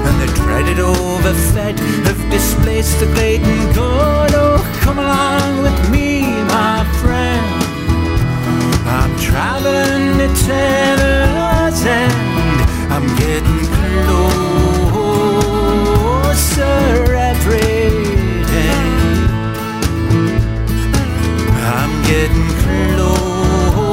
And 0.07 0.19
the 0.23 0.33
dreaded 0.35 0.79
overfed 0.79 1.79
have 2.09 2.31
displaced 2.31 3.01
the 3.01 3.07
great 3.13 3.43
and 3.43 3.75
good. 3.75 4.33
Oh, 4.33 4.65
come 4.81 4.99
along 4.99 5.61
with 5.61 5.91
me, 5.91 6.23
my 6.49 6.87
friend. 7.03 7.45
I'm 8.89 9.15
traveling 9.19 10.17
to 10.17 10.29
Tether's 10.47 11.85
End. 11.85 12.61
I'm 12.91 13.07
getting 13.17 13.67
closer 14.89 16.73
every 17.13 17.74
getting 22.15 22.47
closer 22.63 23.89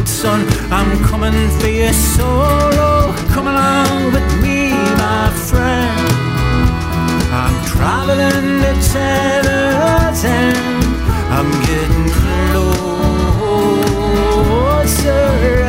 vote, 0.00 0.08
son, 0.08 0.46
I'm 0.70 1.02
coming 1.04 1.50
for 1.58 1.68
your 1.68 1.92
soul. 1.92 2.28
Oh, 2.28 3.14
come 3.32 3.46
along 3.46 4.12
with 4.12 4.42
me, 4.42 4.70
my 4.98 5.30
friend. 5.48 6.08
I'm 7.32 7.64
traveling 7.64 8.60
to 8.62 8.70
End. 10.22 10.56
I'm 11.36 11.50
getting 11.68 12.10
closer 12.18 12.80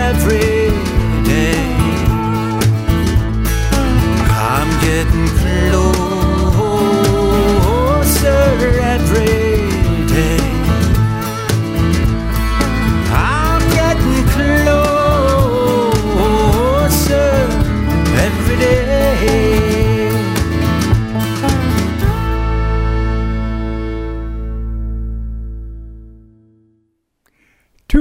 every 0.10 0.72
day. 1.24 1.64
I'm 4.30 4.70
getting 4.82 5.28
closer 5.38 5.81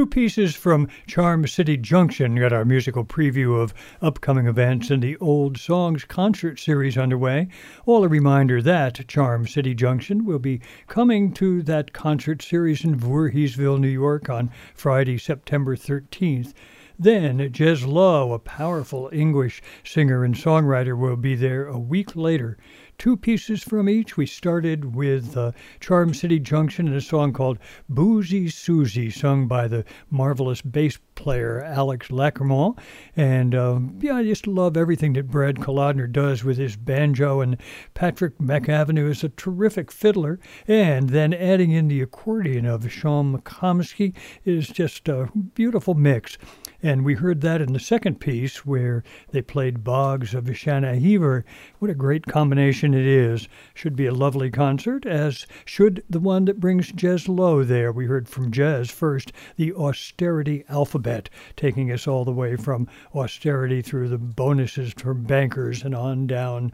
Two 0.01 0.07
pieces 0.07 0.57
from 0.57 0.89
Charm 1.07 1.47
City 1.47 1.77
Junction 1.77 2.35
got 2.37 2.55
our 2.55 2.65
musical 2.65 3.05
preview 3.05 3.61
of 3.63 3.75
upcoming 4.01 4.47
events 4.47 4.91
in 4.91 5.01
the 5.01 5.19
Old 5.19 5.59
Songs 5.59 6.05
concert 6.05 6.59
series 6.59 6.97
underway. 6.97 7.49
All 7.85 8.03
a 8.03 8.09
reminder 8.09 8.63
that 8.63 9.07
Charm 9.09 9.47
City 9.47 9.75
Junction 9.75 10.25
will 10.25 10.39
be 10.39 10.63
coming 10.87 11.35
to 11.35 11.63
that 11.65 11.93
concert 11.93 12.41
series 12.41 12.83
in 12.83 12.99
Voorheesville, 12.99 13.79
New 13.79 13.89
York 13.89 14.31
on 14.31 14.51
Friday, 14.73 15.19
September 15.19 15.77
13th. 15.77 16.55
Then 16.99 17.39
Jez 17.51 17.87
Lowe, 17.87 18.33
a 18.33 18.39
powerful 18.39 19.11
English 19.13 19.61
singer 19.85 20.25
and 20.25 20.35
songwriter, 20.35 20.97
will 20.97 21.17
be 21.17 21.35
there 21.35 21.67
a 21.67 21.79
week 21.79 22.17
later. 22.17 22.57
Two 23.01 23.17
pieces 23.17 23.63
from 23.63 23.89
each. 23.89 24.19
We 24.19 24.27
started 24.27 24.95
with 24.95 25.35
uh, 25.35 25.53
Charm 25.81 26.13
City 26.13 26.39
Junction 26.39 26.87
and 26.87 26.95
a 26.95 27.01
song 27.01 27.33
called 27.33 27.59
Boozy 27.89 28.51
Susie, 28.51 29.09
sung 29.09 29.49
by 29.49 29.69
the 29.69 29.87
marvelous 30.11 30.61
bass 30.61 30.99
player 31.21 31.63
Alex 31.63 32.11
Lacquement. 32.11 32.79
And 33.15 33.55
uh, 33.55 33.79
yeah, 34.01 34.17
I 34.17 34.25
just 34.25 34.47
love 34.47 34.75
everything 34.75 35.13
that 35.13 35.31
Brad 35.31 35.57
Kolodner 35.57 36.11
does 36.11 36.43
with 36.43 36.57
his 36.57 36.77
banjo. 36.77 37.43
And 37.43 37.59
Patrick 37.93 38.39
McAvinue 38.39 39.11
is 39.11 39.23
a 39.23 39.29
terrific 39.29 39.93
fiddler. 39.93 40.41
And 40.67 41.11
then 41.11 41.35
adding 41.35 41.73
in 41.73 41.89
the 41.89 42.01
accordion 42.01 42.65
of 42.65 42.91
Sean 42.91 43.37
McComiskey 43.37 44.17
is 44.47 44.69
just 44.69 45.09
a 45.09 45.29
beautiful 45.55 45.93
mix. 45.93 46.39
And 46.83 47.05
we 47.05 47.15
heard 47.15 47.43
that 47.43 47.61
in 47.61 47.75
the 47.75 47.81
second 47.81 48.21
piece 48.21 48.65
where 48.65 49.05
they 49.33 49.43
played 49.43 49.85
Boggs 49.85 50.33
of 50.33 50.57
Shanna 50.57 50.97
Heaver. 50.97 51.45
What 51.79 51.91
a 51.91 51.95
great 51.95 52.25
combination 52.25 52.95
it 52.95 53.07
is. 53.07 53.49
Should 53.75 53.97
be 53.97 54.07
a 54.07 54.15
lovely 54.15 54.51
concert, 54.51 55.05
as 55.05 55.47
should 55.67 56.03
the 56.09 56.21
one 56.21 56.47
that 56.47 56.59
brings 56.59 56.91
Jez 56.93 57.29
Lowe 57.29 57.65
there. 57.65 57.93
We 57.93 58.07
heard 58.07 58.31
from 58.31 58.51
Jez 58.51 58.91
first, 58.91 59.31
the 59.57 59.75
austerity 59.75 60.65
alphabet, 60.71 61.10
taking 61.57 61.91
us 61.91 62.07
all 62.07 62.25
the 62.25 62.33
way 62.33 62.57
from 62.57 62.89
austerity 63.15 63.83
through 63.83 64.09
the 64.09 64.19
bonuses 64.19 64.93
from 64.93 65.25
bankers 65.25 65.83
and 65.83 65.95
on 65.95 66.27
down. 66.27 66.73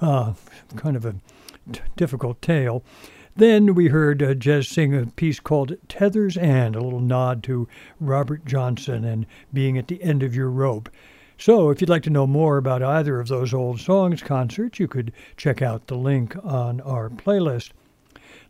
Uh, 0.00 0.34
kind 0.76 0.96
of 0.96 1.04
a 1.04 1.14
t- 1.72 1.80
difficult 1.96 2.40
tale. 2.42 2.82
Then 3.36 3.74
we 3.74 3.88
heard 3.88 4.22
uh, 4.22 4.34
Jez 4.34 4.66
sing 4.66 4.96
a 4.96 5.06
piece 5.06 5.40
called 5.40 5.76
Tether's 5.88 6.38
End, 6.38 6.74
a 6.74 6.80
little 6.80 7.00
nod 7.00 7.42
to 7.44 7.68
Robert 8.00 8.46
Johnson 8.46 9.04
and 9.04 9.26
being 9.52 9.76
at 9.76 9.88
the 9.88 10.02
end 10.02 10.22
of 10.22 10.34
your 10.34 10.48
rope. 10.48 10.88
So, 11.38 11.68
if 11.68 11.82
you'd 11.82 11.90
like 11.90 12.04
to 12.04 12.10
know 12.10 12.26
more 12.26 12.56
about 12.56 12.82
either 12.82 13.20
of 13.20 13.28
those 13.28 13.52
old 13.52 13.78
songs 13.78 14.22
concerts, 14.22 14.80
you 14.80 14.88
could 14.88 15.12
check 15.36 15.60
out 15.60 15.86
the 15.86 15.96
link 15.96 16.34
on 16.42 16.80
our 16.80 17.10
playlist. 17.10 17.72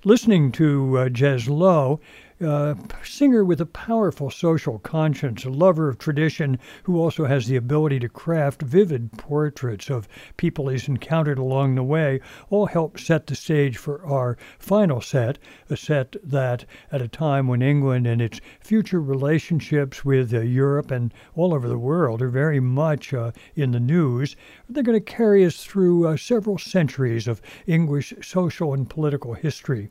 Listening 0.04 0.52
to 0.52 0.98
uh, 0.98 1.08
Jez 1.08 1.48
Lowe, 1.48 1.98
uh, 2.44 2.74
singer 3.02 3.44
with 3.44 3.60
a 3.62 3.66
powerful 3.66 4.30
social 4.30 4.78
conscience, 4.80 5.44
a 5.44 5.50
lover 5.50 5.88
of 5.88 5.98
tradition 5.98 6.58
who 6.82 6.98
also 6.98 7.24
has 7.24 7.46
the 7.46 7.56
ability 7.56 7.98
to 7.98 8.08
craft 8.08 8.60
vivid 8.60 9.10
portraits 9.12 9.88
of 9.88 10.06
people 10.36 10.68
he's 10.68 10.86
encountered 10.86 11.38
along 11.38 11.74
the 11.74 11.82
way, 11.82 12.20
all 12.50 12.66
help 12.66 12.98
set 12.98 13.26
the 13.26 13.34
stage 13.34 13.78
for 13.78 14.04
our 14.04 14.36
final 14.58 15.00
set, 15.00 15.38
a 15.70 15.76
set 15.76 16.14
that, 16.22 16.66
at 16.92 17.00
a 17.00 17.08
time 17.08 17.48
when 17.48 17.62
England 17.62 18.06
and 18.06 18.20
its 18.20 18.40
future 18.60 19.00
relationships 19.00 20.04
with 20.04 20.34
uh, 20.34 20.40
Europe 20.40 20.90
and 20.90 21.14
all 21.34 21.54
over 21.54 21.68
the 21.68 21.78
world 21.78 22.20
are 22.20 22.28
very 22.28 22.60
much 22.60 23.14
uh, 23.14 23.32
in 23.54 23.70
the 23.70 23.80
news, 23.80 24.36
they're 24.68 24.82
going 24.82 24.98
to 24.98 25.12
carry 25.12 25.44
us 25.44 25.64
through 25.64 26.06
uh, 26.06 26.16
several 26.16 26.58
centuries 26.58 27.26
of 27.26 27.40
English 27.66 28.12
social 28.20 28.74
and 28.74 28.90
political 28.90 29.32
history. 29.32 29.88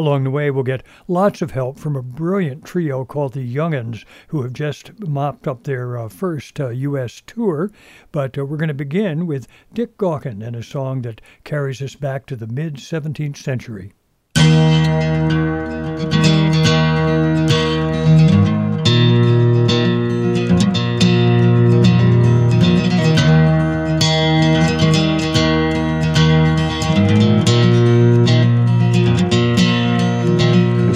Along 0.00 0.24
the 0.24 0.30
way, 0.30 0.50
we'll 0.50 0.64
get 0.64 0.82
lots 1.08 1.42
of 1.42 1.50
help 1.50 1.78
from 1.78 1.94
a 1.94 2.02
brilliant 2.02 2.64
trio 2.64 3.04
called 3.04 3.34
the 3.34 3.42
Young'uns, 3.42 4.06
who 4.28 4.40
have 4.40 4.54
just 4.54 4.98
mopped 4.98 5.46
up 5.46 5.64
their 5.64 5.98
uh, 5.98 6.08
first 6.08 6.58
uh, 6.58 6.70
U.S. 6.70 7.20
tour. 7.26 7.70
But 8.10 8.38
uh, 8.38 8.46
we're 8.46 8.56
going 8.56 8.68
to 8.68 8.74
begin 8.74 9.26
with 9.26 9.46
Dick 9.74 9.98
Gaughan 9.98 10.42
and 10.42 10.56
a 10.56 10.62
song 10.62 11.02
that 11.02 11.20
carries 11.44 11.82
us 11.82 11.96
back 11.96 12.24
to 12.28 12.36
the 12.36 12.46
mid 12.46 12.76
17th 12.76 13.36
century. 13.36 13.92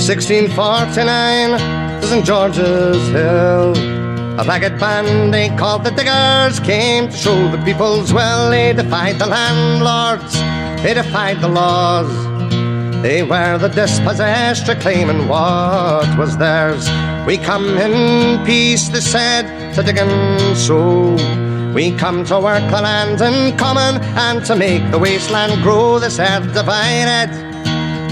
1649 0.07 1.59
to 2.03 2.07
St. 2.07 2.27
George's 2.27 3.09
Hill. 3.09 3.73
A 4.39 4.45
ragged 4.45 4.79
band 4.79 5.33
they 5.33 5.49
called 5.57 5.83
the 5.83 5.91
Diggers 5.93 6.61
came 6.61 7.09
to 7.09 7.17
show 7.17 7.51
the 7.51 7.57
people's 7.65 8.13
well. 8.13 8.51
They 8.51 8.75
defied 8.75 9.19
the 9.19 9.27
landlords, 9.27 10.35
they 10.83 10.93
defied 10.93 11.41
the 11.41 11.49
laws. 11.49 12.13
They 13.03 13.23
were 13.23 13.57
the 13.57 13.69
dispossessed, 13.69 14.69
reclaiming 14.69 15.27
what 15.27 16.19
was 16.19 16.37
theirs. 16.37 16.87
We 17.27 17.39
come 17.39 17.79
in 17.79 18.45
peace, 18.45 18.89
they 18.89 19.01
said, 19.01 19.73
to 19.75 19.83
dig 19.83 19.97
and 19.97 20.55
sow. 20.55 21.17
We 21.73 21.97
come 21.97 22.27
to 22.27 22.41
work 22.41 22.71
the 22.71 22.83
land 22.83 23.23
in 23.23 23.57
common 23.57 24.03
and 24.03 24.45
to 24.45 24.55
make 24.55 24.91
the 24.91 24.99
wasteland 24.99 25.63
grow. 25.63 25.99
They 25.99 26.11
said, 26.11 26.53
divided, 26.53 27.31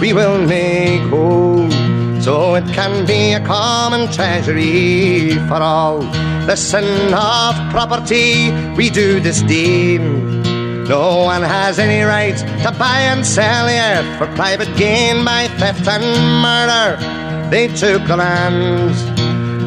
we 0.01 0.14
will 0.14 0.47
make 0.47 1.02
whole. 1.10 1.81
So 2.22 2.54
it 2.54 2.64
can 2.72 3.04
be 3.04 3.32
a 3.32 3.44
common 3.44 4.10
treasury 4.12 5.34
for 5.48 5.54
all. 5.54 6.02
The 6.46 6.54
sin 6.54 7.12
of 7.12 7.54
property 7.72 8.52
we 8.76 8.90
do 8.90 9.18
disdain. 9.18 10.42
No 10.84 11.24
one 11.24 11.42
has 11.42 11.80
any 11.80 12.02
right 12.02 12.36
to 12.62 12.70
buy 12.78 13.00
and 13.00 13.26
sell 13.26 13.68
yet 13.68 14.04
for 14.18 14.26
private 14.36 14.76
gain 14.76 15.24
by 15.24 15.48
theft 15.58 15.88
and 15.88 16.04
murder. 16.42 17.50
They 17.50 17.66
took 17.66 18.06
the 18.06 18.16
land. 18.16 19.21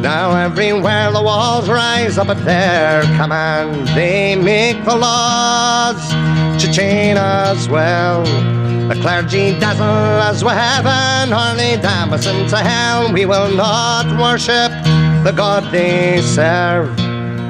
Now 0.06 0.36
everywhere 0.38 1.12
the 1.12 1.24
walls 1.24 1.68
rise 1.68 2.20
up 2.20 2.30
at 2.30 2.38
their 2.46 3.02
command. 3.18 3.88
They 3.98 4.36
make 4.36 4.86
the 4.86 4.96
laws 4.96 5.98
to 6.62 6.72
chain 6.72 7.18
us 7.18 7.68
well. 7.68 8.24
The 8.88 8.94
clergy 9.02 9.60
dazzle 9.60 9.84
us 9.84 10.44
with 10.44 10.54
heaven, 10.54 11.32
damn 11.82 12.14
us 12.14 12.28
into 12.28 12.56
hell. 12.56 13.12
We 13.12 13.26
will 13.26 13.52
not 13.52 14.06
worship 14.22 14.72
the 15.24 15.34
God 15.36 15.72
they 15.72 16.22
serve. 16.22 16.96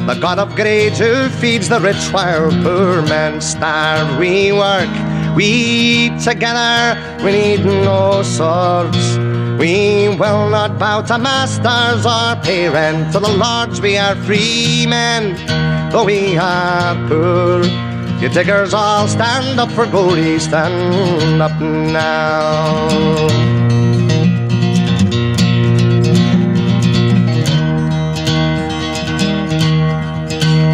The 0.07 0.17
God 0.21 0.39
of 0.39 0.55
greed 0.55 0.93
who 0.93 1.27
feeds 1.27 1.67
the 1.67 1.81
rich 1.81 2.09
while 2.13 2.51
poor 2.63 3.01
men 3.01 3.41
starve. 3.41 4.17
We 4.17 4.53
work, 4.53 4.87
we 5.35 5.43
eat 5.43 6.21
together, 6.21 6.97
we 7.21 7.31
need 7.33 7.65
no 7.65 8.23
swords. 8.23 9.34
We 9.57 10.09
will 10.09 10.49
not 10.49 10.77
bow 10.77 11.01
to 11.03 11.17
masters 11.17 12.05
or 12.05 12.35
pay 12.43 12.67
rent 12.67 13.13
to 13.13 13.19
the 13.19 13.29
lords. 13.29 13.79
We 13.79 13.97
are 13.97 14.15
free 14.27 14.85
men, 14.85 15.35
though 15.91 16.03
we 16.03 16.37
are 16.37 16.95
poor. 17.07 17.63
You 18.21 18.29
diggers 18.29 18.73
all 18.73 19.07
stand 19.07 19.59
up 19.59 19.71
for 19.71 19.85
glory, 19.85 20.39
stand 20.39 21.41
up 21.41 21.59
now. 21.61 22.89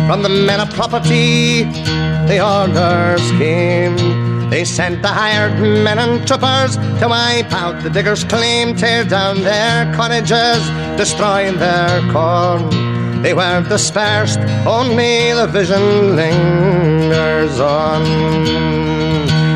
From 0.07 0.23
the 0.23 0.29
men 0.29 0.59
of 0.59 0.69
property, 0.71 1.63
the 2.27 2.39
orders 2.43 3.31
came. 3.39 4.20
They 4.51 4.65
sent 4.65 5.01
the 5.01 5.07
hired 5.07 5.57
men 5.61 5.97
and 5.97 6.27
troopers 6.27 6.75
to 6.99 7.07
wipe 7.07 7.53
out 7.53 7.81
the 7.83 7.89
diggers' 7.89 8.25
claim, 8.25 8.75
tear 8.75 9.05
down 9.05 9.43
their 9.43 9.91
cottages, 9.95 10.61
destroying 10.97 11.57
their 11.57 12.01
corn. 12.11 12.69
They 13.21 13.33
were 13.33 13.63
dispersed, 13.69 14.39
only 14.67 15.31
the 15.31 15.47
vision 15.47 16.17
lingers 16.17 17.61
on. 17.61 18.03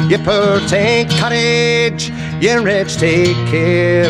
You 0.10 0.18
poor 0.20 0.62
take 0.70 1.10
courage, 1.10 2.10
you 2.40 2.64
rich 2.64 2.96
take 2.96 3.36
care. 3.52 4.10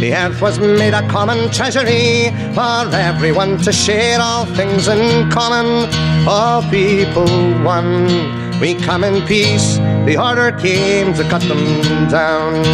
The 0.00 0.14
earth 0.14 0.40
was 0.42 0.58
made 0.58 0.94
a 0.94 1.06
common 1.08 1.48
treasury 1.52 2.30
for 2.54 2.92
everyone 2.92 3.58
to 3.58 3.72
share 3.72 4.20
all 4.20 4.46
things 4.46 4.88
in 4.88 5.30
common, 5.30 5.88
all 6.26 6.60
people 6.70 7.28
one. 7.62 8.43
We 8.60 8.74
come 8.74 9.04
in 9.04 9.26
peace, 9.26 9.76
the 10.06 10.16
order 10.16 10.52
came 10.52 11.12
to 11.14 11.24
cut 11.24 11.42
them 11.42 12.08
down. 12.08 12.64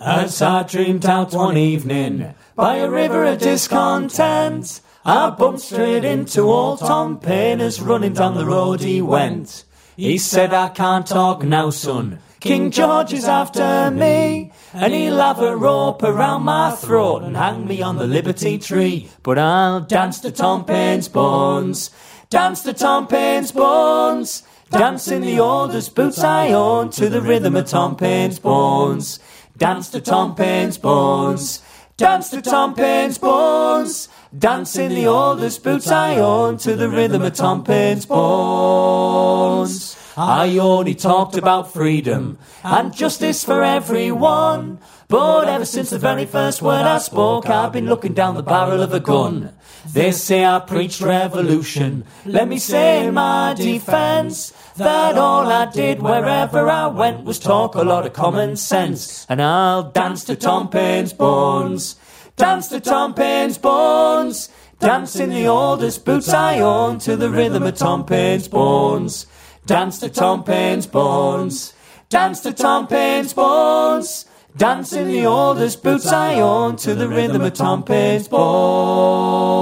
As 0.00 0.42
I 0.42 0.64
dreamed 0.64 1.06
out 1.06 1.32
one 1.32 1.56
evening 1.56 2.34
by 2.54 2.76
a 2.76 2.90
river 2.90 3.24
of 3.24 3.38
discontent, 3.38 4.80
I 5.04 5.30
bumped 5.30 5.60
straight 5.60 6.04
into 6.04 6.42
old 6.42 6.80
Tom 6.80 7.18
Paine 7.18 7.60
as 7.60 7.80
running 7.80 8.12
down 8.12 8.34
the 8.34 8.44
road 8.44 8.80
he 8.80 9.00
went. 9.00 9.64
He 9.98 10.16
said, 10.16 10.54
I 10.54 10.68
can't 10.68 11.04
talk 11.04 11.42
now, 11.42 11.70
son. 11.70 12.20
King 12.38 12.70
George 12.70 13.12
is 13.12 13.24
after 13.24 13.90
me, 13.90 14.52
and 14.72 14.94
he'll 14.94 15.18
have 15.18 15.40
a 15.40 15.56
rope 15.56 16.04
around 16.04 16.44
my 16.44 16.70
throat 16.70 17.24
and 17.24 17.36
hang 17.36 17.66
me 17.66 17.82
on 17.82 17.96
the 17.96 18.06
Liberty 18.06 18.58
Tree. 18.58 19.10
But 19.24 19.40
I'll 19.40 19.80
dance 19.80 20.20
to 20.20 20.30
Tom 20.30 20.64
Paine's 20.64 21.08
bones, 21.08 21.90
dance 22.30 22.62
to 22.62 22.72
Tom 22.74 23.08
Paine's 23.08 23.50
bones, 23.50 24.44
dance 24.70 25.08
in 25.08 25.22
the 25.22 25.40
oldest 25.40 25.96
boots 25.96 26.20
I 26.20 26.52
own 26.52 26.90
to 26.90 27.08
the 27.08 27.20
rhythm 27.20 27.56
of 27.56 27.66
Tom 27.66 27.96
Paine's 27.96 28.38
bones. 28.38 29.18
Dance 29.56 29.90
to 29.90 30.00
Tom 30.00 30.36
Paine's 30.36 30.78
bones. 30.78 31.60
Dance 31.96 32.30
to 32.30 32.40
Tom 32.40 32.76
Paine's 32.76 33.18
bones. 33.18 34.08
Dance 34.36 34.76
in 34.76 34.94
the 34.94 35.06
oldest 35.06 35.64
boots 35.64 35.88
I 35.88 36.16
own 36.16 36.58
to 36.58 36.76
the 36.76 36.90
rhythm 36.90 37.22
of 37.22 37.32
Tom 37.32 37.64
Paine's 37.64 38.04
bones. 38.04 39.96
I 40.18 40.58
only 40.58 40.94
talked 40.94 41.34
about 41.34 41.72
freedom 41.72 42.38
and 42.62 42.94
justice 42.94 43.42
for 43.42 43.62
everyone. 43.62 44.80
But 45.08 45.48
ever 45.48 45.64
since 45.64 45.88
the 45.88 45.98
very 45.98 46.26
first 46.26 46.60
word 46.60 46.84
I 46.84 46.98
spoke, 46.98 47.48
I've 47.48 47.72
been 47.72 47.86
looking 47.86 48.12
down 48.12 48.34
the 48.34 48.42
barrel 48.42 48.82
of 48.82 48.92
a 48.92 49.00
gun. 49.00 49.54
They 49.90 50.12
say 50.12 50.44
I 50.44 50.58
preached 50.58 51.00
revolution. 51.00 52.04
Let 52.26 52.48
me 52.48 52.58
say 52.58 53.06
in 53.06 53.14
my 53.14 53.54
defense 53.54 54.52
that 54.76 55.16
all 55.16 55.46
I 55.50 55.70
did 55.70 56.02
wherever 56.02 56.68
I 56.68 56.88
went 56.88 57.24
was 57.24 57.38
talk 57.38 57.74
a 57.74 57.82
lot 57.82 58.04
of 58.04 58.12
common 58.12 58.56
sense. 58.56 59.24
And 59.30 59.40
I'll 59.40 59.84
dance 59.84 60.24
to 60.24 60.36
Tom 60.36 60.68
Paine's 60.68 61.14
bones. 61.14 61.96
Dance 62.38 62.68
to 62.68 62.78
Tom 62.78 63.14
Paine's 63.14 63.58
bones. 63.58 64.48
Dance 64.78 65.16
in 65.16 65.30
the 65.30 65.48
oldest 65.48 66.04
boots 66.04 66.28
I 66.28 66.60
own 66.60 67.00
to 67.00 67.16
the 67.16 67.30
rhythm 67.30 67.64
of 67.64 67.74
Tom 67.74 68.06
Paine's 68.06 68.46
bones. 68.46 69.26
Dance 69.66 69.98
to 69.98 70.08
Tom 70.08 70.44
Paine's 70.44 70.86
bones. 70.86 71.74
Dance 72.08 72.40
to 72.42 72.52
Tom 72.52 72.86
Paine's 72.86 73.34
bones. 73.34 74.24
Dance 74.56 74.92
in 74.92 75.08
the 75.08 75.26
oldest 75.26 75.82
boots 75.82 76.06
I 76.06 76.40
own 76.40 76.76
to 76.76 76.94
the 76.94 77.08
rhythm 77.08 77.42
of 77.42 77.54
Tom 77.54 77.82
Paine's 77.82 78.28
bones. 78.28 79.58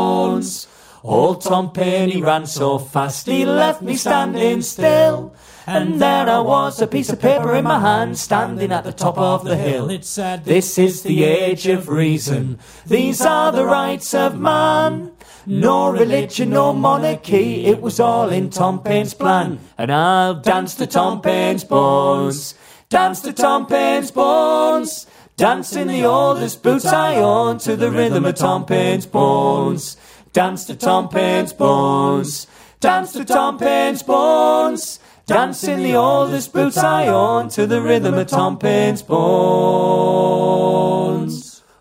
Old 1.03 1.41
Tom 1.41 1.71
Paine, 1.71 2.11
he 2.11 2.21
ran 2.21 2.45
so 2.45 2.79
fast, 2.79 3.27
he 3.27 3.47
left 3.47 3.81
me 3.81 3.97
standing 3.97 4.61
still. 4.61 5.35
And 5.67 6.01
there 6.01 6.29
I 6.29 6.39
was, 6.39 6.81
a 6.81 6.87
piece 6.87 7.11
of 7.11 7.21
paper 7.21 7.55
in 7.55 7.65
my 7.65 7.81
hand, 7.81 8.17
standing 8.17 8.71
at 8.71 8.85
the 8.85 8.93
top 8.93 9.19
of 9.19 9.45
the 9.45 9.57
hill. 9.57 9.91
It 9.91 10.05
said, 10.05 10.45
This 10.45 10.79
is 10.79 11.03
the 11.03 11.25
age 11.25 11.67
of 11.67 11.89
reason, 11.89 12.61
these 12.87 13.21
are 13.21 13.51
the 13.51 13.65
rights 13.65 14.15
of 14.15 14.39
man. 14.39 15.13
No 15.45 15.91
religion, 15.91 16.51
no 16.51 16.73
monarchy, 16.73 17.67
it 17.67 17.81
was 17.81 18.01
all 18.01 18.31
in 18.31 18.51
Tom 18.51 18.83
Paine's 18.83 19.15
plan. 19.15 19.61
And 19.79 19.93
I'll 19.93 20.35
dance 20.35 20.75
to 20.77 20.87
Tom 20.87 21.21
Paine's 21.21 21.63
bones, 21.65 22.55
dance 22.89 23.21
to 23.23 23.33
Tom 23.33 23.67
Paine's 23.67 24.11
bones. 24.11 25.07
Dance 25.37 25.77
in 25.77 25.89
the 25.89 26.03
oldest 26.03 26.63
boots 26.63 26.87
I 26.87 27.17
own 27.17 27.59
to 27.59 27.77
the 27.77 27.91
rhythm 27.91 28.25
of 28.25 28.37
Tom 28.37 28.65
Paine's 28.65 29.05
bones. 29.05 29.99
Dance 30.33 30.65
to 30.65 30.75
Tom 30.75 31.11
Paine's 31.11 31.53
bones. 31.53 32.47
Dance 32.81 33.13
to 33.13 33.23
Tom 33.23 33.59
Paine's 33.59 34.03
bones. 34.03 34.99
Dancing 35.27 35.83
the 35.83 35.97
oldest 35.97 36.53
boots 36.53 36.79
I 36.79 37.09
own 37.09 37.49
to 37.49 37.67
the 37.67 37.83
rhythm 37.83 38.15
of 38.15 38.29
Tom 38.29 38.59
Paine's 38.59 39.03
bones. 39.03 39.27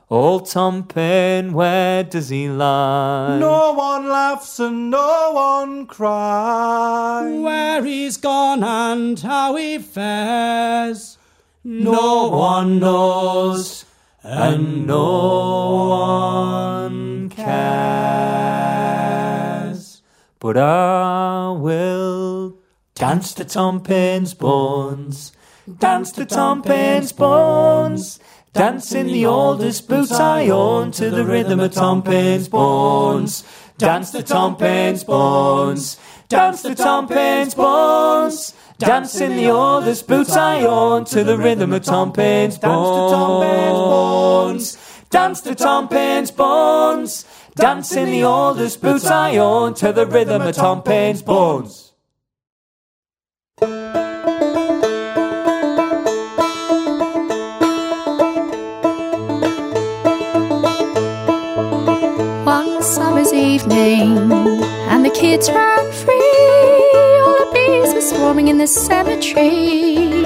Old 0.09 0.49
Tom 0.49 0.84
Paine, 0.88 1.53
where 1.53 2.03
does 2.03 2.30
he 2.30 2.49
lie? 2.49 3.38
No 3.38 3.73
one 3.73 4.09
laughs 4.09 4.59
and 4.59 4.89
no 4.89 5.31
one 5.34 5.85
cries. 5.85 7.39
Where 7.39 7.85
he's 7.85 8.17
gone 8.17 8.63
and 8.63 9.19
how 9.19 9.55
he 9.55 9.77
fares. 9.77 11.19
No 11.63 12.30
one 12.30 12.80
knows 12.80 13.85
and 14.23 14.88
no 14.88 15.85
one 15.89 17.30
cares. 17.30 18.55
But 20.39 20.57
I 20.57 21.51
will 21.51 22.15
dance 22.95 23.34
to 23.34 23.45
Tom 23.45 23.81
Paine's 23.81 24.34
bones, 24.34 25.34
dance 25.80 26.11
to 26.13 26.26
Tom 26.26 26.63
Paine's 26.63 27.11
bones. 27.11 28.19
Dance 28.53 28.93
in 28.93 29.07
the 29.07 29.26
oldest 29.26 29.89
boots 29.89 30.13
I 30.13 30.47
own 30.47 30.91
to 30.93 31.09
the 31.09 31.26
rhythm 31.26 31.59
of 31.59 31.73
Tom 31.73 32.01
Paine's 32.01 32.47
bones. 32.47 33.43
Dance 33.77 34.11
to 34.11 34.23
Tom 34.23 34.55
Paine's 34.55 35.03
bones. 35.03 35.99
Dance 36.30 36.61
to 36.61 36.73
Tom 36.73 37.09
Paine's 37.09 37.53
bones. 37.53 38.53
Dance 38.77 39.19
in 39.19 39.35
the 39.35 39.49
oldest 39.49 40.07
boots 40.07 40.38
I 40.38 40.61
own 40.61 41.03
to 41.05 41.26
the 41.26 41.38
rhythm 41.38 41.73
of 41.73 41.84
Tom 41.84 42.13
Paine's 42.13 42.57
bones. 42.57 42.72
Dance 45.09 45.41
to 45.41 45.53
Tom 45.53 45.89
Paine's 45.89 46.31
bones. 46.31 46.31
Dance 46.31 46.31
to 46.31 46.34
Tom 46.34 47.26
bones. 47.26 47.26
Dance 47.55 47.95
in 47.95 48.09
the 48.11 48.23
oldest 48.23 48.81
boots 48.81 49.05
I 49.05 49.35
own 49.35 49.73
to 49.76 49.91
the 49.91 50.05
rhythm 50.05 50.41
of 50.41 50.55
Tom 50.55 50.81
Paine's 50.81 51.22
bones. 51.22 51.85
Evening, 63.56 64.18
and 64.91 65.06
the 65.06 65.10
kids 65.10 65.49
ran 65.49 65.86
free. 66.03 66.84
All 67.23 67.38
the 67.44 67.49
bees 67.53 67.94
were 67.94 68.02
swarming 68.02 68.49
in 68.49 68.57
the 68.57 68.68
cemetery, 68.68 70.26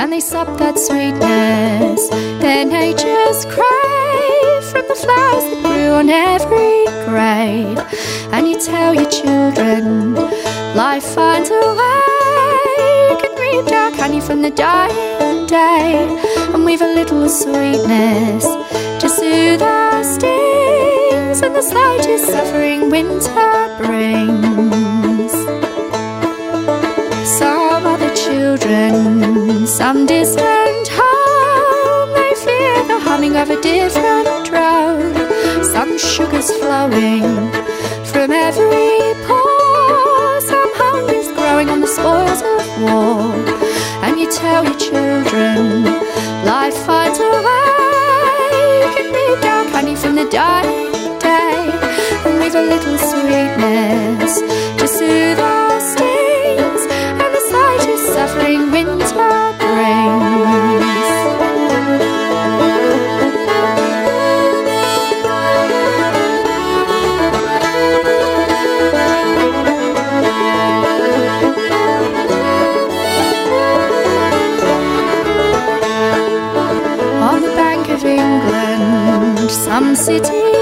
and 0.00 0.10
they 0.10 0.20
supped 0.20 0.56
that 0.58 0.78
sweetness 0.78 2.08
their 2.40 2.64
natures 2.64 3.44
crave 3.54 4.64
from 4.70 4.84
the 4.88 4.98
flowers 5.04 5.44
that 5.50 5.60
grew 5.66 5.90
on 6.00 6.08
every 6.08 6.86
grave. 7.08 7.78
And 8.32 8.48
you 8.48 8.58
tell 8.58 8.94
your 8.94 9.10
children, 9.10 10.14
life 10.74 11.04
finds 11.16 11.50
a 11.50 11.64
way. 11.80 13.10
You 13.10 13.16
can 13.22 13.32
reap 13.42 13.66
dark 13.66 13.94
honey 13.96 14.20
from 14.20 14.40
the 14.40 14.50
dying 14.50 15.46
day, 15.46 16.08
and 16.54 16.64
weave 16.64 16.80
a 16.80 16.94
little 16.94 17.28
sweetness 17.28 18.44
to 19.02 19.08
soothe 19.10 19.60
our 19.60 20.02
stings 20.04 20.51
and 21.44 21.54
the 21.56 21.62
slightest 21.62 22.26
suffering 22.26 22.88
winter 22.88 23.76
brings. 23.78 25.32
Some 27.38 27.86
other 27.86 28.14
children, 28.14 29.66
some 29.66 30.06
distant 30.06 30.88
home, 30.92 32.10
they 32.14 32.34
fear 32.44 32.74
the 32.86 33.00
humming 33.00 33.36
of 33.36 33.50
a 33.50 33.60
different 33.60 34.46
drone. 34.46 35.64
Some 35.64 35.98
sugar's 35.98 36.50
flowing 36.58 37.50
from 38.04 38.30
every 38.30 39.14
pore, 39.26 40.40
some 40.40 40.70
hunger's 40.82 41.28
growing 41.32 41.68
on 41.70 41.80
the 41.80 41.88
spoils 41.88 42.42
of 42.54 42.82
war. 42.82 43.34
And 44.04 44.20
you 44.20 44.30
tell 44.30 44.64
your 44.64 44.78
children, 44.78 45.84
life 46.44 46.76
finds 46.86 47.18
a 47.18 47.30
way. 47.46 48.82
You 48.82 48.90
can 48.96 49.12
reap 49.12 49.40
dark 49.42 49.68
honey 49.68 49.96
from 49.96 50.14
the 50.14 50.28
dying 50.30 50.81
a 52.54 52.60
little 52.60 52.98
sweetness 52.98 54.40
to 54.78 54.86
soothe 54.86 55.38
our 55.38 55.80
stings 55.80 56.82
and 57.22 57.34
the 57.34 57.40
slightest 57.48 58.06
suffering 58.12 58.70
winter 58.70 58.94
brings. 59.58 60.52
On 77.22 77.40
the 77.40 77.52
bank 77.56 77.88
of 77.88 78.04
England, 78.04 79.50
some 79.50 79.96
city 79.96 80.61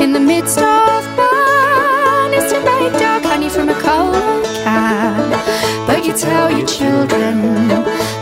in 0.00 0.12
the 0.12 0.20
midst 0.20 0.56
of 0.56 1.04
man 1.14 2.32
is 2.32 2.50
to 2.50 2.58
make 2.64 2.90
dark 2.98 3.22
honey 3.22 3.50
from 3.50 3.68
a 3.68 3.74
cold 3.74 4.44
can. 4.64 5.30
But 5.86 6.06
you 6.06 6.14
tell 6.14 6.50
your 6.50 6.66
children, 6.66 7.68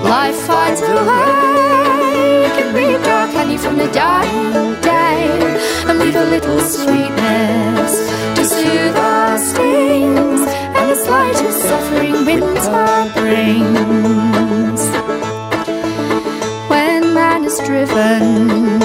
life 0.02 0.34
finds 0.34 0.80
a 0.80 0.86
way. 1.08 2.42
You 2.42 2.50
can 2.50 2.74
reap 2.74 3.00
dark 3.04 3.30
honey 3.30 3.58
from 3.58 3.76
the 3.78 3.86
dying 3.92 4.80
day 4.80 5.30
and 5.86 6.00
leave 6.00 6.16
a 6.16 6.24
little 6.24 6.60
sweetness 6.62 7.92
to 8.36 8.44
soothe 8.44 8.96
our 8.96 9.38
stings 9.38 10.40
and 10.76 10.90
the 10.90 10.96
slightest 10.96 11.62
suffering 11.62 12.24
winter 12.24 13.12
brings. 13.14 14.82
When 16.68 17.14
man 17.14 17.44
is 17.44 17.56
driven, 17.60 18.77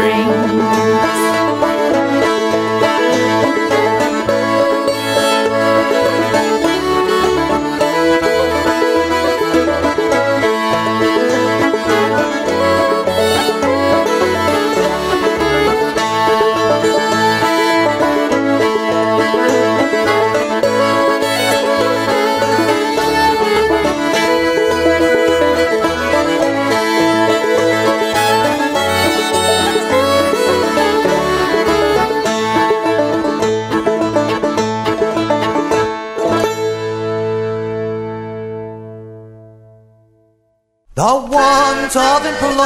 spring. 0.00 1.19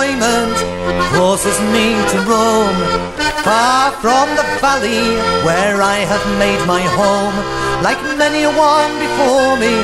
Of 0.04 0.20
employment 0.20 0.56
causes 1.16 1.58
me 1.72 1.94
to 2.12 2.18
roam 2.28 2.76
far 3.44 3.92
from 4.02 4.28
the 4.36 4.44
valley 4.60 5.16
where 5.44 5.82
I 5.82 5.98
have 6.04 6.24
made 6.38 6.60
my 6.66 6.82
home. 6.82 7.36
Like 7.82 8.00
many 8.16 8.44
a 8.44 8.50
one 8.50 8.92
before 8.98 9.56
me, 9.56 9.74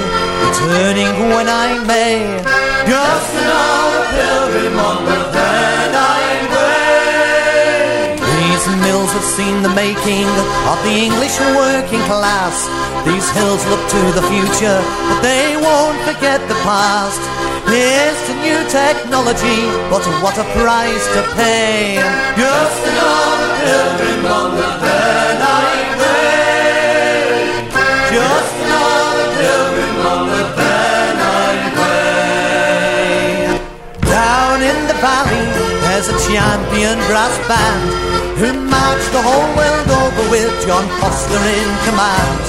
returning 0.44 1.12
when 1.32 1.48
I 1.48 1.78
may, 1.84 2.40
just 2.88 3.32
another 3.36 4.04
pilgrim 4.16 4.78
on 4.78 5.04
the 5.04 5.18
Pennine 5.32 6.46
Way. 6.52 8.16
These 8.16 8.66
mills 8.84 9.12
have 9.12 9.28
seen 9.36 9.62
the 9.62 9.74
making 9.74 10.28
of 10.70 10.78
the 10.84 10.94
English 11.08 11.36
working 11.56 12.02
class. 12.08 12.68
These 13.04 13.28
hills 13.36 13.62
look 13.68 13.84
to 13.96 14.02
the 14.16 14.24
future, 14.32 14.80
but 15.08 15.20
they 15.22 15.56
won't 15.56 16.00
forget 16.08 16.40
the 16.48 16.58
past. 16.64 17.39
Here's 17.70 18.18
to 18.26 18.34
new 18.42 18.58
technology, 18.66 19.62
but 19.86 20.02
what 20.18 20.34
a 20.42 20.46
price 20.58 21.06
to 21.14 21.22
pay. 21.38 22.02
Just 22.34 22.82
another 22.82 23.46
pilgrim 23.62 24.26
on 24.26 24.58
the 24.58 24.70
Pennine 24.82 25.94
Way. 26.02 27.62
Just 28.10 28.54
another 28.66 29.28
pilgrim 29.38 30.02
on 30.02 30.22
the 30.34 30.44
Pennine 30.58 31.70
Way. 31.78 33.54
Down 34.02 34.58
in 34.66 34.78
the 34.90 34.98
valley, 34.98 35.46
there's 35.86 36.10
a 36.10 36.18
champion 36.26 36.98
brass 37.06 37.38
band 37.46 37.86
who 38.34 38.50
marched 38.66 39.14
the 39.14 39.22
whole 39.22 39.46
world 39.54 39.90
over 39.94 40.26
with 40.26 40.50
John 40.66 40.90
Foster 40.98 41.38
in 41.38 41.70
command. 41.86 42.42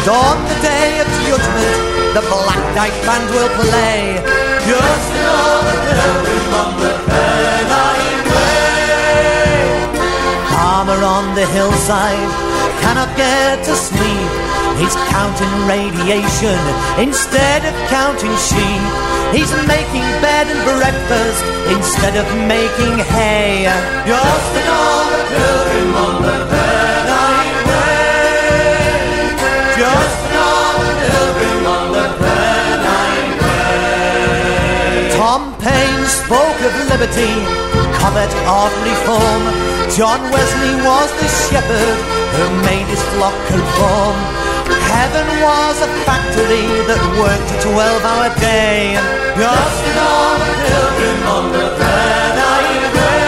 And 0.00 0.08
on 0.08 0.36
the 0.48 0.56
day 0.64 0.96
of 1.04 1.08
judgment, 1.28 1.76
the 2.16 2.24
Black 2.32 2.64
Dyke 2.74 2.98
Band 3.04 3.28
will 3.36 3.52
play. 3.60 4.25
The 11.36 11.44
hillside 11.52 12.32
cannot 12.80 13.14
get 13.14 13.62
to 13.66 13.76
sleep. 13.76 14.30
He's 14.80 14.96
counting 15.12 15.52
radiation 15.68 16.56
instead 16.98 17.60
of 17.66 17.74
counting 17.90 18.34
sheep. 18.40 18.84
He's 19.36 19.52
making 19.68 20.06
bed 20.24 20.46
and 20.48 20.64
breakfast 20.64 21.44
instead 21.68 22.16
of 22.16 22.24
making 22.48 22.96
hay. 23.12 23.64
Just 24.06 24.52
another 24.64 25.22
pilgrim 25.28 25.94
on 25.94 26.22
the 26.22 26.46
Pennine 26.48 26.65
Paine 35.60 36.04
spoke 36.06 36.60
of 36.60 36.72
liberty, 36.92 37.32
Cobbett 37.98 38.32
of 38.44 38.70
reform. 38.84 39.42
John 39.96 40.20
Wesley 40.30 40.74
was 40.84 41.08
the 41.20 41.28
shepherd 41.48 41.98
who 42.36 42.44
made 42.68 42.86
his 42.86 43.02
flock 43.16 43.34
conform. 43.48 44.16
Heaven 44.92 45.26
was 45.40 45.76
a 45.80 45.90
factory 46.04 46.68
that 46.90 47.00
worked 47.16 47.50
a 47.54 47.58
12 47.62 48.04
hour 48.04 48.28
day. 48.36 48.98
Just 49.38 49.80
another 49.92 50.52
pilgrim 50.66 51.20
on 51.24 51.44
the 51.52 51.66
Way. 52.96 53.26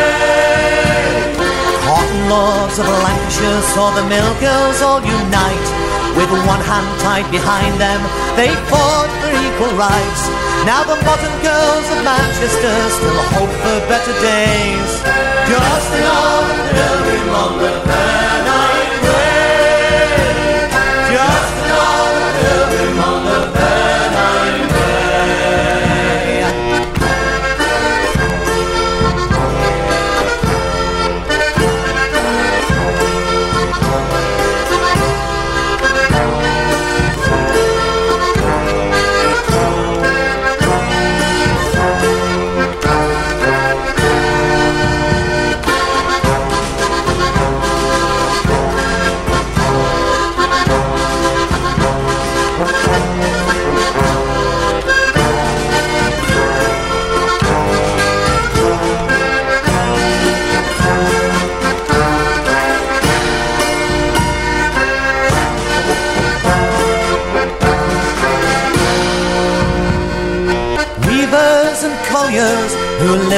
Cotton 1.87 2.23
lords 2.29 2.77
of 2.79 2.87
Lancashire 2.87 3.63
saw 3.73 3.91
the 3.97 4.05
mill 4.05 4.33
girls 4.41 4.83
all 4.83 5.01
unite. 5.01 5.69
With 6.17 6.31
one 6.45 6.61
hand 6.61 6.89
tied 7.01 7.31
behind 7.31 7.79
them, 7.81 8.01
they 8.37 8.51
fought 8.69 9.11
for 9.23 9.31
equal 9.31 9.73
rights. 9.79 10.48
Now 10.67 10.83
the 10.85 10.97
modern 11.05 11.37
girls 11.43 11.87
of 11.91 12.05
Manchester 12.05 12.91
still 12.91 13.23
hope 13.35 13.55
for 13.63 13.79
better 13.89 14.13
days. 14.21 15.03
Just 15.49 15.91
the 15.93 16.01
Pennine 17.87 19.03
Way. 19.07 20.69
Just 21.13 21.55
the 23.55 23.68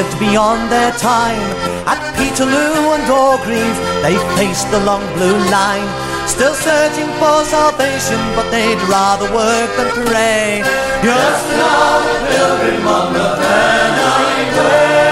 lived 0.00 0.18
beyond 0.18 0.72
their 0.72 0.92
time. 0.92 1.44
At 1.84 2.00
Peterloo 2.16 2.96
and 2.96 3.04
Orgreave, 3.12 3.78
they 4.00 4.16
faced 4.36 4.70
the 4.72 4.80
long 4.88 5.04
blue 5.16 5.36
line. 5.52 5.88
Still 6.24 6.54
searching 6.54 7.10
for 7.20 7.44
salvation, 7.44 8.20
but 8.32 8.48
they'd 8.48 8.80
rather 8.88 9.28
work 9.28 9.70
than 9.76 9.90
pray. 10.08 10.64
Just 11.04 11.46
another 11.52 12.16
pilgrim 12.32 12.86
on 12.88 13.12
the 13.12 13.28
Pennine 13.44 14.52
Way. 14.56 15.10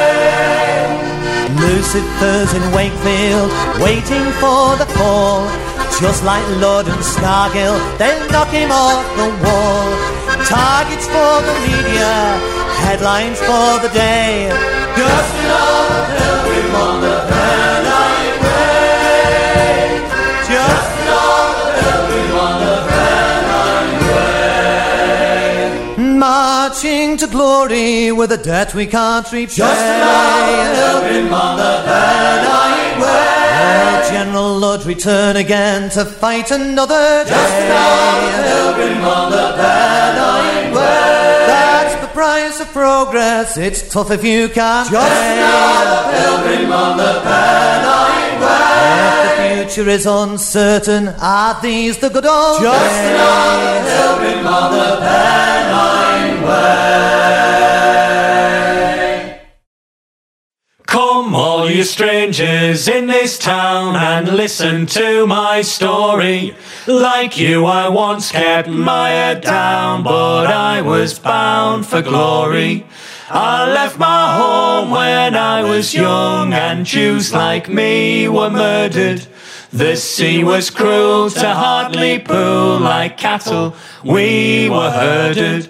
Lucifers 1.60 2.50
in 2.56 2.64
Wakefield, 2.72 3.50
waiting 3.84 4.26
for 4.40 4.72
the 4.80 4.88
fall. 4.96 5.44
Just 6.00 6.24
like 6.24 6.46
Lord 6.64 6.86
and 6.86 7.02
Scargill, 7.12 7.76
they'll 7.98 8.24
knock 8.32 8.48
him 8.48 8.70
off 8.72 9.04
the 9.20 9.28
wall. 9.44 9.88
Targets 10.48 11.06
for 11.12 11.34
the 11.48 11.54
media, 11.66 12.14
headlines 12.86 13.38
for 13.40 13.78
the 13.84 13.90
day. 13.92 14.48
Just 14.96 15.34
another 15.44 16.02
pilgrim 16.14 16.74
on 16.74 17.00
the 17.00 17.16
Pennine 17.30 18.38
Way. 18.42 20.02
Just 20.52 20.90
another 21.02 21.68
pilgrim 21.80 22.32
on 22.46 22.56
the 22.64 22.76
Pennine 22.90 23.94
Way. 25.96 26.18
Marching 26.18 27.16
to 27.18 27.26
glory 27.26 28.12
with 28.12 28.32
a 28.32 28.38
debt 28.38 28.74
we 28.74 28.86
can't 28.86 29.30
repay. 29.32 29.54
Just 29.54 29.80
another 29.80 31.00
pilgrim 31.00 31.32
on 31.34 31.56
the 31.56 31.74
Pennine 31.88 33.00
Way. 33.02 33.36
Will 33.60 34.02
General 34.10 34.52
Lud 34.58 34.84
return 34.86 35.36
again 35.36 35.90
to 35.90 36.04
fight 36.04 36.50
another 36.50 37.24
day? 37.24 37.30
Just 37.30 37.54
another 37.54 38.74
pilgrim 38.74 39.04
on 39.04 39.30
the 39.30 39.46
Pennine 39.58 40.74
Way. 40.74 41.27
Price 42.18 42.58
of 42.60 42.66
progress. 42.72 43.56
It's 43.56 43.88
tough 43.92 44.10
if 44.10 44.24
you 44.24 44.48
can't 44.48 44.90
Just 44.90 45.08
pay. 45.08 45.38
another 45.38 46.02
pilgrim 46.12 46.72
on 46.72 46.96
the 46.96 47.20
Pennine 47.22 48.40
Way. 48.42 49.60
If 49.60 49.68
the 49.68 49.74
future 49.76 49.88
is 49.88 50.04
uncertain, 50.04 51.08
are 51.20 51.60
these 51.62 51.98
the 51.98 52.08
good 52.10 52.26
old 52.26 52.60
Just 52.60 52.90
days? 52.96 53.14
another 53.14 53.84
pilgrim 53.88 54.46
on 54.48 54.72
the 54.72 54.96
Pennine 55.06 56.42
Way. 56.42 57.77
Come, 60.88 61.34
all 61.34 61.68
you 61.70 61.84
strangers 61.84 62.88
in 62.88 63.08
this 63.08 63.38
town, 63.38 63.94
and 63.94 64.26
listen 64.26 64.86
to 64.86 65.26
my 65.26 65.60
story. 65.60 66.56
Like 66.86 67.36
you, 67.36 67.66
I 67.66 67.90
once 67.90 68.32
kept 68.32 68.70
my 68.70 69.10
head 69.10 69.42
down, 69.42 70.02
but 70.02 70.46
I 70.46 70.80
was 70.80 71.18
bound 71.18 71.84
for 71.84 72.00
glory. 72.00 72.86
I 73.28 73.70
left 73.70 73.98
my 73.98 74.34
home 74.38 74.90
when 74.90 75.34
I 75.34 75.62
was 75.62 75.92
young, 75.92 76.54
and 76.54 76.86
Jews 76.86 77.34
like 77.34 77.68
me 77.68 78.26
were 78.26 78.48
murdered. 78.48 79.26
The 79.70 79.94
sea 79.94 80.42
was 80.42 80.70
cruel 80.70 81.28
to 81.28 81.50
Hartlepool, 81.52 82.78
like 82.78 83.18
cattle 83.18 83.76
we 84.02 84.70
were 84.70 84.90
herded. 84.90 85.68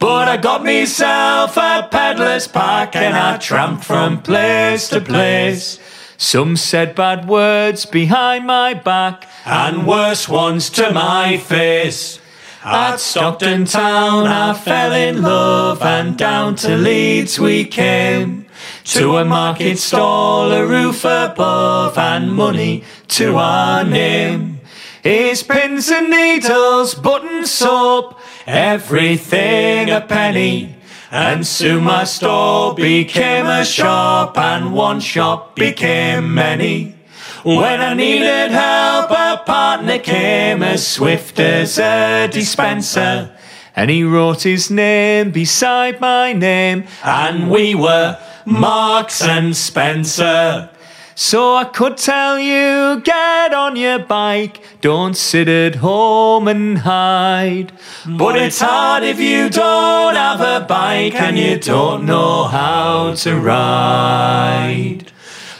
But 0.00 0.28
I 0.28 0.38
got 0.38 0.64
myself 0.64 1.58
a 1.58 1.86
peddler's 1.90 2.48
pack 2.48 2.96
and 2.96 3.14
I 3.14 3.36
tramped 3.36 3.84
from 3.84 4.22
place 4.22 4.88
to 4.88 5.00
place. 5.02 5.78
Some 6.16 6.56
said 6.56 6.94
bad 6.94 7.28
words 7.28 7.84
behind 7.84 8.46
my 8.46 8.72
back 8.72 9.28
and 9.44 9.86
worse 9.86 10.26
ones 10.26 10.70
to 10.70 10.90
my 10.90 11.36
face. 11.36 12.18
At 12.64 12.96
Stockton 12.96 13.66
town 13.66 14.26
I 14.26 14.54
fell 14.54 14.92
in 14.94 15.20
love 15.20 15.82
and 15.82 16.16
down 16.16 16.56
to 16.56 16.76
Leeds 16.76 17.38
we 17.38 17.66
came. 17.66 18.46
To 18.84 19.18
a 19.18 19.24
market 19.24 19.78
stall, 19.78 20.50
a 20.50 20.66
roof 20.66 21.04
above 21.04 21.98
and 21.98 22.32
money 22.32 22.84
to 23.08 23.36
our 23.36 23.84
name. 23.84 24.60
His 25.02 25.42
pins 25.42 25.88
and 25.88 26.10
needles, 26.10 26.94
button 26.94 27.46
soap, 27.46 28.18
everything 28.50 29.90
a 29.90 30.00
penny. 30.00 30.74
And 31.12 31.46
soon 31.46 31.84
my 31.84 32.04
stall 32.04 32.74
became 32.74 33.46
a 33.46 33.64
shop 33.64 34.36
and 34.38 34.72
one 34.72 35.00
shop 35.00 35.56
became 35.56 36.34
many. 36.34 36.94
When 37.42 37.80
I 37.80 37.94
needed 37.94 38.50
help, 38.50 39.10
a 39.10 39.42
partner 39.44 39.98
came 39.98 40.62
as 40.62 40.86
swift 40.86 41.40
as 41.40 41.78
a 41.78 42.28
dispenser. 42.30 43.34
And 43.74 43.90
he 43.90 44.04
wrote 44.04 44.42
his 44.42 44.70
name 44.70 45.30
beside 45.30 46.00
my 46.00 46.32
name, 46.32 46.84
and 47.02 47.50
we 47.50 47.74
were 47.74 48.18
Marks 48.44 49.22
and 49.22 49.56
Spencer. 49.56 50.70
So 51.14 51.54
I 51.54 51.64
could 51.64 51.96
tell 51.96 52.38
you, 52.38 53.00
get 53.02 53.52
on 53.52 53.76
your 53.76 53.98
bike, 53.98 54.62
don't 54.80 55.14
sit 55.14 55.48
at 55.48 55.76
home 55.76 56.48
and 56.48 56.78
hide. 56.78 57.72
But 58.06 58.36
it's 58.36 58.60
hard 58.60 59.02
if 59.02 59.20
you 59.20 59.50
don't 59.50 60.14
have 60.14 60.40
a 60.40 60.66
bike 60.66 61.14
and 61.14 61.38
you 61.38 61.58
don't 61.58 62.06
know 62.06 62.44
how 62.44 63.14
to 63.16 63.36
ride. 63.36 65.12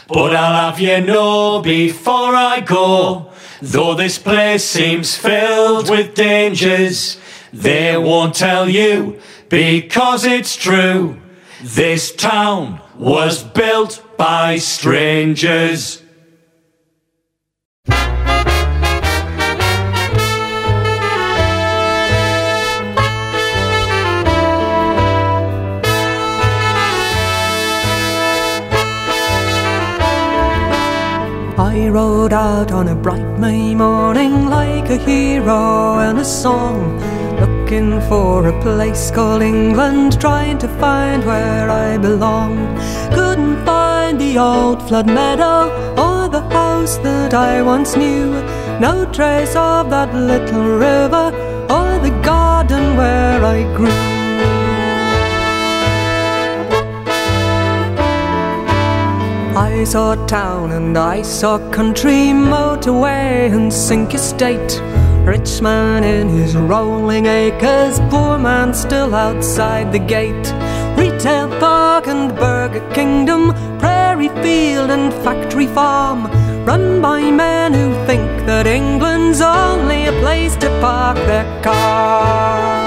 But 0.07 0.35
I'll 0.35 0.71
have 0.71 0.79
you 0.79 0.99
know 1.01 1.61
before 1.61 2.35
I 2.35 2.59
go, 2.61 3.31
though 3.61 3.93
this 3.93 4.17
place 4.17 4.63
seems 4.63 5.15
filled 5.15 5.89
with 5.89 6.15
dangers, 6.15 7.17
they 7.53 7.95
won't 7.97 8.35
tell 8.35 8.67
you 8.67 9.19
because 9.49 10.25
it's 10.25 10.55
true. 10.55 11.17
This 11.61 12.15
town 12.15 12.80
was 13.01 13.43
built 13.43 13.99
by 14.15 14.57
strangers. 14.57 16.03
I 31.57 31.89
rode 31.89 32.33
out 32.33 32.71
on 32.71 32.87
a 32.87 32.93
bright 32.93 33.39
May 33.39 33.73
morning 33.73 34.45
like 34.45 34.87
a 34.91 34.97
hero 34.97 35.97
in 36.07 36.17
a 36.17 36.25
song, 36.25 36.99
looking 37.41 38.01
for 38.01 38.47
a 38.47 38.61
place 38.61 39.09
called 39.09 39.41
England, 39.41 40.19
trying 40.21 40.57
to 40.59 40.67
find 40.79 41.23
where 41.25 41.69
I 41.69 41.97
belong. 41.97 42.55
Couldn't 43.13 43.65
find 43.65 44.19
the 44.21 44.37
old 44.37 44.79
flood 44.87 45.07
meadow 45.07 45.59
or 46.05 46.29
the 46.29 46.43
house 46.49 46.97
that 46.97 47.33
I 47.33 47.61
once 47.61 47.95
knew. 47.95 48.29
No 48.79 48.93
trace 49.11 49.55
of 49.55 49.89
that 49.89 50.13
little 50.13 50.65
river 50.89 51.27
or 51.75 51.89
the 52.07 52.15
garden 52.23 52.95
where 52.97 53.43
I 53.43 53.59
grew. 53.77 54.11
I 59.57 59.83
saw 59.83 60.13
town 60.27 60.71
and 60.71 60.95
I 60.97 61.23
saw 61.23 61.57
country, 61.71 62.23
motorway 62.53 63.51
and 63.51 63.73
sink 63.73 64.13
estate. 64.13 65.00
Rich 65.23 65.61
man 65.61 66.03
in 66.03 66.29
his 66.29 66.55
rolling 66.55 67.27
acres, 67.27 67.99
poor 68.09 68.39
man 68.39 68.73
still 68.73 69.13
outside 69.13 69.91
the 69.91 69.99
gate. 69.99 70.47
Retail 70.97 71.47
park 71.59 72.07
and 72.07 72.35
burger 72.35 72.81
kingdom, 72.91 73.53
prairie 73.79 74.29
field 74.43 74.89
and 74.89 75.13
factory 75.23 75.67
farm. 75.67 76.25
Run 76.65 77.01
by 77.01 77.29
men 77.29 77.71
who 77.73 77.93
think 78.07 78.45
that 78.47 78.65
England's 78.65 79.41
only 79.41 80.07
a 80.07 80.11
place 80.21 80.55
to 80.57 80.69
park 80.81 81.17
their 81.17 81.45
car. 81.63 82.80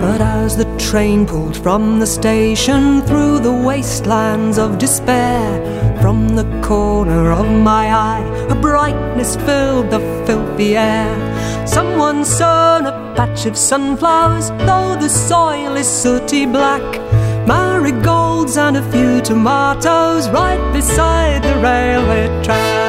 But 0.00 0.20
as 0.20 0.56
the 0.56 0.66
train 0.78 1.26
pulled 1.26 1.56
from 1.56 1.98
the 1.98 2.06
station 2.06 3.02
through 3.02 3.40
the 3.40 3.52
wastelands 3.52 4.58
of 4.58 4.78
despair, 4.78 6.00
from 6.00 6.36
the 6.36 6.44
corner 6.62 7.32
of 7.32 7.46
my 7.50 7.92
eye, 7.92 8.46
a 8.50 8.54
brightness 8.54 9.36
filled 9.36 9.90
the 9.90 10.00
filthy 10.26 10.76
air. 10.76 11.66
Someone 11.66 12.24
sown 12.24 12.86
a 12.86 13.14
patch 13.16 13.46
of 13.46 13.56
sunflowers, 13.56 14.50
though 14.68 14.96
the 15.00 15.08
soil 15.08 15.76
is 15.76 15.88
sooty 15.88 16.46
black. 16.46 16.86
Marigolds 17.46 18.56
and 18.56 18.76
a 18.76 18.90
few 18.92 19.20
tomatoes 19.22 20.28
right 20.30 20.72
beside 20.72 21.42
the 21.42 21.54
railway 21.62 22.26
track. 22.44 22.85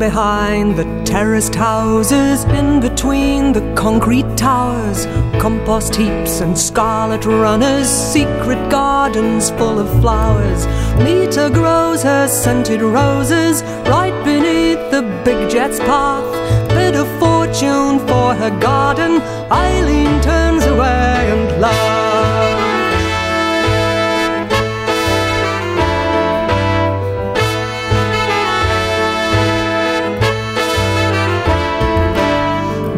Behind 0.00 0.76
the 0.76 0.84
terraced 1.04 1.54
houses, 1.54 2.44
in 2.44 2.80
between 2.80 3.52
the 3.52 3.60
concrete 3.74 4.26
towers, 4.34 5.04
compost 5.38 5.94
heaps 5.94 6.40
and 6.40 6.58
scarlet 6.58 7.26
runners, 7.26 7.86
secret 7.86 8.70
gardens 8.70 9.50
full 9.50 9.78
of 9.78 9.88
flowers. 10.00 10.66
Lita 10.96 11.50
grows 11.52 12.02
her 12.02 12.26
scented 12.26 12.80
roses 12.80 13.62
right 13.94 14.18
beneath 14.24 14.82
the 14.90 15.02
big 15.22 15.50
jet's 15.50 15.78
path. 15.80 16.32
Bid 16.70 16.94
a 16.96 17.04
fortune 17.20 17.98
for 18.08 18.34
her 18.34 18.58
garden, 18.58 19.20
Eileen 19.52 20.22
turns 20.22 20.64
away 20.64 21.30
and 21.30 21.60
laughs. 21.60 21.99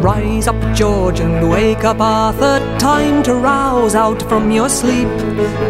Rise 0.03 0.49
up, 0.49 0.75
George, 0.75 1.21
and 1.21 1.49
wake 1.49 1.85
up, 1.85 2.01
Arthur. 2.01 2.59
Time 2.77 3.23
to 3.23 3.35
rouse 3.35 3.95
out 3.95 4.21
from 4.23 4.51
your 4.51 4.67
sleep. 4.67 5.07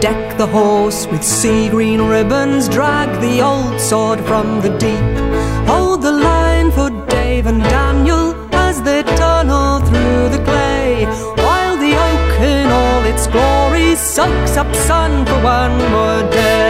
Deck 0.01 0.39
the 0.39 0.47
horse 0.47 1.05
with 1.05 1.23
sea 1.23 1.69
green 1.69 2.01
ribbons. 2.01 2.67
Drag 2.67 3.21
the 3.21 3.41
old 3.41 3.79
sword 3.79 4.19
from 4.21 4.59
the 4.61 4.75
deep. 4.79 5.67
Hold 5.67 6.01
the 6.01 6.11
line 6.11 6.71
for 6.71 6.89
Dave 7.05 7.45
and 7.45 7.61
Daniel 7.61 8.33
as 8.55 8.81
they 8.81 9.03
tunnel 9.03 9.81
through 9.81 10.29
the 10.29 10.43
clay. 10.43 11.05
While 11.45 11.77
the 11.77 11.93
oak 11.93 12.41
in 12.41 12.71
all 12.71 13.03
its 13.03 13.27
glory 13.27 13.93
sucks 13.93 14.57
up 14.57 14.73
sun 14.73 15.27
for 15.27 15.43
one 15.43 15.77
more 15.91 16.27
day. 16.31 16.62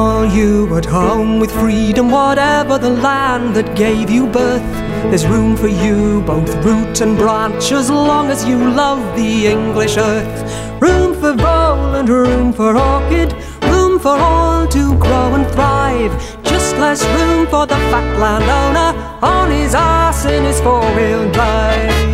All 0.00 0.24
you 0.24 0.74
at 0.76 0.86
home 0.86 1.38
with 1.40 1.52
freedom, 1.52 2.10
whatever 2.10 2.78
the 2.78 2.88
land 3.08 3.54
that 3.54 3.76
gave 3.76 4.08
you 4.08 4.26
birth. 4.26 4.72
There's 5.10 5.26
room 5.26 5.56
for 5.56 5.68
you, 5.68 6.22
both 6.22 6.52
root 6.64 7.00
and 7.02 7.16
branch, 7.18 7.70
as 7.70 7.90
long 7.90 8.30
as 8.30 8.40
you 8.48 8.56
love 8.82 9.02
the 9.14 9.46
English 9.46 9.96
earth. 9.98 10.40
Room 10.80 11.12
for 11.20 11.34
vole 11.34 11.94
and 11.98 12.08
room 12.08 12.52
for 12.52 12.70
orchid, 12.76 13.30
room 13.72 13.98
for 13.98 14.16
all 14.30 14.66
to 14.76 14.82
grow 15.04 15.28
and 15.38 15.46
thrive. 15.54 16.12
Just 16.44 16.70
less 16.84 17.02
room 17.16 17.46
for 17.46 17.66
the 17.66 17.80
fat 17.90 18.08
landowner 18.24 18.90
on 19.22 19.50
his 19.50 19.74
ass 19.74 20.24
in 20.24 20.44
his 20.44 20.60
four-wheel 20.62 21.30
drive. 21.32 22.09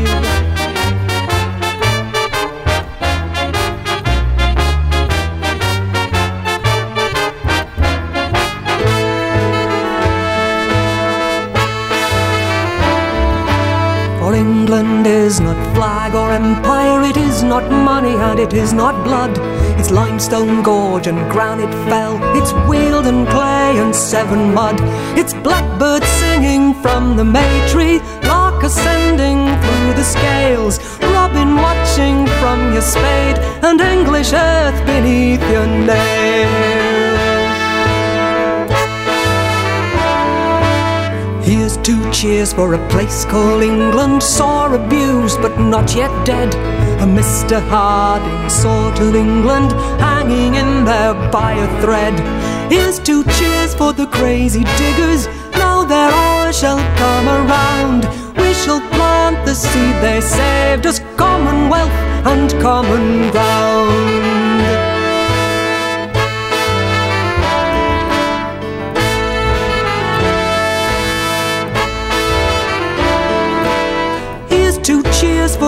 England 14.76 15.06
is 15.06 15.40
not 15.40 15.56
flag 15.74 16.14
or 16.14 16.30
empire, 16.32 17.00
it 17.02 17.16
is 17.16 17.42
not 17.42 17.70
money 17.70 18.14
and 18.14 18.38
it 18.38 18.52
is 18.52 18.74
not 18.74 19.04
blood. 19.04 19.32
It's 19.78 19.90
limestone 19.90 20.62
gorge 20.62 21.06
and 21.06 21.18
granite 21.32 21.72
fell, 21.88 22.18
it's 22.36 22.52
weald 22.68 23.06
and 23.06 23.26
clay 23.26 23.78
and 23.78 23.96
Severn 23.96 24.52
mud. 24.52 24.76
It's 25.16 25.32
blackbird 25.32 26.04
singing 26.20 26.74
from 26.82 27.16
the 27.16 27.24
may 27.24 27.54
tree, 27.70 28.00
lark 28.28 28.62
ascending 28.62 29.46
through 29.62 29.94
the 29.94 30.04
scales, 30.04 30.78
robin 31.00 31.56
watching 31.56 32.26
from 32.38 32.74
your 32.74 32.82
spade, 32.82 33.38
and 33.64 33.80
English 33.80 34.34
earth 34.34 34.78
beneath 34.84 35.40
your 35.50 35.66
nails. 35.66 36.85
Two 41.86 42.10
cheers 42.10 42.52
for 42.52 42.74
a 42.74 42.88
place 42.88 43.24
called 43.26 43.62
England, 43.62 44.20
sore 44.20 44.74
abused 44.74 45.40
but 45.40 45.56
not 45.56 45.94
yet 45.94 46.10
dead. 46.26 46.52
A 47.00 47.06
Mr. 47.06 47.60
Harding, 47.68 48.50
sort 48.50 48.98
of 48.98 49.14
England, 49.14 49.70
hanging 50.00 50.56
in 50.56 50.84
there 50.84 51.14
by 51.30 51.52
a 51.52 51.80
thread. 51.80 52.14
Here's 52.72 52.98
two 52.98 53.22
cheers 53.38 53.72
for 53.72 53.92
the 53.92 54.08
crazy 54.08 54.64
diggers, 54.76 55.28
now 55.52 55.84
their 55.84 56.10
all 56.10 56.50
shall 56.50 56.82
come 56.98 57.28
around. 57.28 58.02
We 58.36 58.52
shall 58.52 58.80
plant 58.90 59.46
the 59.46 59.54
seed 59.54 59.94
they 60.02 60.20
saved 60.20 60.86
as 60.86 60.98
commonwealth 61.16 61.96
and 62.26 62.50
common 62.60 63.30
ground. 63.30 64.35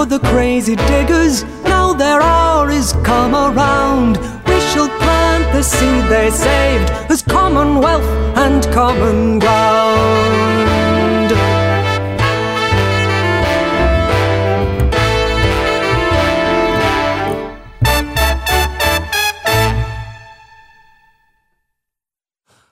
The 0.09 0.19
crazy 0.21 0.75
diggers. 0.75 1.45
Now 1.65 1.93
their 1.93 2.21
hour 2.23 2.71
is 2.71 2.95
come 3.05 3.35
around. 3.35 4.17
We 4.47 4.59
shall 4.71 4.89
plant 4.99 5.53
the 5.53 5.63
seed 5.63 6.05
they 6.05 6.31
saved 6.31 6.91
as 7.11 7.23
commonwealth 7.23 8.05
and 8.37 8.65
common 8.73 9.39
ground. 9.39 11.33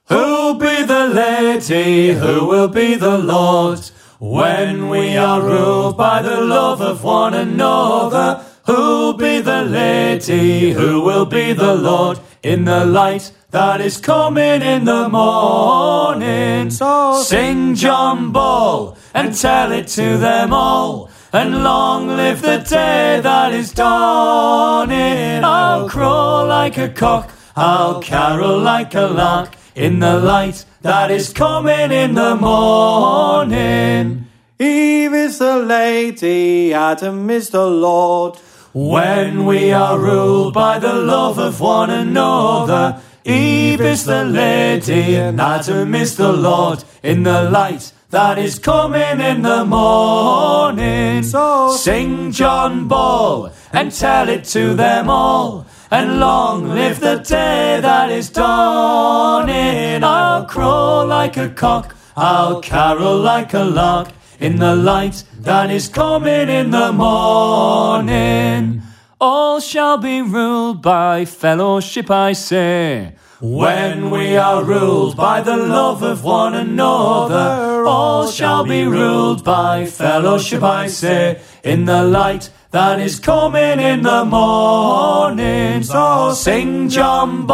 Who'll 0.09 0.55
be 0.55 0.85
the 0.85 1.09
lady? 1.09 2.15
Who 2.15 2.47
will 2.47 2.69
be 2.69 2.95
the 2.95 3.19
lord? 3.19 3.91
When 4.19 4.89
we 4.89 5.15
are 5.19 5.43
ruled 5.43 5.99
by 5.99 6.23
the 6.23 6.41
love 6.41 6.81
of 6.81 7.05
one 7.05 7.35
another, 7.35 8.43
who'll 8.65 9.13
be 9.13 9.43
the 9.43 9.63
lady? 9.63 10.73
Who 10.73 11.03
will 11.03 11.27
be 11.27 11.53
the 11.53 11.75
lord? 11.75 12.19
In 12.43 12.65
the 12.65 12.87
light 12.87 13.31
that 13.51 13.83
is 13.83 13.99
coming 13.99 14.63
in 14.63 14.87
the 14.87 15.11
morning. 15.11 16.71
So 16.71 17.21
sing 17.23 17.75
John 17.75 18.33
Ball 18.33 18.97
and 19.13 19.35
tell 19.35 19.71
it 19.71 19.87
to 19.89 20.17
them 20.17 20.51
all. 20.51 21.11
And 21.35 21.63
long 21.63 22.09
live 22.09 22.41
the 22.41 22.65
day 22.67 23.21
that 23.23 23.53
is 23.53 23.71
dawning. 23.73 25.45
I'll 25.45 25.91
crow 25.91 26.47
like 26.47 26.79
a 26.79 26.89
cock, 26.89 27.31
I'll 27.55 28.01
carol 28.01 28.59
like 28.59 28.95
a 28.95 29.09
lark 29.09 29.57
in 29.77 29.99
the 29.99 30.19
light 30.19 30.65
that 30.81 31.11
is 31.11 31.33
coming 31.33 31.93
in 31.93 32.15
the 32.15 32.35
morning. 32.35 34.27
Eve 34.59 35.13
is 35.13 35.39
the 35.39 35.59
lady, 35.59 36.73
Adam 36.73 37.29
is 37.29 37.51
the 37.51 37.67
Lord. 37.67 38.39
When 38.73 39.45
we 39.45 39.73
are 39.73 39.99
ruled 39.99 40.55
by 40.55 40.79
the 40.79 40.95
love 40.95 41.39
of 41.39 41.61
one 41.61 41.91
another, 41.91 43.01
Eve 43.25 43.83
is 43.83 44.07
the 44.07 44.25
lady 44.25 45.17
and 45.17 45.41
Adam 45.41 45.95
is 45.95 46.17
the 46.17 46.33
Lord 46.33 46.83
in 47.03 47.23
the 47.25 47.51
light 47.51 47.93
that 48.11 48.39
is 48.39 48.59
coming 48.59 49.21
in 49.21 49.43
the 49.43 49.67
morning. 49.67 51.23
So 51.23 51.73
sing 51.73 52.33
John 52.33 52.89
Ball 52.89 53.53
and 53.73 53.93
tell 53.93 54.31
it 54.31 54.45
to 54.57 54.75
them 54.75 55.11
all. 55.11 55.67
And 55.89 56.19
long 56.19 56.71
live 56.71 56.99
the 56.99 57.17
day 57.17 57.79
that 57.81 58.11
is 58.11 58.29
dawning. 58.29 60.03
I'll 60.03 60.45
crow 60.45 61.05
like 61.07 61.37
a 61.37 61.49
cock, 61.49 61.95
I'll 62.17 62.61
carol 62.61 63.19
like 63.19 63.55
a 63.55 63.63
lark 63.63 64.09
in 64.41 64.57
the 64.57 64.75
light 64.75 65.23
that 65.39 65.71
is 65.71 65.89
coming 65.89 66.49
in 66.49 66.73
the 66.73 66.93
morning. 66.93 68.83
All 69.21 69.61
shall 69.61 69.97
be 69.97 70.23
ruled 70.23 70.83
by 70.83 71.25
fellowship, 71.25 72.11
I 72.11 72.33
say. 72.33 73.15
When 73.41 74.11
we 74.11 74.37
are 74.37 74.65
ruled 74.65 75.17
by 75.17 75.41
the 75.41 75.57
love 75.57 76.03
of 76.03 76.25
one 76.25 76.55
another, 76.55 77.85
all 77.87 78.27
shall 78.29 78.65
be 78.65 78.85
ruled 78.85 79.45
by 79.45 79.87
fellowship, 79.87 80.63
I 80.63 80.89
say, 80.89 81.41
in 81.63 81.85
the 81.85 82.03
light 82.03 82.51
that 82.77 83.01
is 83.01 83.19
coming 83.19 83.81
in 83.81 84.03
the 84.03 84.23
morning. 84.27 85.83
So 85.83 86.35
sing 86.35 86.91
John 86.91 87.49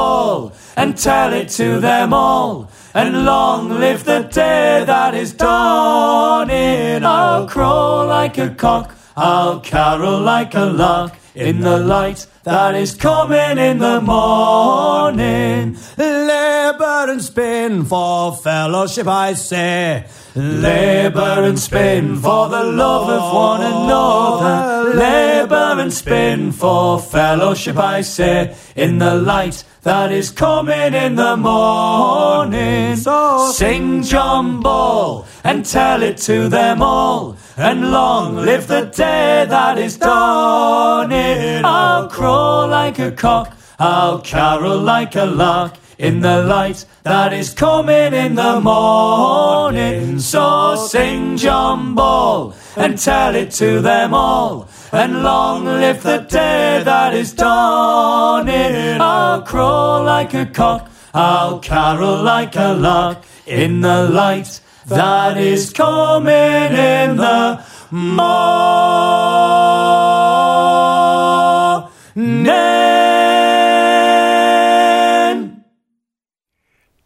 and 0.77 0.99
tell 0.99 1.33
it 1.33 1.49
to 1.51 1.79
them 1.79 2.13
all. 2.13 2.69
And 2.93 3.25
long 3.25 3.69
live 3.69 4.03
the 4.03 4.23
day 4.23 4.83
that 4.85 5.15
is 5.15 5.33
dawning. 5.33 7.05
I'll 7.05 7.47
crow 7.47 8.05
like 8.05 8.37
a 8.37 8.51
cock, 8.51 8.97
I'll 9.17 9.61
carol 9.61 10.19
like 10.21 10.57
a 10.57 10.65
lark 10.65 11.13
in 11.37 11.61
the 11.61 11.79
light 11.79 12.27
that 12.43 12.75
is 12.75 12.93
coming 12.97 13.59
in 13.59 13.79
the 13.79 14.01
morning. 14.01 15.77
Labour 15.97 17.13
and 17.13 17.23
spin 17.23 17.85
for 17.85 18.35
fellowship, 18.35 19.07
I 19.07 19.35
say. 19.35 20.05
Labour 20.35 21.45
and 21.45 21.59
spin 21.59 22.17
for 22.17 22.49
the 22.49 22.63
love 22.63 23.09
of 23.09 23.35
one 23.35 23.61
another. 23.61 24.95
Labour 24.95 25.81
and 25.81 25.93
spin 25.93 26.53
for 26.53 26.99
fellowship, 26.99 27.77
I 27.77 28.01
say. 28.01 28.57
In 28.75 28.97
the 28.97 29.15
light 29.15 29.63
that 29.83 30.11
is 30.11 30.31
coming 30.31 30.95
in 30.95 31.17
the 31.17 31.37
morning. 31.37 32.97
So 32.97 33.51
sing 33.53 34.03
John 34.03 34.61
Ball 34.61 35.27
and 35.45 35.67
tell 35.67 36.03
it 36.03 36.17
to 36.19 36.49
them 36.49 36.81
all. 36.81 37.37
And 37.59 37.91
long 37.91 38.37
live 38.37 38.69
the 38.69 38.87
day 38.87 39.45
that 39.47 39.77
is 39.77 39.99
dawning. 39.99 41.63
I'll 41.65 42.09
crow 42.09 42.67
like 42.67 42.99
a 42.99 43.13
cock, 43.13 43.55
I'll 43.79 44.21
carol 44.21 44.79
like 44.79 45.15
a 45.15 45.27
lark. 45.27 45.75
In 46.03 46.19
the 46.19 46.43
light 46.43 46.85
that 47.05 47.33
is 47.33 47.55
coming 47.55 48.13
in 48.13 48.35
the 48.35 48.61
morning. 48.61 50.19
So 50.19 50.75
sing 50.75 51.37
John 51.37 51.95
Ball 51.95 52.57
and 52.77 52.99
tell 52.99 53.37
it 53.37 53.53
to 53.53 53.81
them 53.81 54.13
all. 54.13 54.69
And 54.91 55.23
long 55.23 55.65
live 55.65 56.03
the 56.03 56.19
day 56.19 56.83
that 56.85 57.15
is 57.15 57.33
dawning. 57.33 59.01
I'll 59.01 59.43
crow 59.43 60.03
like 60.03 60.35
a 60.35 60.47
cock, 60.47 60.91
I'll 61.15 61.61
carol 61.61 62.21
like 62.21 62.57
a 62.57 62.75
lark. 62.75 63.19
In 63.47 63.81
the 63.81 64.09
light 64.11 64.61
that 64.87 65.39
is 65.39 65.73
coming 65.73 66.33
in 66.35 67.17
the 67.17 67.65
morning. 67.93 69.52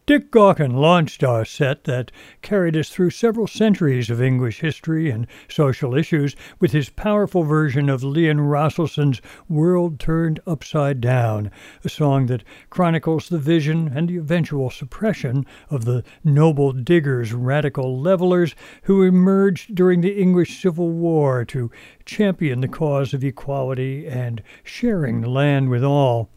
Dick 0.07 0.31
Gaughan 0.31 0.71
launched 0.71 1.21
our 1.21 1.43
set 1.43 1.83
that 1.83 2.13
carried 2.41 2.77
us 2.77 2.89
through 2.89 3.09
several 3.09 3.45
centuries 3.45 4.09
of 4.09 4.21
English 4.21 4.61
history 4.61 5.09
and 5.09 5.27
social 5.49 5.93
issues 5.95 6.33
with 6.61 6.71
his 6.71 6.89
powerful 6.89 7.43
version 7.43 7.89
of 7.89 8.05
Leon 8.05 8.37
Rosselson's 8.37 9.21
World 9.49 9.99
Turned 9.99 10.39
Upside 10.47 11.01
Down, 11.01 11.51
a 11.83 11.89
song 11.89 12.27
that 12.27 12.45
chronicles 12.69 13.27
the 13.27 13.37
vision 13.37 13.91
and 13.93 14.07
the 14.07 14.15
eventual 14.15 14.69
suppression 14.69 15.45
of 15.69 15.83
the 15.83 16.05
noble 16.23 16.71
diggers, 16.71 17.33
radical 17.33 17.99
levelers 17.99 18.55
who 18.83 19.03
emerged 19.03 19.75
during 19.75 19.99
the 19.99 20.17
English 20.17 20.61
Civil 20.61 20.89
War 20.89 21.43
to 21.43 21.69
champion 22.05 22.61
the 22.61 22.69
cause 22.69 23.13
of 23.13 23.25
equality 23.25 24.07
and 24.07 24.41
sharing 24.63 25.19
the 25.19 25.29
land 25.29 25.69
with 25.69 25.83
all. 25.83 26.29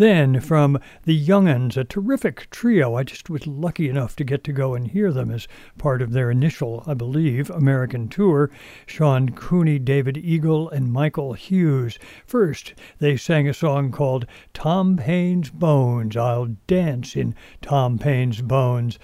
Then, 0.00 0.40
from 0.40 0.80
the 1.04 1.14
Young'uns, 1.14 1.76
a 1.76 1.84
terrific 1.84 2.48
trio. 2.48 2.94
I 2.94 3.02
just 3.02 3.28
was 3.28 3.46
lucky 3.46 3.86
enough 3.86 4.16
to 4.16 4.24
get 4.24 4.42
to 4.44 4.52
go 4.54 4.72
and 4.74 4.88
hear 4.88 5.12
them 5.12 5.30
as 5.30 5.46
part 5.76 6.00
of 6.00 6.12
their 6.12 6.30
initial, 6.30 6.82
I 6.86 6.94
believe, 6.94 7.50
American 7.50 8.08
tour. 8.08 8.50
Sean 8.86 9.28
Cooney, 9.28 9.78
David 9.78 10.16
Eagle, 10.16 10.70
and 10.70 10.90
Michael 10.90 11.34
Hughes. 11.34 11.98
First, 12.24 12.72
they 12.98 13.18
sang 13.18 13.46
a 13.46 13.52
song 13.52 13.92
called 13.92 14.24
Tom 14.54 14.96
Paine's 14.96 15.50
Bones. 15.50 16.16
I'll 16.16 16.56
dance 16.66 17.14
in 17.14 17.34
Tom 17.60 17.98
Paine's 17.98 18.40
Bones 18.40 18.98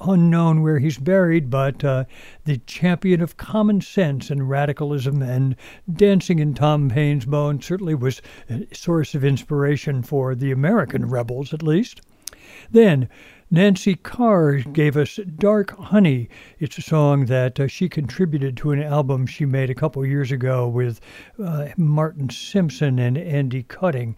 unknown 0.00 0.62
where 0.62 0.78
he's 0.78 0.98
buried, 0.98 1.50
but 1.50 1.84
uh, 1.84 2.04
the 2.44 2.58
champion 2.58 3.20
of 3.20 3.36
common 3.36 3.80
sense 3.80 4.30
and 4.30 4.48
radicalism 4.48 5.22
and 5.22 5.56
dancing 5.92 6.38
in 6.38 6.54
Tom 6.54 6.88
Paine's 6.88 7.26
bones 7.26 7.66
certainly 7.66 7.94
was 7.94 8.22
a 8.48 8.66
source 8.74 9.14
of 9.14 9.24
inspiration 9.24 10.02
for 10.02 10.34
the 10.34 10.52
American 10.52 11.08
rebels, 11.08 11.52
at 11.52 11.62
least. 11.62 12.00
Then 12.70 13.08
Nancy 13.48 13.94
Kerr 13.94 14.58
gave 14.58 14.96
us 14.96 15.20
Dark 15.38 15.78
Honey. 15.78 16.28
It's 16.58 16.78
a 16.78 16.82
song 16.82 17.26
that 17.26 17.60
uh, 17.60 17.68
she 17.68 17.88
contributed 17.88 18.56
to 18.56 18.72
an 18.72 18.82
album 18.82 19.24
she 19.24 19.46
made 19.46 19.70
a 19.70 19.74
couple 19.74 20.04
years 20.04 20.32
ago 20.32 20.66
with 20.66 21.00
uh, 21.40 21.68
Martin 21.76 22.28
Simpson 22.28 22.98
and 22.98 23.16
Andy 23.16 23.62
Cutting. 23.62 24.16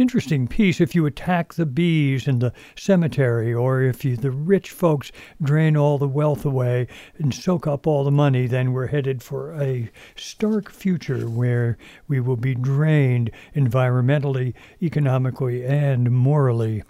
Interesting 0.00 0.48
piece 0.48 0.80
if 0.80 0.94
you 0.94 1.04
attack 1.04 1.52
the 1.52 1.66
bees 1.66 2.26
in 2.26 2.38
the 2.38 2.52
cemetery 2.74 3.52
or 3.52 3.82
if 3.82 4.02
you, 4.02 4.16
the 4.16 4.30
rich 4.30 4.70
folks 4.70 5.12
drain 5.42 5.76
all 5.76 5.98
the 5.98 6.08
wealth 6.08 6.46
away 6.46 6.86
and 7.18 7.34
soak 7.34 7.66
up 7.66 7.86
all 7.86 8.02
the 8.02 8.10
money 8.10 8.46
then 8.46 8.72
we're 8.72 8.86
headed 8.86 9.22
for 9.22 9.52
a 9.60 9.90
stark 10.16 10.70
future 10.70 11.28
where 11.28 11.76
we 12.08 12.18
will 12.18 12.36
be 12.36 12.54
drained 12.54 13.30
environmentally 13.54 14.54
economically 14.82 15.66
and 15.66 16.10
morally 16.10 16.82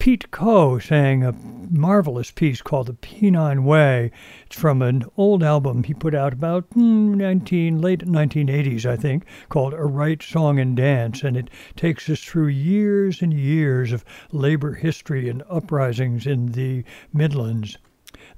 Pete 0.00 0.30
Coe 0.30 0.78
sang 0.78 1.22
a 1.22 1.34
marvelous 1.70 2.30
piece 2.30 2.62
called 2.62 2.86
The 2.86 2.94
Pennine 2.94 3.64
Way. 3.64 4.10
It's 4.46 4.56
from 4.58 4.80
an 4.80 5.04
old 5.18 5.42
album 5.42 5.84
he 5.84 5.92
put 5.92 6.14
out 6.14 6.32
about 6.32 6.64
hmm, 6.72 7.12
19, 7.12 7.82
late 7.82 8.06
1980s, 8.06 8.86
I 8.86 8.96
think, 8.96 9.26
called 9.50 9.74
A 9.74 9.84
Right 9.84 10.22
Song 10.22 10.58
and 10.58 10.74
Dance, 10.74 11.22
and 11.22 11.36
it 11.36 11.50
takes 11.76 12.08
us 12.08 12.24
through 12.24 12.46
years 12.46 13.20
and 13.20 13.34
years 13.34 13.92
of 13.92 14.06
labor 14.32 14.72
history 14.72 15.28
and 15.28 15.42
uprisings 15.50 16.26
in 16.26 16.52
the 16.52 16.82
Midlands. 17.12 17.76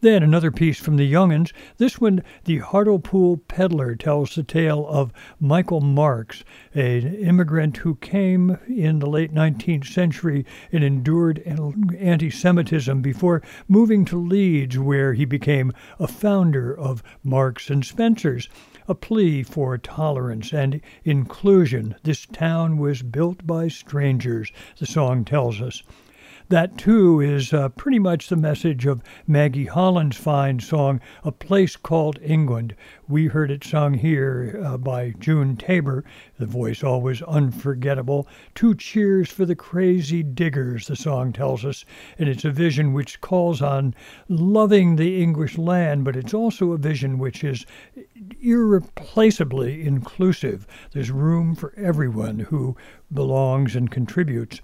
Then 0.03 0.25
another 0.25 0.51
piece 0.51 0.81
from 0.81 0.97
the 0.97 1.07
Young'uns. 1.07 1.53
This 1.77 2.01
one, 2.01 2.25
The 2.43 2.59
Hartlepool 2.59 3.37
Peddler, 3.47 3.95
tells 3.95 4.35
the 4.35 4.43
tale 4.43 4.85
of 4.89 5.13
Michael 5.39 5.81
Marks, 5.81 6.43
an 6.75 7.15
immigrant 7.15 7.77
who 7.77 7.95
came 7.95 8.59
in 8.67 8.99
the 8.99 9.09
late 9.09 9.33
19th 9.33 9.87
century 9.87 10.45
and 10.73 10.83
endured 10.83 11.39
anti 11.39 12.31
Semitism 12.31 13.01
before 13.01 13.43
moving 13.69 14.05
to 14.07 14.19
Leeds, 14.19 14.77
where 14.77 15.15
he 15.15 15.25
became 15.25 15.73
a 16.01 16.09
founder 16.09 16.77
of 16.77 17.05
Marks 17.23 17.71
and 17.71 17.85
Spencer's 17.85 18.49
a 18.89 18.97
plea 18.97 19.45
for 19.45 19.79
tolerance 19.79 20.53
and 20.53 20.81
inclusion. 21.05 21.95
This 22.03 22.27
town 22.27 22.77
was 22.77 23.03
built 23.03 23.47
by 23.47 23.69
strangers, 23.69 24.51
the 24.81 24.87
song 24.87 25.25
tells 25.25 25.61
us. 25.61 25.85
That, 26.53 26.77
too, 26.77 27.19
is 27.19 27.55
uh, 27.55 27.71
pretty 27.71 27.99
much 27.99 28.29
the 28.29 28.37
message 28.37 28.85
of 28.85 29.03
Maggie 29.27 29.65
Holland's 29.65 30.19
fine 30.19 30.61
song, 30.61 31.01
A 31.25 31.33
Place 31.33 31.77
Called 31.77 32.19
England. 32.21 32.75
We 33.09 33.29
heard 33.29 33.51
it 33.51 33.65
sung 33.65 33.95
here 33.95 34.61
uh, 34.63 34.77
by 34.77 35.15
June 35.19 35.57
Tabor, 35.57 36.05
the 36.39 36.45
voice 36.45 36.85
always 36.85 37.23
unforgettable. 37.23 38.29
Two 38.55 38.75
cheers 38.75 39.31
for 39.31 39.47
the 39.47 39.57
crazy 39.57 40.23
diggers, 40.23 40.89
the 40.89 40.95
song 40.95 41.33
tells 41.33 41.65
us, 41.65 41.87
and 42.19 42.29
it's 42.29 42.45
a 42.45 42.51
vision 42.51 42.93
which 42.93 43.23
calls 43.23 43.63
on 43.63 43.95
loving 44.29 44.97
the 44.97 45.23
English 45.23 45.57
land, 45.57 46.05
but 46.05 46.17
it's 46.17 46.35
also 46.35 46.73
a 46.73 46.77
vision 46.77 47.19
which 47.19 47.43
is 47.43 47.65
irreplaceably 48.43 49.87
inclusive. 49.87 50.67
There's 50.93 51.11
room 51.11 51.55
for 51.55 51.73
everyone 51.79 52.41
who 52.41 52.77
belongs 53.11 53.75
and 53.75 53.91
contributes. 53.91 54.61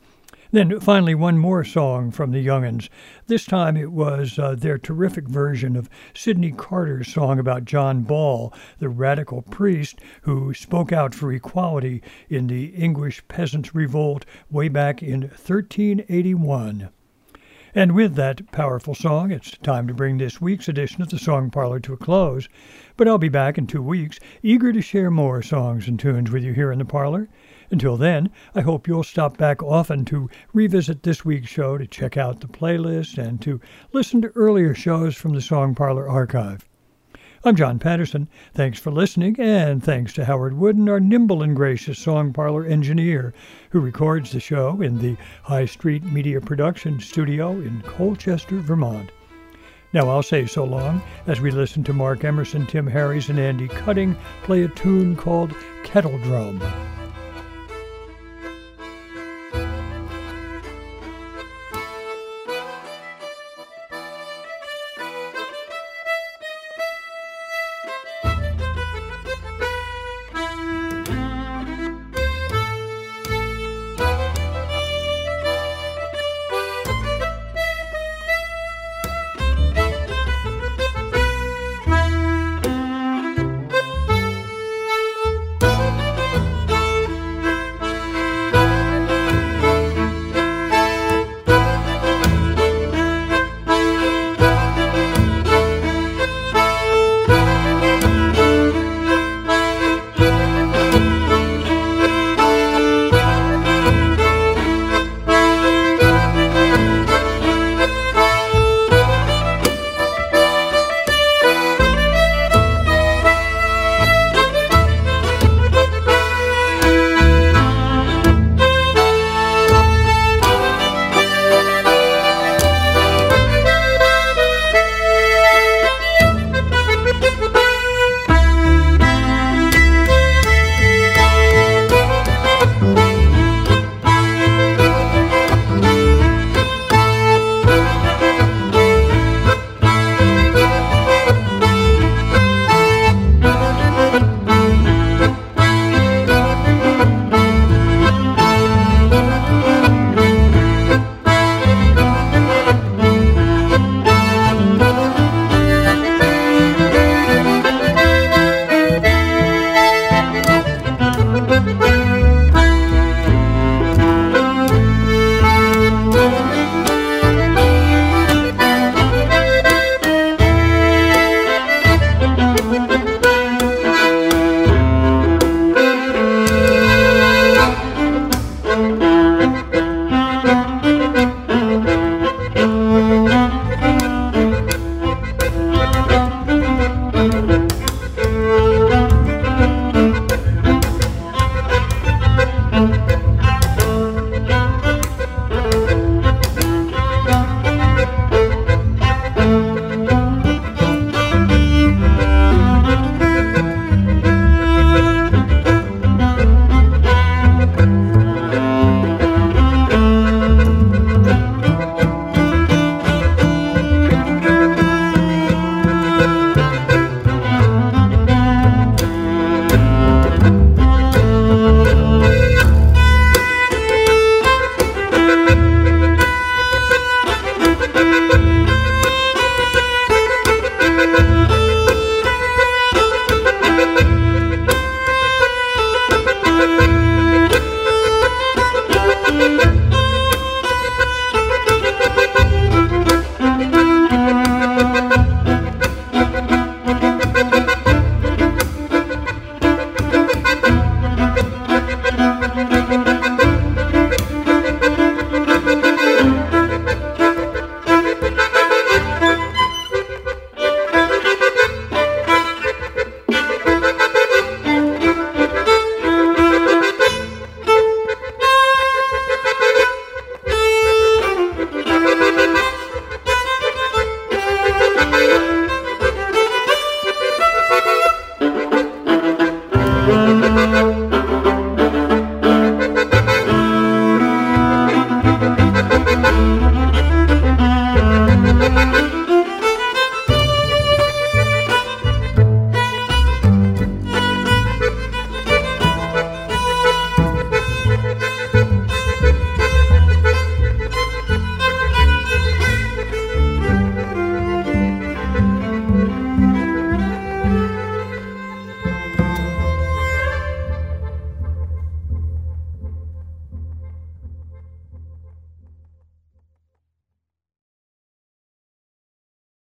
Then 0.50 0.80
finally, 0.80 1.14
one 1.14 1.36
more 1.36 1.62
song 1.62 2.10
from 2.10 2.30
the 2.30 2.42
Young'uns. 2.42 2.88
This 3.26 3.44
time 3.44 3.76
it 3.76 3.92
was 3.92 4.38
uh, 4.38 4.54
their 4.54 4.78
terrific 4.78 5.28
version 5.28 5.76
of 5.76 5.90
Sydney 6.14 6.52
Carter's 6.52 7.12
song 7.12 7.38
about 7.38 7.66
John 7.66 8.00
Ball, 8.00 8.54
the 8.78 8.88
radical 8.88 9.42
priest 9.42 10.00
who 10.22 10.54
spoke 10.54 10.90
out 10.90 11.14
for 11.14 11.30
equality 11.30 12.02
in 12.30 12.46
the 12.46 12.68
English 12.68 13.22
Peasants' 13.28 13.74
Revolt 13.74 14.24
way 14.50 14.68
back 14.68 15.02
in 15.02 15.20
1381. 15.20 16.88
And 17.74 17.92
with 17.92 18.14
that 18.14 18.50
powerful 18.50 18.94
song, 18.94 19.30
it's 19.30 19.50
time 19.58 19.86
to 19.86 19.92
bring 19.92 20.16
this 20.16 20.40
week's 20.40 20.68
edition 20.68 21.02
of 21.02 21.10
the 21.10 21.18
Song 21.18 21.50
Parlor 21.50 21.80
to 21.80 21.92
a 21.92 21.98
close. 21.98 22.48
But 22.96 23.06
I'll 23.06 23.18
be 23.18 23.28
back 23.28 23.58
in 23.58 23.66
two 23.66 23.82
weeks, 23.82 24.18
eager 24.42 24.72
to 24.72 24.80
share 24.80 25.10
more 25.10 25.42
songs 25.42 25.86
and 25.86 26.00
tunes 26.00 26.30
with 26.30 26.42
you 26.42 26.54
here 26.54 26.72
in 26.72 26.78
the 26.78 26.86
parlor. 26.86 27.28
Until 27.70 27.98
then, 27.98 28.30
I 28.54 28.62
hope 28.62 28.88
you'll 28.88 29.02
stop 29.02 29.36
back 29.36 29.62
often 29.62 30.06
to 30.06 30.30
revisit 30.54 31.02
this 31.02 31.24
week's 31.24 31.50
show, 31.50 31.76
to 31.76 31.86
check 31.86 32.16
out 32.16 32.40
the 32.40 32.46
playlist, 32.46 33.18
and 33.18 33.40
to 33.42 33.60
listen 33.92 34.22
to 34.22 34.28
earlier 34.28 34.74
shows 34.74 35.16
from 35.16 35.34
the 35.34 35.42
Song 35.42 35.74
Parlor 35.74 36.08
archive. 36.08 36.66
I'm 37.44 37.56
John 37.56 37.78
Patterson. 37.78 38.26
Thanks 38.54 38.80
for 38.80 38.90
listening, 38.90 39.38
and 39.38 39.84
thanks 39.84 40.12
to 40.14 40.24
Howard 40.24 40.54
Wooden, 40.54 40.88
our 40.88 40.98
nimble 40.98 41.42
and 41.42 41.54
gracious 41.54 41.98
Song 41.98 42.32
Parlor 42.32 42.64
engineer, 42.64 43.34
who 43.70 43.80
records 43.80 44.32
the 44.32 44.40
show 44.40 44.80
in 44.80 44.98
the 44.98 45.16
High 45.42 45.66
Street 45.66 46.04
Media 46.04 46.40
Production 46.40 46.98
Studio 47.00 47.52
in 47.52 47.82
Colchester, 47.82 48.60
Vermont. 48.60 49.12
Now 49.92 50.08
I'll 50.08 50.22
say 50.22 50.46
so 50.46 50.64
long 50.64 51.00
as 51.26 51.40
we 51.40 51.50
listen 51.50 51.84
to 51.84 51.92
Mark 51.92 52.24
Emerson, 52.24 52.66
Tim 52.66 52.86
Harries, 52.86 53.28
and 53.28 53.38
Andy 53.38 53.68
Cutting 53.68 54.16
play 54.42 54.64
a 54.64 54.68
tune 54.68 55.16
called 55.16 55.54
Kettle 55.84 56.18
Drum. 56.18 56.60